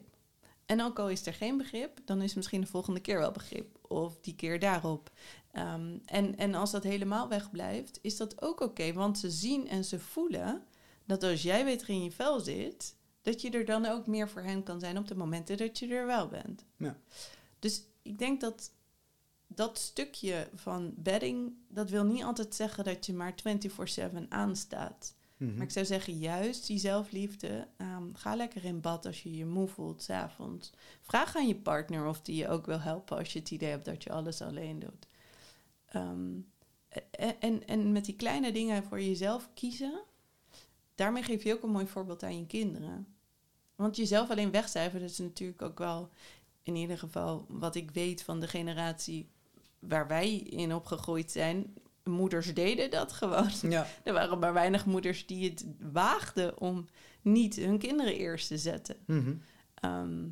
En 0.66 0.82
ook 0.82 0.98
al 0.98 1.08
is 1.08 1.26
er 1.26 1.34
geen 1.34 1.56
begrip, 1.56 2.00
dan 2.04 2.22
is 2.22 2.34
misschien 2.34 2.60
de 2.60 2.66
volgende 2.66 3.00
keer 3.00 3.18
wel 3.18 3.32
begrip. 3.32 3.78
Of 3.88 4.18
die 4.20 4.34
keer 4.34 4.58
daarop. 4.58 5.10
Ehm, 5.52 5.98
en, 6.04 6.36
en 6.36 6.54
als 6.54 6.70
dat 6.70 6.82
helemaal 6.82 7.28
wegblijft, 7.28 7.98
is 8.02 8.16
dat 8.16 8.42
ook 8.42 8.60
oké. 8.60 8.92
want 8.92 9.18
ze 9.18 9.30
zien 9.30 9.68
en 9.68 9.84
ze 9.84 9.98
voelen 9.98 10.64
dat 11.04 11.22
als 11.22 11.42
jij 11.42 11.64
beter 11.64 11.88
in 11.88 12.04
je 12.04 12.10
vel 12.10 12.40
zit, 12.40 12.96
dat 13.22 13.40
je 13.40 13.50
er 13.50 13.64
dan 13.64 13.86
ook 13.86 14.06
meer 14.06 14.28
voor 14.28 14.42
hen 14.42 14.62
kan 14.62 14.80
zijn 14.80 14.98
op 14.98 15.08
de 15.08 15.14
momenten 15.14 15.56
dat 15.56 15.78
je 15.78 15.86
er 15.86 16.06
wel 16.06 16.28
bent. 16.28 16.64
Ja. 16.76 16.96
Dus 17.58 17.82
ik 18.02 18.18
denk 18.18 18.40
dat 18.40 18.72
dat 19.54 19.78
stukje 19.78 20.48
van 20.54 20.94
bedding, 20.96 21.54
dat 21.68 21.90
wil 21.90 22.04
niet 22.04 22.22
altijd 22.22 22.54
zeggen 22.54 22.84
dat 22.84 23.06
je 23.06 23.12
maar 23.12 23.34
24/7 23.34 24.26
aanstaat. 24.28 25.14
Mhm. 25.36 25.54
Maar 25.54 25.62
ik 25.62 25.70
zou 25.70 25.86
zeggen, 25.86 26.18
juist 26.18 26.66
die 26.66 26.78
zelfliefde. 26.78 27.68
ehm, 27.76 28.12
ga 28.12 28.36
lekker 28.36 28.64
in 28.64 28.80
bad 28.80 29.06
als 29.06 29.22
je 29.22 29.36
je 29.36 29.46
moe 29.46 29.68
voelt, 29.68 30.02
s'avonds. 30.02 30.72
Vraag 31.00 31.36
aan 31.36 31.48
je 31.48 31.56
partner 31.56 32.06
of 32.06 32.20
die 32.22 32.36
je 32.36 32.48
ook 32.48 32.66
wil 32.66 32.80
helpen 32.80 33.16
als 33.16 33.32
je 33.32 33.38
het 33.38 33.50
idee 33.50 33.70
hebt 33.70 33.84
dat 33.84 34.02
je 34.02 34.12
alles 34.12 34.42
alleen 34.42 34.78
doet. 34.78 35.06
Ehm, 35.86 36.30
en, 37.10 37.40
en, 37.40 37.66
en 37.66 37.92
met 37.92 38.04
die 38.04 38.16
kleine 38.16 38.52
dingen 38.52 38.84
voor 38.84 39.00
jezelf 39.00 39.48
kiezen, 39.54 40.02
daarmee 40.94 41.22
geef 41.22 41.42
je 41.42 41.54
ook 41.54 41.62
een 41.62 41.70
mooi 41.70 41.86
voorbeeld 41.86 42.22
aan 42.22 42.38
je 42.38 42.46
kinderen. 42.46 43.06
Want 43.74 43.96
jezelf 43.96 44.30
alleen 44.30 44.50
wegcijferen, 44.50 45.00
dat 45.00 45.10
is 45.10 45.18
natuurlijk 45.18 45.62
ook 45.62 45.78
wel, 45.78 46.10
in 46.62 46.76
ieder 46.76 46.98
geval 46.98 47.44
wat 47.48 47.74
ik 47.74 47.90
weet 47.90 48.22
van 48.22 48.40
de 48.40 48.48
generatie 48.48 49.28
waar 49.88 50.06
wij 50.08 50.36
in 50.36 50.74
opgegroeid 50.74 51.30
zijn. 51.30 51.74
Moeders 52.04 52.54
deden 52.54 52.90
dat 52.90 53.12
gewoon. 53.12 53.50
Ja. 53.62 53.86
Er 54.04 54.12
waren 54.12 54.38
maar 54.38 54.52
weinig 54.52 54.86
moeders 54.86 55.26
die 55.26 55.50
het 55.50 55.64
waagden 55.92 56.60
om 56.60 56.88
niet 57.22 57.56
hun 57.56 57.78
kinderen 57.78 58.14
eerst 58.16 58.48
te 58.48 58.58
zetten. 58.58 58.96
Mhm. 59.06 59.34
Ehm, 59.74 60.24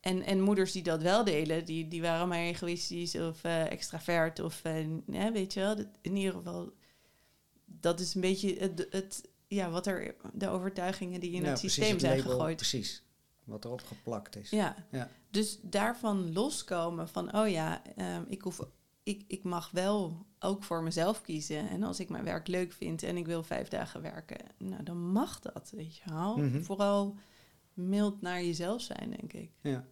en, 0.00 0.22
en 0.22 0.40
moeders 0.40 0.72
die 0.72 0.82
dat 0.82 1.02
wel 1.02 1.24
deden, 1.24 1.64
die, 1.64 1.88
die 1.88 2.02
waren 2.02 2.28
maar 2.28 2.38
egoïstisch 2.38 3.14
of 3.14 3.44
eh, 3.44 3.70
extravert 3.70 4.40
of 4.40 4.62
ja, 5.06 5.32
weet 5.32 5.52
je 5.52 5.60
wel. 5.60 5.76
Dat- 5.76 5.98
In 6.00 6.16
ieder 6.16 6.32
geval, 6.34 6.72
dat 7.64 8.00
is 8.00 8.14
een 8.14 8.20
beetje 8.20 8.56
het, 8.58 8.86
het, 8.90 9.28
ja, 9.46 9.70
wat 9.70 9.86
er, 9.86 10.14
de 10.32 10.48
overtuigingen 10.48 11.20
die 11.20 11.30
in 11.32 11.42
Ja, 11.42 11.48
het 11.48 11.58
precies, 11.58 11.74
systeem 11.74 11.92
het 11.92 12.00
zijn 12.00 12.16
label, 12.16 12.30
gegooid. 12.32 12.56
Precies, 12.56 13.02
wat 13.44 13.64
erop 13.64 13.82
geplakt 13.82 14.36
is. 14.36 14.50
Ja. 14.50 14.86
Ja. 14.90 15.10
dus 15.30 15.58
daarvan 15.62 16.32
loskomen 16.32 17.08
van, 17.08 17.36
oh 17.36 17.48
ja, 17.48 17.82
ehm, 17.96 18.22
ik, 18.28 18.40
hoef, 18.42 18.60
ik, 19.06 19.24
ik 19.26 19.42
mag 19.44 19.70
wel 19.70 20.26
ook 20.38 20.62
voor 20.62 20.82
mezelf 20.82 21.20
kiezen. 21.22 21.68
En 21.68 21.82
als 21.82 22.00
ik 22.00 22.08
mijn 22.08 22.24
werk 22.24 22.46
leuk 22.46 22.72
vind 22.72 23.02
en 23.02 23.16
ik 23.16 23.26
wil 23.26 23.42
vijf 23.42 23.68
dagen 23.68 24.02
werken, 24.02 24.38
nou 24.58 24.82
dan 24.82 25.10
mag 25.12 25.40
dat, 25.40 25.72
weet 25.76 25.96
je 25.96 26.02
wel. 26.10 26.36
Mhm. 26.36 26.62
Vooral 26.62 27.16
mild 27.74 28.20
naar 28.20 28.42
jezelf 28.44 28.82
zijn, 28.82 29.10
denk 29.10 29.32
ik. 29.32 29.50
Ja. 29.60 29.86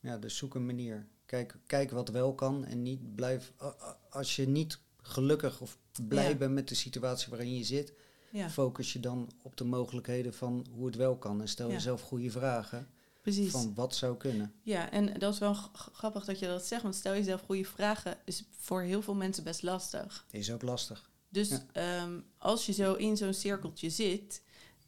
ja, 0.00 0.18
dus 0.18 0.36
zoek 0.36 0.54
een 0.54 0.66
manier. 0.66 1.06
Kijk, 1.26 1.56
kijk 1.66 1.90
wat 1.90 2.08
wel 2.08 2.34
kan 2.34 2.64
en 2.64 2.82
niet 2.82 3.14
blijf... 3.14 3.52
Als 4.10 4.36
je 4.36 4.48
niet 4.48 4.78
gelukkig 4.96 5.60
of 5.60 5.78
blij 6.08 6.28
Ja. 6.28 6.34
bent 6.36 6.52
met 6.54 6.68
de 6.68 6.74
situatie 6.74 7.30
waarin 7.30 7.56
je 7.56 7.64
zit... 7.64 7.92
Ja, 8.30 8.50
focus 8.50 8.92
je 8.92 9.00
dan 9.00 9.30
op 9.42 9.56
de 9.56 9.64
mogelijkheden 9.64 10.34
van 10.34 10.66
hoe 10.72 10.86
het 10.86 10.96
wel 10.96 11.16
kan. 11.16 11.40
En 11.40 11.48
stel 11.48 11.68
Ja. 11.68 11.72
jezelf 11.74 12.00
goede 12.00 12.30
vragen 12.30 12.88
precies. 13.24 13.50
van 13.50 13.74
wat 13.74 13.94
zou 13.94 14.16
kunnen. 14.16 14.52
Ja, 14.62 14.90
en 14.90 15.18
dat 15.18 15.32
is 15.32 15.38
wel 15.38 15.54
grappig 15.92 16.24
dat 16.24 16.38
je 16.38 16.46
dat 16.46 16.64
zegt, 16.66 16.82
want 16.82 16.94
stel 16.94 17.12
jezelf 17.12 17.40
goede 17.42 17.64
vragen 17.64 18.16
is 18.24 18.44
voor 18.58 18.82
heel 18.82 19.02
veel 19.02 19.14
mensen 19.14 19.44
best 19.44 19.62
lastig. 19.62 20.26
Is 20.30 20.52
ook 20.52 20.62
lastig. 20.62 21.10
Dus 21.28 21.48
Ja. 21.48 21.64
ehm, 21.72 22.20
als 22.38 22.66
je 22.66 22.72
zo 22.72 22.94
in 22.94 23.16
zo'n 23.16 23.34
cirkeltje 23.34 23.90
zit, 23.90 24.42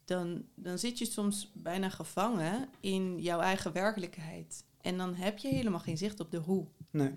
dan, 0.04 0.44
dan 0.54 0.78
zit 0.78 0.98
je 0.98 1.04
soms 1.06 1.50
bijna 1.54 1.88
gevangen 1.88 2.68
in 2.80 3.20
jouw 3.22 3.40
eigen 3.40 3.72
werkelijkheid. 3.72 4.64
En 4.80 4.96
dan 4.98 5.14
heb 5.14 5.38
je 5.38 5.48
helemaal 5.48 5.80
geen 5.80 5.98
zicht 5.98 6.20
op 6.20 6.30
de 6.30 6.36
hoe. 6.36 6.66
Nee. 6.90 7.12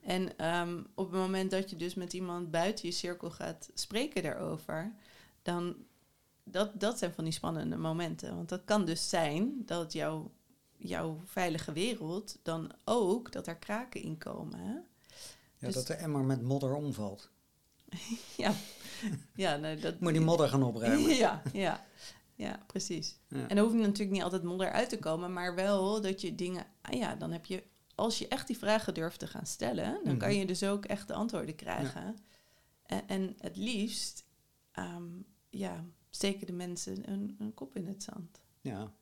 En 0.00 0.36
ehm, 0.38 0.78
op 0.94 1.10
het 1.10 1.20
moment 1.20 1.50
dat 1.50 1.70
je 1.70 1.76
dus 1.76 1.94
met 1.94 2.12
iemand 2.12 2.50
buiten 2.50 2.88
je 2.88 2.94
cirkel 2.94 3.30
gaat 3.30 3.70
spreken 3.74 4.22
daarover, 4.22 4.92
dan 5.42 5.76
dat, 6.44 6.80
dat 6.80 6.98
zijn 6.98 7.12
van 7.14 7.24
die 7.24 7.32
spannende 7.32 7.76
momenten. 7.76 8.36
Want 8.36 8.48
dat 8.48 8.64
kan 8.64 8.84
dus 8.84 9.08
zijn 9.08 9.62
dat 9.66 9.92
jouw, 9.92 10.30
jouw 10.80 11.20
veilige 11.24 11.72
wereld 11.72 12.38
dan 12.42 12.72
ook 12.84 13.32
dat 13.32 13.46
er 13.46 13.56
kraken 13.56 14.02
in 14.02 14.18
komen. 14.18 14.58
Hè? 14.58 14.72
Ja, 14.72 15.66
Dus- 15.66 15.74
dat 15.74 15.86
de 15.86 15.94
emmer 15.94 16.22
met 16.24 16.42
modder 16.42 16.74
omvalt. 16.74 17.30
Ja, 18.36 18.52
ja 19.34 19.56
nou, 19.56 19.78
dat 19.80 20.00
Moet 20.00 20.12
die 20.12 20.20
modder 20.20 20.48
gaan 20.48 20.62
opruimen. 20.62 21.10
Ja, 21.16 21.42
ja, 21.52 21.86
ja, 22.34 22.60
precies. 22.66 23.18
Ja. 23.28 23.48
En 23.48 23.56
dan 23.56 23.64
hoeft 23.64 23.76
natuurlijk 23.76 24.10
niet 24.10 24.22
altijd 24.22 24.42
modder 24.42 24.70
uit 24.72 24.88
te 24.88 24.98
komen, 24.98 25.32
maar 25.32 25.54
wel 25.54 26.00
dat 26.00 26.20
je 26.20 26.34
dingen, 26.34 26.66
ah 26.82 26.98
ja, 26.98 27.14
dan 27.14 27.32
heb 27.32 27.44
je, 27.46 27.62
als 27.94 28.18
je 28.18 28.28
echt 28.28 28.46
die 28.46 28.58
vragen 28.58 28.94
durft 28.94 29.18
te 29.18 29.26
gaan 29.26 29.46
stellen, 29.46 30.00
dan 30.04 30.16
kan 30.16 30.28
Mhm. 30.28 30.38
je 30.38 30.46
dus 30.46 30.62
ook 30.64 30.84
echt 30.84 31.08
de 31.08 31.14
antwoorden 31.14 31.54
krijgen. 31.54 32.16
En, 32.82 33.08
en 33.08 33.34
het 33.38 33.56
liefst, 33.56 34.24
ehm, 34.72 35.08
ja, 35.50 35.84
steken 36.10 36.46
de 36.46 36.52
mensen 36.52 37.10
een, 37.10 37.36
een 37.38 37.54
kop 37.54 37.76
in 37.76 37.86
het 37.86 38.02
zand. 38.02 38.40
Ja, 38.60 38.92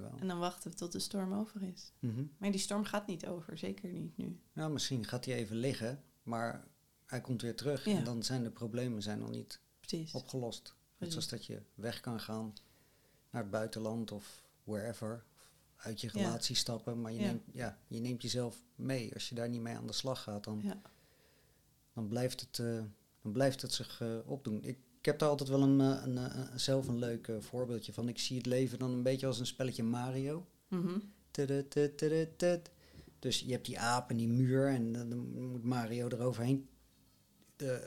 wel. 0.00 0.12
En 0.20 0.28
dan 0.28 0.38
wachten 0.38 0.70
we 0.70 0.76
tot 0.76 0.92
de 0.92 0.98
storm 0.98 1.32
over 1.34 1.62
is. 1.62 1.92
Mhm. 1.98 2.24
Maar 2.38 2.50
die 2.50 2.60
storm 2.60 2.84
gaat 2.84 3.06
niet 3.06 3.26
over, 3.26 3.58
zeker 3.58 3.92
niet 3.92 4.16
nu. 4.16 4.40
Nou, 4.52 4.72
misschien 4.72 5.06
gaat 5.06 5.24
hij 5.24 5.34
even 5.34 5.56
liggen, 5.56 6.02
maar 6.22 6.64
hij 7.06 7.20
komt 7.20 7.42
weer 7.42 7.56
terug. 7.56 7.84
Ja. 7.84 7.96
En 7.96 8.04
dan 8.04 8.22
zijn 8.22 8.42
de 8.42 8.50
problemen 8.50 9.02
zijn 9.02 9.18
nog 9.18 9.30
niet 9.30 9.60
Precies. 9.80 10.12
opgelost. 10.12 10.74
Net 10.98 11.10
zoals 11.10 11.28
dat 11.28 11.46
je 11.46 11.62
weg 11.74 12.00
kan 12.00 12.20
gaan 12.20 12.52
naar 13.30 13.42
het 13.42 13.50
buitenland 13.50 14.12
of 14.12 14.42
wherever. 14.64 15.24
Of 15.76 15.84
uit 15.84 16.00
je 16.00 16.10
Ja. 16.12 16.20
relatie 16.24 16.56
stappen. 16.56 17.00
Maar 17.00 17.12
je, 17.12 17.20
Ja. 17.20 17.26
Neemt, 17.26 17.42
ja, 17.52 17.78
je 17.86 18.00
neemt 18.00 18.22
jezelf 18.22 18.62
mee. 18.74 19.14
Als 19.14 19.28
je 19.28 19.34
daar 19.34 19.48
niet 19.48 19.60
mee 19.60 19.76
aan 19.76 19.86
de 19.86 19.92
slag 19.92 20.22
gaat, 20.22 20.44
dan, 20.44 20.62
dan, 21.92 22.08
blijft, 22.08 22.40
het, 22.40 22.58
eh, 22.58 22.82
dan 23.22 23.32
blijft 23.32 23.62
het 23.62 23.72
zich 23.72 24.00
eh, 24.00 24.18
opdoen. 24.24 24.64
Ik, 24.64 24.78
ik 25.02 25.08
heb 25.08 25.18
daar 25.18 25.28
altijd 25.28 25.48
wel 25.48 25.62
een, 25.62 25.80
eh, 25.80 26.02
een, 26.04 26.18
eh, 26.18 26.24
een- 26.52 26.60
zelf 26.60 26.88
een 26.88 26.98
leuk 26.98 27.28
eh, 27.28 27.36
voorbeeldje 27.40 27.92
van. 27.92 28.08
Ik 28.08 28.18
zie 28.18 28.36
het 28.36 28.46
leven 28.46 28.78
dan 28.78 28.90
een 28.92 29.02
beetje 29.02 29.26
als 29.26 29.38
een 29.38 29.46
spelletje 29.46 29.82
Mario. 29.82 30.46
Mhm. 30.68 30.98
Tudututututut. 31.30 32.70
Dus 33.18 33.40
je 33.40 33.52
hebt 33.52 33.66
die 33.66 33.78
aap 33.78 34.10
en 34.10 34.16
die 34.16 34.28
muur 34.28 34.66
en 34.68 34.92
dan 34.92 35.18
moet 35.50 35.64
Mario 35.64 36.08
eroverheen 36.08 36.68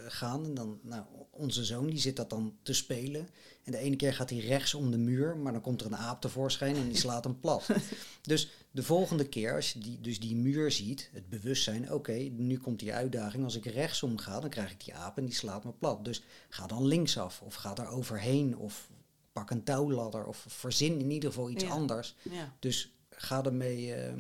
gaan. 0.08 0.46
En 0.46 0.54
dan, 0.54 0.80
nou, 0.84 1.04
onze 1.30 1.66
zoon 1.66 1.88
die 1.88 2.00
zit 2.00 2.16
dat 2.16 2.30
dan 2.30 2.58
te 2.64 2.74
spelen. 2.74 3.30
En 3.64 3.72
de 3.72 3.78
ene 3.78 3.96
keer 3.96 4.14
gaat 4.14 4.30
hij 4.30 4.40
rechts 4.40 4.74
om 4.74 4.92
de 4.92 4.98
muur, 4.98 5.38
maar 5.38 5.52
dan 5.52 5.62
komt 5.62 5.82
er 5.82 5.88
een 5.88 5.96
aap 5.96 6.22
tevoorschijn 6.22 6.76
en 6.76 6.88
die 6.88 6.98
slaat 6.98 7.24
hem 7.24 7.40
plat. 7.40 7.68
dus 8.22 8.50
de 8.72 8.84
volgende 8.84 9.28
keer, 9.30 9.54
als 9.56 9.74
je 9.74 9.80
die, 9.80 10.02
dus 10.02 10.20
die 10.20 10.36
muur 10.36 10.72
ziet, 10.72 11.10
het 11.14 11.30
bewustzijn, 11.30 11.92
oké, 11.94 12.14
nu 12.14 12.58
komt 12.58 12.80
die 12.80 12.94
uitdaging. 12.94 13.44
Als 13.44 13.56
ik 13.56 13.66
rechtsom 13.66 14.18
ga, 14.18 14.40
dan 14.40 14.50
krijg 14.50 14.72
ik 14.72 14.84
die 14.86 14.96
aap 14.96 15.18
en 15.18 15.26
die 15.26 15.36
slaat 15.36 15.64
me 15.64 15.72
plat. 15.72 16.06
Dus 16.06 16.24
ga 16.50 16.68
dan 16.68 16.86
linksaf 16.86 17.42
of 17.42 17.54
ga 17.56 17.74
daar 17.74 17.92
overheen 17.92 18.58
of 18.58 18.90
pak 19.34 19.50
een 19.50 19.64
touwladder 19.64 20.26
of 20.26 20.46
verzin 20.48 21.00
in 21.00 21.12
ieder 21.12 21.30
geval 21.30 21.50
iets 21.50 21.64
Ja. 21.64 21.70
anders. 21.70 22.16
Ja, 22.32 22.54
Dus 22.60 22.92
ga 23.10 23.44
ermee. 23.44 23.94
eh, 23.94 24.14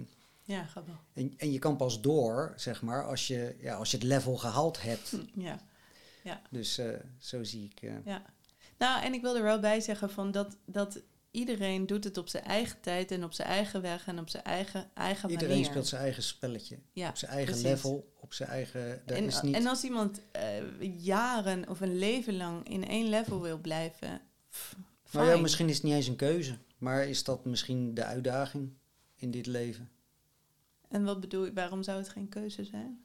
ja, 0.45 0.67
wel. 0.73 0.95
en, 1.13 1.33
en 1.37 1.51
je 1.51 1.59
kan 1.59 1.75
pas 1.75 2.01
door, 2.01 2.53
zeg 2.55 2.81
maar, 2.81 3.05
als 3.07 3.27
je, 3.27 3.55
ja, 3.59 3.75
als 3.75 3.91
je 3.91 3.97
het 3.97 4.05
level 4.05 4.35
gehaald 4.37 4.81
hebt. 4.81 5.09
Hm, 5.09 5.41
Ja. 6.23 6.41
Dus 6.49 6.77
eh, 6.77 6.87
zo 7.19 7.43
zie 7.43 7.65
ik. 7.65 7.81
eh, 7.81 7.93
Ja. 8.05 8.21
Nou, 8.77 9.03
en 9.03 9.13
ik 9.13 9.21
wil 9.21 9.35
er 9.35 9.43
wel 9.43 9.59
bij 9.59 9.79
zeggen 9.79 10.09
van 10.09 10.31
dat, 10.31 10.57
dat 10.65 10.99
iedereen 11.31 11.85
doet 11.85 12.03
het 12.03 12.17
op 12.17 12.27
zijn 12.27 12.43
eigen 12.43 12.81
tijd 12.81 13.11
en 13.11 13.23
op 13.23 13.33
zijn 13.33 13.47
eigen 13.47 13.81
weg 13.81 14.07
en 14.07 14.19
op 14.19 14.29
zijn 14.29 14.43
eigen, 14.43 14.89
eigen 14.93 15.29
iedereen 15.29 15.53
manier. 15.53 15.65
speelt 15.69 15.87
zijn 15.87 16.01
eigen 16.01 16.23
spelletje. 16.23 16.79
ja, 16.93 17.09
op 17.09 17.17
zijn 17.17 17.31
eigen 17.31 17.53
precies. 17.53 17.69
level, 17.69 18.13
op 18.19 18.33
zijn 18.33 18.49
eigen. 18.49 19.01
Daar 19.05 19.17
En, 19.17 19.23
is 19.23 19.41
niet. 19.41 19.55
en 19.55 19.67
als 19.67 19.83
iemand 19.83 20.21
eh, 20.31 20.41
jaren 21.03 21.69
of 21.69 21.81
een 21.81 21.97
leven 21.97 22.37
lang 22.37 22.69
in 22.69 22.87
één 22.87 23.09
level 23.09 23.41
wil 23.41 23.57
blijven, 23.57 24.21
pff, 24.49 24.75
nou 25.11 25.27
ja, 25.29 25.37
misschien 25.37 25.69
is 25.69 25.75
het 25.75 25.83
niet 25.83 25.93
eens 25.93 26.07
een 26.07 26.15
keuze, 26.15 26.57
maar 26.77 27.07
is 27.07 27.23
dat 27.23 27.45
misschien 27.45 27.93
de 27.93 28.03
uitdaging 28.03 28.73
in 29.15 29.31
dit 29.31 29.45
leven? 29.45 29.89
En 30.95 31.03
wat 31.03 31.19
bedoel 31.19 31.45
je, 31.45 31.53
waarom 31.53 31.83
zou 31.83 31.97
het 31.97 32.09
geen 32.09 32.29
keuze 32.29 32.63
zijn? 32.63 33.03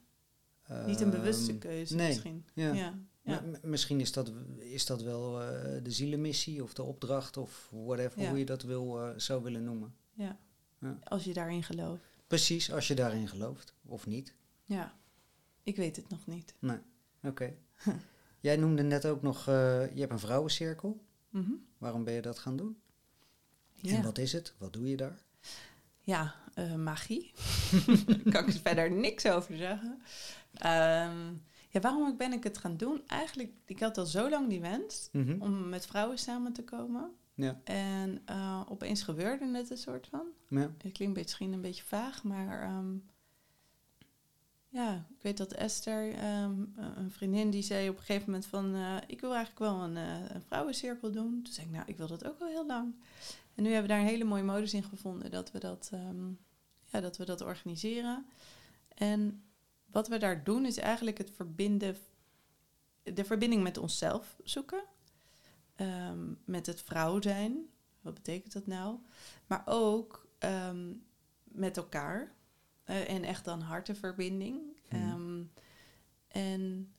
Niet 0.86 1.00
een 1.00 1.10
bewuste 1.10 1.50
Ehm, 1.50 1.58
keuze 1.58 1.94
nee, 1.94 2.08
misschien. 2.08 2.44
Ja. 2.54 2.94
Ja. 3.22 3.42
misschien 3.62 4.00
is 4.00 4.12
dat, 4.12 4.32
is 4.58 4.86
dat 4.86 5.02
wel 5.02 5.42
eh, 5.42 5.82
de 5.82 5.90
zielenmissie 5.90 6.62
of 6.62 6.74
de 6.74 6.82
opdracht 6.82 7.36
of 7.36 7.68
whatever, 7.72 8.20
Ja. 8.20 8.28
hoe 8.28 8.38
je 8.38 8.44
dat 8.44 8.62
wil, 8.62 9.02
eh, 9.02 9.10
zou 9.16 9.42
willen 9.42 9.64
noemen. 9.64 9.94
ja. 10.14 10.38
Ja. 10.80 10.98
Als 11.04 11.24
je 11.24 11.32
daarin 11.32 11.62
gelooft. 11.62 12.02
Precies, 12.26 12.72
als 12.72 12.88
je 12.88 12.94
daarin 12.94 13.28
gelooft 13.28 13.74
of 13.86 14.06
niet. 14.06 14.34
Ja. 14.64 14.94
Ik 15.62 15.76
weet 15.76 15.96
het 15.96 16.08
nog 16.08 16.26
niet. 16.26 16.54
Oké. 17.22 17.54
Jij 18.40 18.56
noemde 18.56 18.82
net 18.82 19.06
ook 19.06 19.22
nog, 19.22 19.38
eh, 19.48 19.94
je 19.94 20.00
hebt 20.00 20.12
een 20.12 20.18
vrouwencirkel. 20.18 21.04
Mhm. 21.30 21.52
Waarom 21.78 22.04
ben 22.04 22.14
je 22.14 22.22
dat 22.22 22.38
gaan 22.38 22.56
doen? 22.56 22.80
En 23.82 24.02
wat 24.02 24.18
is 24.18 24.32
het? 24.32 24.54
Wat 24.58 24.72
doe 24.72 24.88
je 24.88 24.96
daar? 24.96 25.24
Ja 26.10 26.34
eh, 26.54 26.74
magie. 26.74 27.32
Daar 28.06 28.32
kan 28.32 28.46
ik 28.48 28.60
verder 28.62 28.90
niks 28.90 29.26
over 29.26 29.56
zeggen. 29.56 30.02
Ehm, 30.54 31.32
ja, 31.68 31.80
waarom 31.80 32.16
ben 32.16 32.32
ik 32.32 32.44
het 32.44 32.58
gaan 32.58 32.76
doen? 32.76 33.02
Eigenlijk, 33.06 33.52
ik 33.66 33.80
had 33.80 33.98
al 33.98 34.06
zo 34.06 34.30
lang 34.30 34.48
die 34.48 34.60
wens 34.60 35.08
Mhm. 35.12 35.42
om 35.42 35.68
met 35.68 35.86
vrouwen 35.86 36.18
samen 36.18 36.52
te 36.52 36.64
komen. 36.64 37.10
Ja. 37.34 37.60
En 37.64 38.22
eh, 38.24 38.60
opeens 38.68 39.02
gebeurde 39.02 39.56
het 39.56 39.70
een 39.70 39.76
soort 39.76 40.06
van. 40.06 40.26
Ja. 40.48 40.70
Het 40.82 40.92
klinkt 40.92 41.16
misschien 41.16 41.52
een 41.52 41.60
beetje 41.60 41.82
vaag, 41.84 42.22
maar 42.24 42.62
ehm, 42.62 42.94
ja, 44.68 44.94
ik 45.16 45.22
weet 45.22 45.36
dat 45.36 45.52
Esther, 45.52 46.14
ehm, 46.14 46.54
een 46.76 47.10
vriendin, 47.10 47.50
die 47.50 47.62
zei 47.62 47.88
op 47.88 47.96
een 47.96 48.02
gegeven 48.02 48.24
moment 48.26 48.46
van, 48.46 48.74
eh, 48.74 48.96
ik 49.06 49.20
wil 49.20 49.34
eigenlijk 49.34 49.58
wel 49.70 49.82
een, 49.82 49.96
eh, 49.96 50.34
een 50.34 50.42
vrouwencirkel 50.42 51.10
doen. 51.10 51.42
Toen 51.42 51.52
zei 51.52 51.66
ik, 51.66 51.72
nou, 51.72 51.84
ik 51.86 51.96
wil 51.96 52.06
dat 52.06 52.24
ook 52.28 52.40
al 52.40 52.46
heel 52.48 52.66
lang. 52.66 52.94
En 53.54 53.62
nu 53.62 53.72
hebben 53.72 53.88
we 53.90 53.96
daar 53.96 54.00
een 54.00 54.12
hele 54.12 54.24
mooie 54.24 54.42
modus 54.42 54.74
in 54.74 54.84
gevonden 54.84 55.30
dat 55.30 55.52
we 55.52 55.58
dat, 55.58 55.90
ehm, 55.92 56.28
ja, 56.84 57.00
dat 57.00 57.16
we 57.16 57.24
dat 57.24 57.40
organiseren. 57.40 58.26
En 58.94 59.42
wat 59.86 60.08
we 60.08 60.18
daar 60.18 60.44
doen 60.44 60.64
is 60.66 60.76
eigenlijk 60.76 61.18
het 61.18 61.30
verbinden, 61.30 61.96
de 63.02 63.24
verbinding 63.24 63.62
met 63.62 63.78
onszelf 63.78 64.36
zoeken. 64.44 64.82
Ehm, 65.74 66.34
met 66.44 66.66
het 66.66 66.82
vrouw 66.82 67.20
zijn. 67.20 67.68
Wat 68.00 68.14
betekent 68.14 68.52
dat 68.52 68.66
nou? 68.66 68.98
Maar 69.46 69.62
ook 69.64 70.28
ehm, 70.38 70.92
met 71.42 71.76
elkaar. 71.76 72.34
Eh, 72.84 73.10
en 73.10 73.24
echt 73.24 73.44
dan 73.44 73.60
hartenverbinding. 73.60 74.60
Ehm, 74.88 75.42
en, 76.28 76.92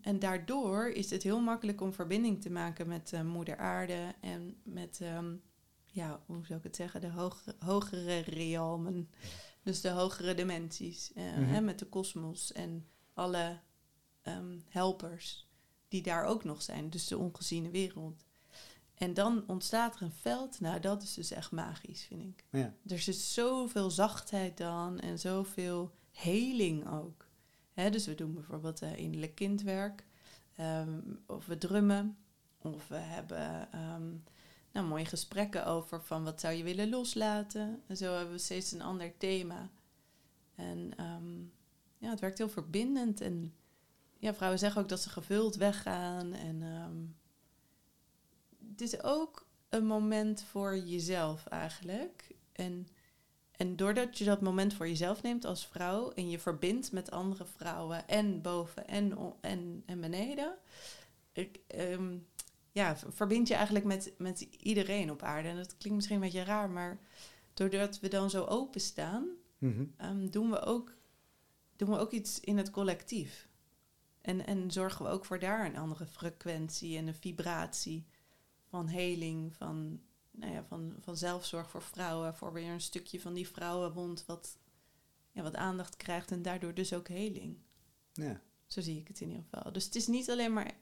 en 0.00 0.18
daardoor 0.18 0.88
is 0.88 1.10
het 1.10 1.22
heel 1.22 1.40
makkelijk 1.40 1.80
om 1.80 1.92
verbinding 1.92 2.42
te 2.42 2.50
maken 2.50 2.88
met 2.88 3.12
eh, 3.12 3.22
moeder 3.22 3.56
aarde. 3.56 4.14
En 4.20 4.56
met, 4.62 5.00
ja, 5.92 6.22
hoe 6.26 6.46
zou 6.46 6.58
ik 6.58 6.64
het 6.64 6.76
zeggen, 6.76 7.00
de 7.00 7.10
hoge, 7.10 7.54
hogere 7.58 8.18
realmen. 8.18 9.10
Dus 9.62 9.80
de 9.80 9.88
hogere 9.90 10.34
dimensies. 10.34 11.12
eh, 11.12 11.24
Mhm. 11.24 11.42
hè, 11.44 11.60
met 11.60 11.78
de 11.78 11.86
kosmos 11.86 12.52
en 12.52 12.86
alle 13.14 13.58
ehm, 14.22 14.58
helpers 14.68 15.48
die 15.88 16.02
daar 16.02 16.24
ook 16.24 16.44
nog 16.44 16.62
zijn. 16.62 16.90
Dus 16.90 17.06
de 17.06 17.18
ongeziene 17.18 17.70
wereld. 17.70 18.24
En 18.94 19.14
dan 19.14 19.44
ontstaat 19.46 19.94
er 19.94 20.02
een 20.02 20.12
veld. 20.12 20.60
Nou, 20.60 20.80
dat 20.80 21.02
is 21.02 21.14
dus 21.14 21.30
echt 21.30 21.50
magisch, 21.50 22.04
vind 22.04 22.22
ik. 22.22 22.44
Ja. 22.50 22.74
Er 22.86 22.98
zit 22.98 23.16
zoveel 23.16 23.90
zachtheid 23.90 24.56
dan 24.56 24.98
en 25.00 25.18
zoveel 25.18 25.94
heling 26.10 26.88
ook. 26.90 27.26
Hè, 27.72 27.90
dus 27.90 28.06
we 28.06 28.14
doen 28.14 28.34
bijvoorbeeld 28.34 28.82
eh, 28.82 28.96
innerlijk 28.96 29.34
kindwerk. 29.34 30.04
ehm, 30.56 31.00
of 31.26 31.46
we 31.46 31.58
drummen. 31.58 32.16
Of 32.58 32.88
we 32.88 32.96
hebben 32.96 33.72
ehm, 33.72 34.10
nou, 34.72 34.86
mooie 34.86 35.04
gesprekken 35.04 35.66
over 35.66 36.02
van 36.02 36.24
wat 36.24 36.40
zou 36.40 36.54
je 36.54 36.62
willen 36.62 36.88
loslaten. 36.88 37.82
En 37.86 37.96
zo 37.96 38.14
hebben 38.14 38.32
we 38.32 38.40
steeds 38.40 38.72
een 38.72 38.82
ander 38.82 39.16
thema. 39.16 39.70
En 40.54 40.92
ehm, 40.96 41.40
ja, 41.98 42.10
het 42.10 42.20
werkt 42.20 42.38
heel 42.38 42.48
verbindend. 42.48 43.20
En 43.20 43.54
ja, 44.18 44.34
vrouwen 44.34 44.58
zeggen 44.58 44.82
ook 44.82 44.88
dat 44.88 45.00
ze 45.00 45.10
gevuld 45.10 45.56
weggaan. 45.56 46.32
En 46.32 46.62
ehm, 46.62 46.96
het 48.70 48.80
is 48.80 49.02
ook 49.02 49.46
een 49.68 49.86
moment 49.86 50.42
voor 50.42 50.78
jezelf 50.78 51.46
eigenlijk. 51.46 52.34
En, 52.52 52.88
en 53.56 53.76
doordat 53.76 54.18
je 54.18 54.24
dat 54.24 54.40
moment 54.40 54.74
voor 54.74 54.88
jezelf 54.88 55.22
neemt 55.22 55.44
als 55.44 55.66
vrouw 55.66 56.10
en 56.10 56.30
je 56.30 56.38
verbindt 56.38 56.92
met 56.92 57.10
andere 57.10 57.44
vrouwen 57.44 58.08
en 58.08 58.40
boven 58.40 58.88
en, 58.88 59.18
en, 59.40 59.82
en 59.86 60.00
beneden, 60.00 60.54
ik, 61.32 61.60
ehm, 61.66 62.18
ja, 62.72 62.96
verbind 62.96 63.48
je 63.48 63.54
eigenlijk 63.54 63.84
met, 63.84 64.12
met 64.18 64.40
iedereen 64.40 65.10
op 65.10 65.22
aarde. 65.22 65.48
En 65.48 65.56
dat 65.56 65.76
klinkt 65.76 65.96
misschien 65.96 66.16
een 66.16 66.22
beetje 66.22 66.44
raar, 66.44 66.70
maar 66.70 67.00
doordat 67.54 68.00
we 68.00 68.08
dan 68.08 68.30
zo 68.30 68.44
openstaan, 68.44 69.28
ehm, 69.96 70.28
doen, 70.30 70.50
we 70.50 70.60
ook, 70.60 70.94
doen 71.76 71.90
we 71.90 71.98
ook 71.98 72.10
iets 72.10 72.40
in 72.40 72.56
het 72.56 72.70
collectief. 72.70 73.48
En, 74.20 74.46
en 74.46 74.70
zorgen 74.70 75.04
we 75.04 75.10
ook 75.10 75.24
voor 75.24 75.38
daar 75.38 75.66
een 75.66 75.76
andere 75.76 76.06
frequentie 76.06 76.96
en 76.96 77.06
een 77.06 77.14
vibratie 77.14 78.06
van 78.68 78.88
heling, 78.88 79.54
van, 79.54 80.00
nou 80.30 80.52
ja, 80.52 80.64
van, 80.64 80.96
van 81.00 81.16
zelfzorg 81.16 81.70
voor 81.70 81.82
vrouwen, 81.82 82.34
voor 82.34 82.52
weer 82.52 82.70
een 82.70 82.80
stukje 82.80 83.20
van 83.20 83.32
die 83.32 83.48
vrouwenwond 83.48 84.24
wat, 84.26 84.58
ja, 85.30 85.42
wat 85.42 85.56
aandacht 85.56 85.96
krijgt 85.96 86.30
en 86.30 86.42
daardoor 86.42 86.74
dus 86.74 86.92
ook 86.92 87.08
heling. 87.08 87.58
Ja. 88.12 88.40
Zo 88.66 88.80
zie 88.80 88.98
ik 88.98 89.08
het 89.08 89.20
in 89.20 89.28
ieder 89.28 89.44
geval. 89.50 89.72
Dus 89.72 89.84
het 89.84 89.94
is 89.94 90.06
niet 90.06 90.30
alleen 90.30 90.52
maar 90.52 90.74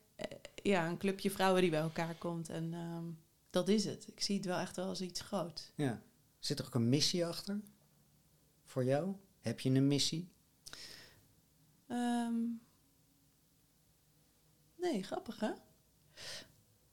ja, 0.63 0.89
een 0.89 0.99
clubje 0.99 1.31
vrouwen 1.31 1.61
die 1.63 1.71
bij 1.71 1.81
elkaar 1.81 2.15
komt 2.15 2.49
en 2.49 2.75
ehm, 2.75 3.05
dat 3.51 3.69
is 3.69 3.85
het. 3.85 4.07
Ik 4.09 4.21
zie 4.21 4.37
het 4.37 4.45
wel 4.45 4.59
echt 4.59 4.77
wel 4.77 4.87
als 4.87 5.01
iets 5.01 5.21
groots. 5.21 5.73
ja. 5.75 6.03
Zit 6.39 6.59
er 6.59 6.67
ook 6.67 6.75
een 6.75 6.89
missie 6.89 7.27
achter? 7.27 7.61
Voor 8.65 8.85
jou? 8.85 9.15
Heb 9.41 9.61
je 9.61 9.71
een 9.71 9.87
missie? 9.87 10.29
Ehm, 11.87 12.35
nee, 14.77 15.03
grappig 15.03 15.41
hè? 15.41 15.51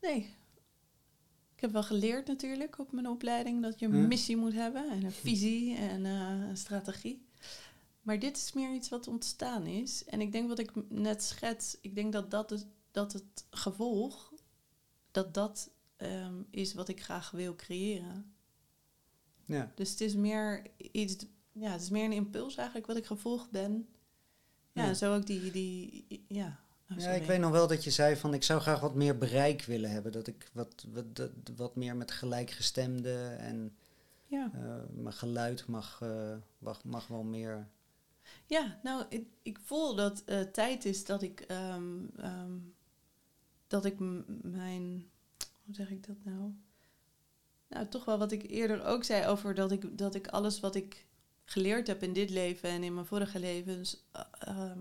Nee. 0.02 0.36
Ik 1.56 1.64
heb 1.64 1.72
wel 1.72 1.84
geleerd 1.84 2.28
natuurlijk 2.28 2.80
op 2.80 2.92
mijn 2.92 3.08
opleiding 3.08 3.62
dat 3.62 3.80
je 3.80 3.86
een 3.86 4.08
missie 4.08 4.38
moet 4.38 4.54
hebben 4.54 4.90
en 4.90 5.04
een 5.04 5.12
visie 5.12 5.76
en 5.76 6.06
eh, 6.06 6.48
een 6.50 6.58
strategie. 6.58 7.26
Maar 8.02 8.20
dit 8.20 8.38
is 8.38 8.54
meer 8.54 8.74
iets 8.74 8.90
wat 8.90 9.08
ontstaan 9.08 9.66
is. 9.66 10.06
En 10.06 10.22
ik 10.22 10.32
denk 10.32 10.48
wat 10.48 10.60
ik 10.60 10.72
net 10.90 11.24
schets, 11.24 11.78
ik 11.82 11.96
denk 11.96 12.14
dat 12.14 12.32
dat, 12.32 12.50
het, 12.50 12.68
dat 12.98 13.14
het 13.14 13.46
gevolg, 13.50 14.34
dat 15.12 15.34
dat 15.34 15.70
ehm, 15.96 16.42
is 16.50 16.74
wat 16.74 16.88
ik 16.88 17.04
graag 17.04 17.32
wil 17.32 17.56
creëren. 17.56 18.34
Ja. 19.46 19.72
Dus 19.76 19.90
het 19.90 20.02
is 20.02 20.16
meer 20.16 20.68
iets, 20.92 21.16
ja, 21.52 21.72
het 21.72 21.82
is 21.82 21.90
meer 21.90 22.06
een 22.06 22.12
impuls 22.12 22.56
eigenlijk 22.56 22.88
wat 22.88 22.98
ik 22.98 23.06
gevolgd 23.06 23.52
ben. 23.52 23.88
Ja, 24.72 24.94
zo 24.94 25.16
ook 25.16 25.26
die, 25.26 25.52
die 25.52 26.06
ja. 26.28 26.60
oh, 26.92 26.98
Ja, 26.98 27.10
ik 27.10 27.26
weet 27.26 27.40
nog 27.40 27.52
wel 27.52 27.68
dat 27.68 27.84
je 27.84 27.92
zei 27.92 28.16
van 28.16 28.34
ik 28.34 28.44
zou 28.44 28.62
graag 28.62 28.80
wat 28.80 28.96
meer 28.96 29.18
bereik 29.18 29.62
willen 29.62 29.90
hebben. 29.92 30.12
Dat 30.12 30.28
ik 30.28 30.50
wat, 30.54 30.86
wat, 30.94 31.16
dat- 31.16 31.32
wat 31.56 31.76
meer 31.76 31.96
met 31.96 32.12
gelijkgestemden 32.12 33.40
en 33.40 33.76
Ja. 34.28 34.52
eh, 34.54 34.76
mijn 34.94 35.14
geluid 35.14 35.68
mag, 35.68 36.00
eh, 36.02 36.36
mag, 36.58 36.84
mag 36.84 37.08
wel 37.08 37.24
meer. 37.24 37.68
ja, 38.46 38.80
nou, 38.84 39.06
ik, 39.10 39.28
ik 39.42 39.60
voel 39.64 39.96
dat 39.96 40.24
het 40.26 40.54
tijd 40.54 40.86
is 40.86 41.06
dat 41.06 41.22
ik, 41.22 41.40
ehm, 41.42 42.06
ehm, 42.18 42.52
dat 43.68 43.86
ik 43.86 43.96
mijn, 44.42 45.10
hoe 45.66 45.74
zeg 45.76 45.90
ik 45.90 46.08
dat 46.08 46.18
nou? 46.24 46.54
Nou, 47.68 47.88
toch 47.88 48.06
wel 48.06 48.18
wat 48.18 48.32
ik 48.32 48.50
eerder 48.50 48.84
ook 48.86 49.04
zei 49.04 49.26
over 49.28 49.56
dat 49.56 49.72
ik, 49.72 49.98
dat 49.98 50.16
ik 50.16 50.28
alles 50.28 50.60
wat 50.60 50.76
ik 50.76 51.06
geleerd 51.46 51.88
heb 51.88 52.04
in 52.04 52.14
dit 52.14 52.30
leven 52.30 52.70
en 52.70 52.84
in 52.84 52.94
mijn 52.94 53.06
vorige 53.06 53.40
levens, 53.40 54.04
eh, 54.12 54.22
ehm, 54.40 54.80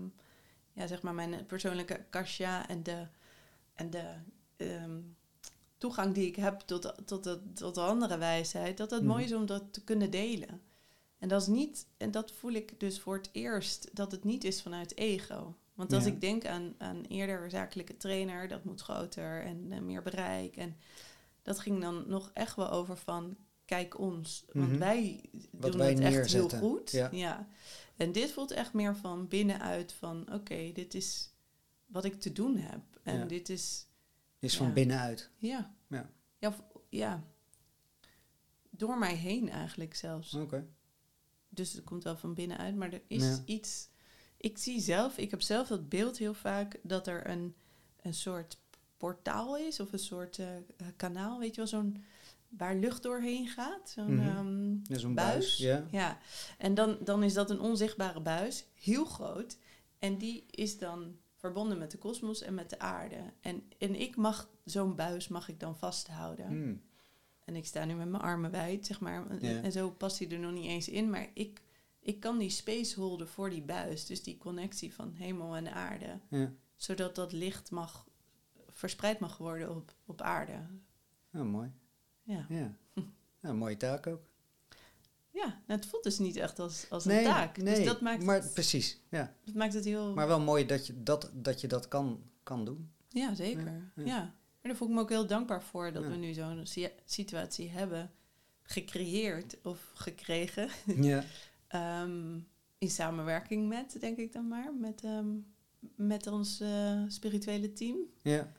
ja, 0.73 0.87
zeg 0.87 1.01
maar 1.01 1.13
mijn 1.13 1.45
persoonlijke 1.45 2.05
kasja 2.09 2.67
en 2.67 2.83
de, 2.83 3.07
en 3.73 3.89
de 3.89 4.13
ehm, 4.57 4.99
toegang 5.77 6.13
die 6.13 6.27
ik 6.27 6.35
heb 6.35 6.59
tot, 6.59 6.93
tot, 7.05 7.23
de, 7.23 7.53
tot 7.53 7.75
de 7.75 7.81
andere 7.81 8.17
wijsheid, 8.17 8.77
dat 8.77 8.91
het 8.91 9.01
Mhm. 9.01 9.09
mooi 9.09 9.23
is 9.23 9.33
om 9.33 9.45
dat 9.45 9.73
te 9.73 9.83
kunnen 9.83 10.09
delen. 10.11 10.61
En 11.19 11.27
dat 11.27 11.41
is 11.41 11.47
niet, 11.47 11.87
en 11.97 12.11
dat 12.11 12.31
voel 12.31 12.51
ik 12.51 12.79
dus 12.79 12.99
voor 12.99 13.15
het 13.17 13.29
eerst, 13.31 13.89
dat 13.95 14.11
het 14.11 14.23
niet 14.23 14.43
is 14.43 14.61
vanuit 14.61 14.97
ego. 14.97 15.55
Want 15.77 15.93
als 15.93 16.03
Ja. 16.03 16.09
ik 16.11 16.21
denk 16.21 16.45
aan, 16.45 16.75
aan 16.77 17.01
eerder 17.03 17.49
zakelijke 17.49 17.97
trainer, 17.97 18.47
dat 18.47 18.63
moet 18.63 18.81
groter 18.81 19.43
en 19.43 19.71
eh, 19.71 19.79
meer 19.79 20.01
bereik. 20.01 20.55
En 20.55 20.75
dat 21.41 21.59
ging 21.59 21.81
dan 21.81 22.03
nog 22.07 22.31
echt 22.33 22.55
wel 22.55 22.69
over 22.69 22.97
van, 22.97 23.37
kijk 23.65 23.99
ons. 23.99 24.45
Want 24.53 24.69
Mhm. 24.69 24.79
wij 24.79 25.29
Wat 25.51 25.71
doen 25.71 25.79
wij 25.81 25.89
het 25.89 25.99
echt 25.99 26.31
heel 26.33 26.49
goed. 26.49 26.91
Ja. 27.11 27.47
En 27.95 28.11
dit 28.11 28.31
voelt 28.31 28.51
echt 28.51 28.73
meer 28.73 28.95
van 28.95 29.27
binnenuit 29.27 29.93
van, 29.93 30.33
oké, 30.33 30.71
dit 30.73 30.93
is 30.93 31.31
wat 31.85 32.05
ik 32.05 32.19
te 32.21 32.31
doen 32.31 32.57
heb. 32.57 32.81
En 33.03 33.17
Ja. 33.19 33.25
dit 33.25 33.49
is, 33.49 33.87
Is 34.39 34.57
van 34.57 34.73
binnenuit. 34.73 35.29
ja. 35.37 35.75
Ja. 35.87 36.09
Ja. 36.89 37.23
Door 38.69 38.97
mij 38.97 39.15
heen 39.15 39.49
eigenlijk 39.49 39.95
zelfs. 39.95 40.33
Oké. 40.33 40.67
Dus 41.49 41.73
het 41.73 41.83
komt 41.83 42.03
wel 42.03 42.17
van 42.17 42.33
binnenuit, 42.33 42.75
maar 42.75 42.93
er 42.93 43.01
is 43.07 43.41
iets. 43.45 43.89
Ik 44.37 44.57
zie 44.57 44.81
zelf, 44.81 45.17
ik 45.17 45.31
heb 45.31 45.41
zelf 45.41 45.67
dat 45.67 45.89
beeld 45.89 46.17
heel 46.17 46.33
vaak 46.33 46.79
dat 46.83 47.07
er 47.07 47.29
een, 47.29 47.55
een 48.01 48.13
soort 48.13 48.59
portaal 48.97 49.57
is 49.57 49.79
of 49.79 49.93
een 49.93 49.99
soort 49.99 50.39
eh, 50.39 50.47
kanaal, 50.95 51.39
weet 51.39 51.49
je 51.49 51.55
wel, 51.55 51.67
zo'n 51.67 52.03
waar 52.49 52.75
lucht 52.75 53.03
doorheen 53.03 53.47
gaat. 53.47 53.89
Zo'n 53.89 54.19
ehm, 54.19 54.71
Ja, 54.71 54.77
buis. 54.87 55.13
buis, 55.13 55.57
ja. 55.57 55.85
Ja, 55.91 56.17
en 56.57 56.73
dan, 56.73 56.97
dan 57.03 57.23
is 57.23 57.33
dat 57.33 57.49
een 57.49 57.59
onzichtbare 57.59 58.21
buis, 58.21 58.65
heel 58.73 59.05
groot. 59.05 59.57
En 59.99 60.17
die 60.17 60.45
is 60.49 60.77
dan 60.77 61.17
verbonden 61.35 61.77
met 61.77 61.91
de 61.91 61.97
kosmos 61.97 62.41
en 62.41 62.53
met 62.53 62.69
de 62.69 62.79
aarde. 62.79 63.33
En, 63.41 63.63
en 63.77 63.99
ik 63.99 64.15
mag 64.15 64.49
zo'n 64.65 64.95
buis 64.95 65.27
mag 65.27 65.49
ik 65.49 65.59
dan 65.59 65.77
vasthouden. 65.77 66.47
Hmm. 66.47 66.81
En 67.43 67.55
ik 67.55 67.65
sta 67.65 67.85
nu 67.85 67.93
met 67.93 68.09
mijn 68.09 68.23
armen 68.23 68.51
wijd, 68.51 68.85
zeg 68.85 68.99
maar. 68.99 69.29
En 69.41 69.71
zo 69.71 69.91
past 69.91 70.19
hij 70.19 70.29
er 70.29 70.39
nog 70.39 70.51
niet 70.51 70.65
eens 70.65 70.89
in. 70.89 71.09
Maar 71.09 71.27
ik, 71.33 71.61
ik 72.07 72.19
kan 72.19 72.37
die 72.37 72.49
space 72.49 72.99
holden 72.99 73.27
voor 73.27 73.49
die 73.49 73.61
buis. 73.61 74.05
Dus 74.05 74.23
die 74.23 74.37
connectie 74.37 74.93
van 74.93 75.13
hemel 75.13 75.55
en 75.55 75.73
aarde. 75.73 76.19
Ja. 76.29 76.51
Zodat 76.75 77.15
dat 77.15 77.31
licht 77.31 77.71
mag, 77.71 78.05
verspreid 78.67 79.19
mag 79.19 79.37
worden 79.37 79.75
op, 79.75 79.93
op 80.05 80.21
aarde. 80.21 80.59
Ja, 81.31 81.43
mooi. 81.43 81.71
Ja, 82.23 82.45
Ja. 82.49 82.77
ja, 83.43 83.53
mooie 83.53 83.77
taak 83.77 84.07
ook. 84.07 84.21
ja 85.31 85.45
nou, 85.45 85.79
het 85.79 85.85
voelt 85.85 86.03
dus 86.03 86.19
niet 86.19 86.35
echt 86.35 86.59
als, 86.59 86.85
als 86.89 87.05
nee, 87.05 87.17
een 87.17 87.23
taak. 87.23 87.57
Nee, 87.57 87.75
dus 87.75 87.85
dat 87.85 88.01
maakt, 88.01 88.23
maar 88.23 88.41
het, 88.41 88.53
precies. 88.53 88.99
Ja. 89.09 89.33
dat 89.45 89.55
maakt 89.55 89.73
het 89.73 89.85
heel... 89.85 90.13
Maar 90.13 90.27
wel 90.27 90.39
mooi 90.39 90.65
dat 90.65 90.87
je 90.87 91.03
dat, 91.03 91.31
dat, 91.33 91.61
je 91.61 91.67
dat 91.67 91.87
kan, 91.87 92.21
kan 92.43 92.65
doen. 92.65 92.91
Ja, 93.09 93.35
zeker. 93.35 93.65
Ja, 93.95 94.03
Ja. 94.03 94.19
Maar 94.61 94.61
daar 94.61 94.75
voel 94.75 94.87
ik 94.87 94.93
me 94.93 95.01
ook 95.01 95.09
heel 95.09 95.27
dankbaar 95.27 95.63
voor 95.63 95.91
dat 95.91 96.03
we 96.07 96.15
nu 96.15 96.33
zo'n 96.33 96.65
si- 96.65 96.89
situatie 97.05 97.69
hebben 97.69 98.11
gecreëerd 98.63 99.57
of 99.63 99.91
gekregen. 99.93 100.69
Ja. 100.85 101.23
Ehm, 101.67 102.39
in 102.77 102.89
samenwerking 102.89 103.67
met, 103.67 103.97
denk 103.99 104.17
ik 104.17 104.33
dan 104.33 104.47
maar, 104.47 104.73
met, 104.73 105.03
ehm, 105.03 105.27
met 105.95 106.27
ons 106.27 106.59
eh, 106.59 107.01
spirituele 107.07 107.73
team. 107.73 107.97
Ja. 108.21 108.51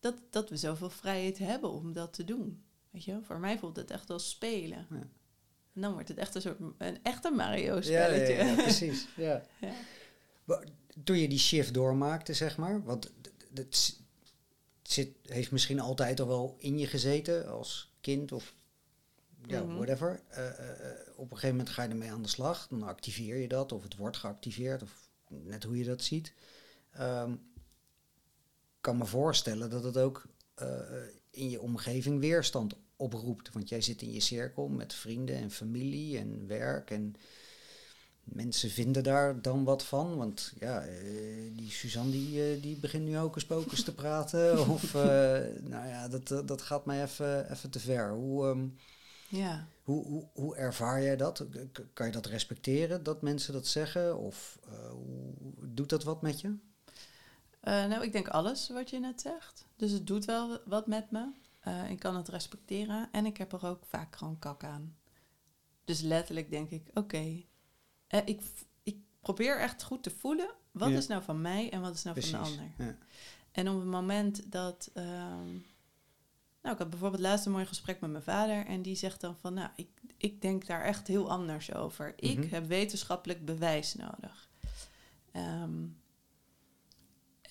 Dat, 0.00 0.14
dat 0.30 0.50
we 0.50 0.56
zoveel 0.56 0.90
vrijheid 0.90 1.38
hebben 1.38 1.70
om 1.70 1.92
dat 1.92 2.12
te 2.12 2.24
doen. 2.24 2.64
Weet 2.90 3.04
je, 3.04 3.18
voor 3.22 3.38
mij 3.38 3.58
voelt 3.58 3.76
het 3.76 3.90
echt 3.90 4.10
als 4.10 4.30
spelen. 4.30 4.86
Ja. 4.90 5.08
En 5.74 5.80
dan 5.80 5.92
wordt 5.92 6.08
het 6.08 6.18
echt 6.18 6.34
een 6.34 6.40
soort 6.42 6.58
een 6.78 6.98
echte 7.02 7.30
Mario 7.30 7.74
Ja, 7.74 7.82
spelletje. 7.82 8.34
ja, 8.34 8.44
ja, 8.44 8.54
precies. 8.62 9.06
Ja. 9.16 9.42
Toen 11.04 11.18
je 11.18 11.28
die 11.28 11.38
shift 11.38 11.74
doormaakte, 11.74 12.34
zeg 12.34 12.56
maar, 12.56 12.82
want 12.84 13.12
het 13.54 14.00
zit, 14.82 15.16
heeft 15.22 15.50
misschien 15.50 15.80
altijd 15.80 16.20
al 16.20 16.26
wel 16.26 16.56
in 16.58 16.78
je 16.78 16.86
gezeten 16.86 17.48
als 17.48 17.92
kind 18.00 18.32
of 18.32 18.54
ja, 19.46 19.62
Mhm. 19.62 19.74
whatever. 19.76 20.20
Eh, 20.28 20.48
eh, 20.48 20.70
eh, 20.70 20.96
op 21.16 21.30
een 21.30 21.36
gegeven 21.36 21.56
moment 21.56 21.74
ga 21.74 21.82
je 21.82 21.88
ermee 21.88 22.10
aan 22.12 22.22
de 22.22 22.28
slag, 22.28 22.66
dan 22.68 22.82
activeer 22.82 23.36
je 23.36 23.48
dat 23.48 23.72
of 23.72 23.82
het 23.82 23.96
wordt 23.96 24.16
geactiveerd 24.16 24.82
of 24.82 25.08
net 25.28 25.64
hoe 25.64 25.76
je 25.78 25.84
dat 25.84 26.02
ziet. 26.02 26.32
Ehm, 26.92 27.32
Ik 28.76 28.88
kan 28.88 28.96
me 28.98 29.06
voorstellen 29.06 29.70
dat 29.70 29.84
het 29.84 29.96
ook 29.96 30.26
in 31.30 31.50
je 31.50 31.60
omgeving 31.60 32.20
weerstand 32.20 32.74
oproept. 32.96 33.52
Want 33.52 33.68
jij 33.68 33.80
zit 33.80 34.02
in 34.02 34.12
je 34.12 34.20
cirkel 34.20 34.68
met 34.68 34.94
vrienden 34.94 35.36
en 35.36 35.50
familie 35.50 36.18
en 36.18 36.46
werk. 36.46 36.90
En 36.90 37.14
mensen 38.24 38.70
vinden 38.70 39.02
daar 39.02 39.42
dan 39.42 39.64
wat 39.64 39.84
van. 39.84 40.16
Want 40.16 40.52
ja, 40.58 40.84
die 41.52 41.70
Suzanne 41.70 42.10
die, 42.10 42.60
die 42.60 42.76
begint 42.76 43.04
nu 43.04 43.18
ook 43.18 43.34
eens 43.34 43.46
pokers 43.46 43.84
te 43.84 43.94
praten. 43.94 44.58
Of 44.68 44.92
nou 45.60 45.86
ja, 45.88 46.08
dat, 46.08 46.28
dat 46.28 46.48
dat 46.48 46.62
gaat 46.62 46.86
mij 46.86 47.02
even, 47.02 47.50
even 47.52 47.70
te 47.70 47.80
ver. 47.80 48.10
Hoe, 48.12 48.46
ehm, 48.46 48.66
ja. 49.38 49.66
hoe, 49.82 50.04
hoe, 50.06 50.28
hoe 50.32 50.56
ervaar 50.56 51.02
jij 51.02 51.16
dat? 51.16 51.46
Kan 51.92 52.06
je 52.06 52.12
dat 52.12 52.26
respecteren, 52.26 53.02
dat 53.02 53.22
mensen 53.22 53.52
dat 53.52 53.66
zeggen? 53.66 54.18
Of 54.18 54.58
eh, 54.68 54.90
hoe, 54.90 55.34
doet 55.62 55.88
dat 55.88 56.04
wat 56.04 56.22
met 56.22 56.40
je? 56.40 56.54
Eh, 57.60 57.86
nou, 57.86 58.02
ik 58.04 58.12
denk 58.12 58.28
alles 58.28 58.68
wat 58.68 58.90
je 58.90 58.98
net 59.00 59.20
zegt. 59.20 59.66
Dus 59.76 59.90
het 59.90 60.06
doet 60.06 60.24
wel 60.24 60.58
wat 60.64 60.86
met 60.86 61.10
me. 61.10 61.30
Eh, 61.60 61.90
ik 61.90 61.98
kan 61.98 62.16
het 62.16 62.28
respecteren 62.28 63.08
en 63.12 63.26
ik 63.26 63.36
heb 63.36 63.52
er 63.52 63.66
ook 63.66 63.84
vaak 63.84 64.16
gewoon 64.16 64.38
kak 64.38 64.64
aan. 64.64 64.96
Dus 65.84 66.00
letterlijk 66.00 66.50
denk 66.50 66.70
ik, 66.70 66.90
oké, 66.94 67.42
eh, 68.06 68.20
ik, 68.24 68.42
ik 68.82 68.96
probeer 69.20 69.58
echt 69.58 69.82
goed 69.82 70.02
te 70.02 70.10
voelen, 70.10 70.50
wat 70.70 70.90
Ja. 70.90 70.96
is 70.96 71.06
nou 71.06 71.22
van 71.22 71.40
mij 71.40 71.70
en 71.70 71.80
wat 71.80 71.94
is 71.94 72.02
nou 72.02 72.20
van 72.20 72.30
de 72.30 72.36
ander. 72.36 72.72
Ja. 72.78 72.96
En 73.52 73.68
op 73.68 73.76
het 73.78 73.88
moment 73.88 74.52
dat, 74.52 74.90
ehm, 74.94 75.56
nou, 76.62 76.74
ik 76.74 76.80
had 76.80 76.90
bijvoorbeeld 76.90 77.22
laatst 77.22 77.46
een 77.46 77.52
mooi 77.52 77.66
gesprek 77.66 78.00
met 78.00 78.10
mijn 78.10 78.22
vader 78.22 78.66
en 78.66 78.82
die 78.82 78.94
zegt 78.96 79.20
dan 79.20 79.36
van, 79.40 79.54
nou, 79.54 79.70
ik, 79.76 79.88
ik 80.16 80.42
denk 80.42 80.66
daar 80.66 80.82
echt 80.84 81.06
heel 81.06 81.30
anders 81.30 81.74
over. 81.74 82.12
Ik 82.16 82.38
Mhm. 82.38 82.48
heb 82.54 82.66
wetenschappelijk 82.66 83.44
bewijs 83.44 83.94
nodig. 83.94 84.50
Ehm, 85.32 85.84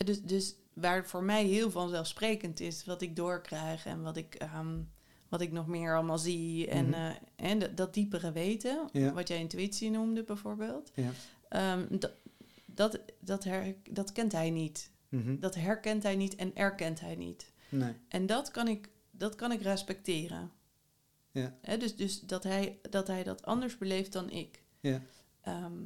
dus, 0.05 0.22
dus 0.22 0.55
waar 0.74 1.05
voor 1.07 1.24
mij 1.24 1.45
heel 1.45 1.72
vanzelfsprekend 1.72 2.59
is 2.59 2.86
wat 2.86 3.01
ik 3.01 3.16
doorkrijg 3.16 3.86
en 3.86 4.01
wat 4.01 4.18
ik, 4.18 4.36
ehm, 4.36 4.80
wat 5.30 5.41
ik 5.41 5.51
nog 5.51 5.68
meer 5.68 5.95
allemaal 5.95 6.18
zie 6.18 6.68
en, 6.68 6.86
Mhm. 6.86 6.93
eh, 6.93 7.09
en 7.36 7.59
dat, 7.59 7.78
dat 7.78 7.93
diepere 7.93 8.32
weten, 8.32 8.89
Ja. 8.91 9.14
wat 9.14 9.28
jij 9.28 9.39
intuïtie 9.39 9.89
noemde 9.91 10.24
bijvoorbeeld, 10.24 10.91
Ja. 10.95 11.12
ehm, 11.49 11.86
dat, 11.99 12.12
dat, 12.66 12.99
dat, 13.20 13.43
her, 13.43 13.76
dat 13.89 14.12
kent 14.12 14.32
hij 14.32 14.49
niet. 14.49 14.91
Mhm. 15.09 15.39
Dat 15.39 15.55
herkent 15.55 16.03
hij 16.03 16.16
niet 16.16 16.36
en 16.36 16.55
erkent 16.55 16.99
hij 16.99 17.16
niet. 17.16 17.51
Nee. 17.70 17.93
En 18.07 18.26
dat 18.26 18.51
kan 18.51 18.68
ik, 18.68 18.89
dat 19.22 19.36
kan 19.36 19.52
ik 19.52 19.62
respecteren. 19.62 20.52
Ja. 21.32 21.58
Hè, 21.62 21.78
dus 21.78 21.96
dus 21.96 22.20
dat, 22.20 22.44
hij, 22.44 22.80
dat 22.90 23.08
hij 23.08 23.24
dat 23.24 23.46
anders 23.46 23.78
beleeft 23.78 24.12
dan 24.12 24.30
ik. 24.30 24.64
Ja. 24.80 25.02
Ehm, 25.42 25.84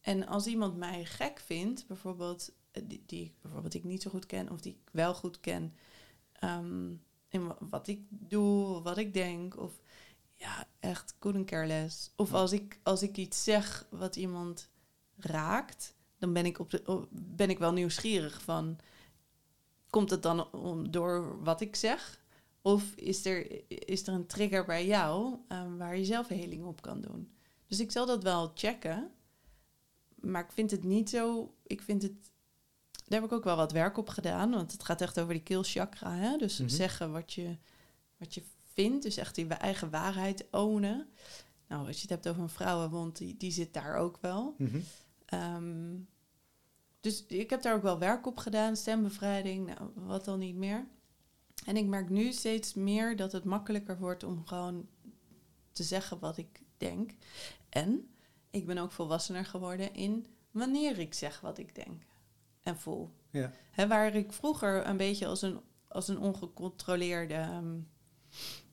en 0.00 0.26
als 0.26 0.46
iemand 0.46 0.76
mij 0.76 1.04
gek 1.04 1.38
vindt, 1.40 1.86
bijvoorbeeld 1.86 2.52
eh, 2.70 2.82
die, 2.86 3.02
die 3.06 3.24
ik 3.24 3.32
bijvoorbeeld 3.40 3.74
ik 3.74 3.84
niet 3.84 4.02
zo 4.02 4.10
goed 4.10 4.26
ken 4.26 4.50
of 4.50 4.60
die 4.60 4.72
ik 4.72 4.88
wel 4.92 5.14
goed 5.14 5.40
ken, 5.40 5.74
ehm, 6.32 6.90
in 7.28 7.46
wa- 7.46 7.56
wat 7.60 7.86
ik 7.88 8.00
doe, 8.08 8.82
wat 8.82 8.98
ik 8.98 9.14
denk, 9.14 9.56
of 9.56 9.80
ja, 10.34 10.66
echt 10.80 11.14
couldn't 11.18 11.46
care 11.46 11.66
less. 11.66 12.10
Of 12.16 12.32
als 12.32 12.52
ik, 12.52 12.78
als 12.82 13.02
ik 13.02 13.16
iets 13.16 13.44
zeg 13.44 13.86
wat 13.90 14.16
iemand 14.16 14.70
raakt, 15.16 15.94
dan 16.18 16.32
ben 16.32 16.46
ik, 16.46 16.58
op 16.58 16.70
de, 16.70 16.82
op- 16.86 17.08
ben 17.10 17.50
ik 17.50 17.58
wel 17.58 17.72
nieuwsgierig 17.72 18.42
van, 18.42 18.78
komt 19.90 20.10
het 20.10 20.22
dan 20.22 20.52
om, 20.52 20.90
door 20.90 21.42
wat 21.44 21.60
ik 21.60 21.76
zeg? 21.76 22.17
Of 22.62 22.92
is 22.94 23.24
er, 23.24 23.62
is 23.88 24.06
er 24.06 24.14
een 24.14 24.26
trigger 24.26 24.64
bij 24.64 24.86
jou 24.86 25.36
ehm, 25.48 25.76
waar 25.76 25.96
je 25.96 26.04
zelf 26.04 26.28
heling 26.28 26.64
op 26.64 26.82
kan 26.82 27.00
doen? 27.00 27.32
Dus 27.66 27.80
ik 27.80 27.90
zal 27.90 28.06
dat 28.06 28.22
wel 28.22 28.50
checken. 28.54 29.10
Maar 30.14 30.44
ik 30.44 30.52
vind 30.52 30.70
het 30.70 30.84
niet 30.84 31.10
zo. 31.10 31.54
Ik 31.66 31.82
vind 31.82 32.02
het. 32.02 32.12
Daar 33.04 33.20
heb 33.20 33.30
ik 33.30 33.36
ook 33.36 33.44
wel 33.44 33.56
wat 33.56 33.72
werk 33.72 33.96
op 33.96 34.08
gedaan. 34.08 34.50
Want 34.50 34.72
het 34.72 34.84
gaat 34.84 35.00
echt 35.00 35.20
over 35.20 35.32
die 35.32 35.42
keelchakra. 35.42 36.14
Hè? 36.14 36.36
Dus 36.36 36.58
Mhm. 36.58 36.68
zeggen 36.68 37.12
wat 37.12 37.32
je, 37.32 37.56
wat 38.16 38.34
je 38.34 38.42
vindt. 38.72 39.02
Dus 39.02 39.16
echt 39.16 39.34
die 39.34 39.46
eigen 39.46 39.90
waarheid 39.90 40.46
ownen. 40.50 41.08
Nou, 41.68 41.86
als 41.86 41.96
je 41.96 42.00
het 42.02 42.10
hebt 42.10 42.28
over 42.28 42.42
een 42.42 42.48
vrouwenwond, 42.48 43.16
die, 43.16 43.36
die 43.36 43.50
zit 43.50 43.72
daar 43.74 43.94
ook 43.96 44.18
wel. 44.20 44.54
Mhm. 44.58 44.80
Ehm, 45.24 45.96
dus 47.00 47.24
ik 47.26 47.50
heb 47.50 47.62
daar 47.62 47.74
ook 47.74 47.82
wel 47.82 47.98
werk 47.98 48.26
op 48.26 48.36
gedaan, 48.38 48.76
stembevrijding, 48.76 49.66
nou, 49.66 49.90
wat 49.94 50.24
dan 50.24 50.38
niet 50.38 50.56
meer. 50.56 50.86
En 51.68 51.76
ik 51.76 51.86
merk 51.86 52.08
nu 52.10 52.32
steeds 52.32 52.74
meer 52.74 53.16
dat 53.16 53.32
het 53.32 53.44
makkelijker 53.44 53.98
wordt 53.98 54.22
om 54.24 54.46
gewoon 54.46 54.86
te 55.72 55.82
zeggen 55.82 56.18
wat 56.18 56.36
ik 56.36 56.60
denk. 56.76 57.10
En 57.68 58.08
ik 58.50 58.66
ben 58.66 58.78
ook 58.78 58.92
volwassener 58.92 59.44
geworden 59.44 59.94
in 59.94 60.26
wanneer 60.50 60.98
ik 60.98 61.14
zeg 61.14 61.40
wat 61.40 61.58
ik 61.58 61.74
denk 61.74 62.02
en 62.62 62.76
voel. 62.78 63.10
Ja. 63.30 63.50
Hè, 63.70 63.86
waar 63.86 64.14
ik 64.14 64.32
vroeger 64.32 64.86
een 64.86 64.96
beetje 64.96 65.26
als 65.26 65.42
een, 65.42 65.60
als 65.88 66.08
een 66.08 66.18
ongecontroleerde, 66.18 67.34
ehm, 67.34 67.76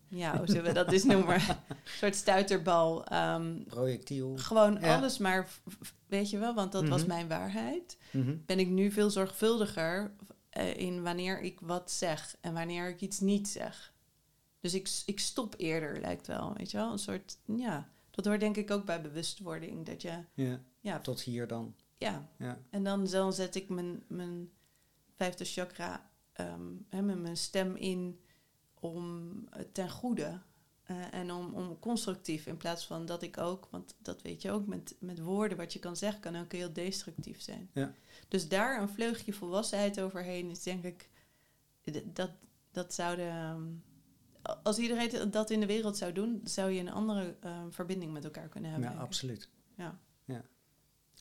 ja, 0.08 0.38
hoe 0.38 0.48
zullen 0.48 0.64
we 0.64 0.72
dat 0.74 0.92
eens 0.92 1.04
noemen, 1.04 1.36
een 1.50 1.56
soort 1.86 2.16
stuiterbal. 2.16 3.06
ehm, 3.06 3.64
Projectiel. 3.64 4.38
gewoon 4.38 4.78
Ja. 4.82 4.96
alles 4.98 5.18
maar, 5.18 5.48
weet 6.08 6.30
je 6.30 6.38
wel, 6.38 6.54
want 6.54 6.72
dat 6.72 6.88
was 6.88 7.00
Mhm. 7.00 7.08
mijn 7.10 7.28
waarheid. 7.28 7.98
Mhm. 8.12 8.36
Ben 8.46 8.60
ik 8.60 8.68
nu 8.68 8.92
veel 8.92 9.10
zorgvuldiger 9.10 10.12
eh, 10.56 10.78
in 10.78 11.04
wanneer 11.04 11.42
ik 11.42 11.60
wat 11.60 11.92
zeg 11.92 12.36
en 12.42 12.54
wanneer 12.54 12.90
ik 12.90 13.02
iets 13.02 13.20
niet 13.20 13.48
zeg. 13.48 13.94
Dus 14.60 14.74
ik, 14.74 15.02
ik 15.06 15.20
stop 15.20 15.54
eerder, 15.58 16.00
lijkt 16.02 16.28
wel, 16.28 16.54
weet 16.54 16.72
je 16.72 16.78
wel. 16.78 16.92
Een 16.92 17.00
soort, 17.00 17.38
ja, 17.46 17.90
dat 18.12 18.26
hoort 18.26 18.40
denk 18.40 18.58
ik 18.58 18.72
ook 18.72 18.86
bij 18.86 19.02
bewustwording. 19.02 19.86
Dat 19.86 20.02
je, 20.02 20.24
Ja. 20.34 20.62
ja, 20.80 21.00
Tot 21.00 21.22
hier 21.22 21.48
dan. 21.48 21.76
ja. 21.98 22.30
Ja. 22.38 22.60
En 22.70 22.84
dan, 22.84 23.06
dan 23.08 23.34
zet 23.34 23.56
ik 23.56 23.70
mijn, 23.70 24.04
mijn 24.08 24.50
vijfde 25.16 25.46
chakra, 25.46 26.10
ehm, 26.34 26.72
hè, 26.90 27.02
met 27.02 27.20
mijn 27.22 27.38
stem 27.38 27.76
in 27.76 28.20
om 28.80 29.32
ten 29.72 29.90
goede. 29.90 30.42
eh, 30.84 31.14
en 31.14 31.32
om, 31.32 31.54
om 31.54 31.80
constructief 31.80 32.46
in 32.46 32.58
plaats 32.58 32.86
van 32.86 33.06
dat 33.06 33.22
ik 33.22 33.38
ook, 33.38 33.68
want 33.72 33.96
dat 34.02 34.22
weet 34.22 34.42
je 34.42 34.52
ook, 34.52 34.66
met, 34.68 34.96
met 35.00 35.20
woorden 35.20 35.58
wat 35.58 35.74
je 35.74 35.80
kan 35.80 35.96
zeggen, 35.98 36.22
kan 36.22 36.36
ook 36.36 36.52
heel 36.52 36.74
destructief 36.74 37.42
zijn. 37.42 37.70
Ja. 37.74 37.94
Dus 38.28 38.48
daar 38.48 38.82
een 38.82 38.90
vleugje 38.90 39.34
volwassenheid 39.34 40.02
overheen 40.02 40.50
is 40.50 40.64
denk 40.64 40.84
ik, 40.84 41.10
dat, 42.04 42.30
dat 42.72 42.94
zouden, 42.94 43.30
ehm, 43.30 43.64
als 44.64 44.78
iedereen 44.78 45.32
dat 45.32 45.50
in 45.50 45.60
de 45.60 45.66
wereld 45.66 45.98
zou 45.98 46.12
doen, 46.12 46.42
zou 46.44 46.72
je 46.72 46.80
een 46.80 46.92
andere 46.92 47.36
ehm, 47.40 47.70
verbinding 47.72 48.14
met 48.14 48.24
elkaar 48.24 48.48
kunnen 48.48 48.72
hebben. 48.72 48.90
Ja, 48.90 48.96
denk 48.96 49.06
ik. 49.06 49.12
absoluut. 49.12 49.50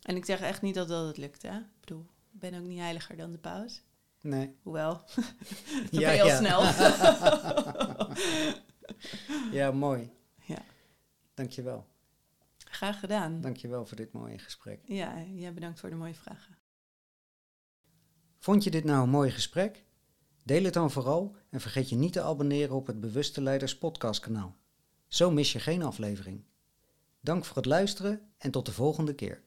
En 0.04 0.16
ik 0.16 0.24
zeg 0.24 0.40
echt 0.40 0.62
niet 0.62 0.74
dat 0.74 0.88
dat 0.88 1.06
het 1.06 1.16
lukt, 1.16 1.42
hè. 1.42 1.56
Ik 1.56 1.80
bedoel, 1.80 2.06
ik 2.32 2.40
ben 2.40 2.54
ook 2.54 2.66
niet 2.66 2.78
heiliger 2.78 3.16
dan 3.16 3.32
de 3.32 3.38
paus. 3.38 3.82
Nee. 4.20 4.56
Hoewel, 4.62 4.92
dan 5.90 6.00
Ja, 6.00 6.08
ben 6.08 6.14
je 6.14 6.22
al 6.22 6.28
ja. 6.28 6.36
snel. 6.36 6.62
Ja, 9.52 9.70
mooi. 9.70 10.10
Ja. 10.44 10.62
Dankjewel. 11.34 11.86
Graag 12.56 13.00
gedaan. 13.00 13.40
Dankjewel 13.40 13.86
voor 13.86 13.96
dit 13.96 14.12
mooie 14.12 14.38
gesprek. 14.38 14.80
Ja, 14.84 15.18
ja, 15.18 15.50
bedankt 15.50 15.80
voor 15.80 15.90
de 15.90 15.96
mooie 15.96 16.14
vragen. 16.14 16.53
Vond 18.44 18.64
je 18.64 18.70
dit 18.70 18.84
nou 18.84 19.02
een 19.02 19.10
mooi 19.10 19.30
gesprek? 19.30 19.84
Deel 20.42 20.64
het 20.64 20.74
dan 20.74 20.90
vooral 20.90 21.36
en 21.50 21.60
vergeet 21.60 21.88
je 21.88 21.96
niet 21.96 22.12
te 22.12 22.22
abonneren 22.22 22.76
op 22.76 22.86
het 22.86 23.00
Bewuste 23.00 23.42
Leiders 23.42 23.78
podcastkanaal. 23.78 24.56
Zo 25.08 25.30
mis 25.30 25.52
je 25.52 25.60
geen 25.60 25.82
aflevering. 25.82 26.44
Dank 27.20 27.44
voor 27.44 27.56
het 27.56 27.66
luisteren 27.66 28.20
en 28.38 28.50
tot 28.50 28.66
de 28.66 28.72
volgende 28.72 29.14
keer. 29.14 29.42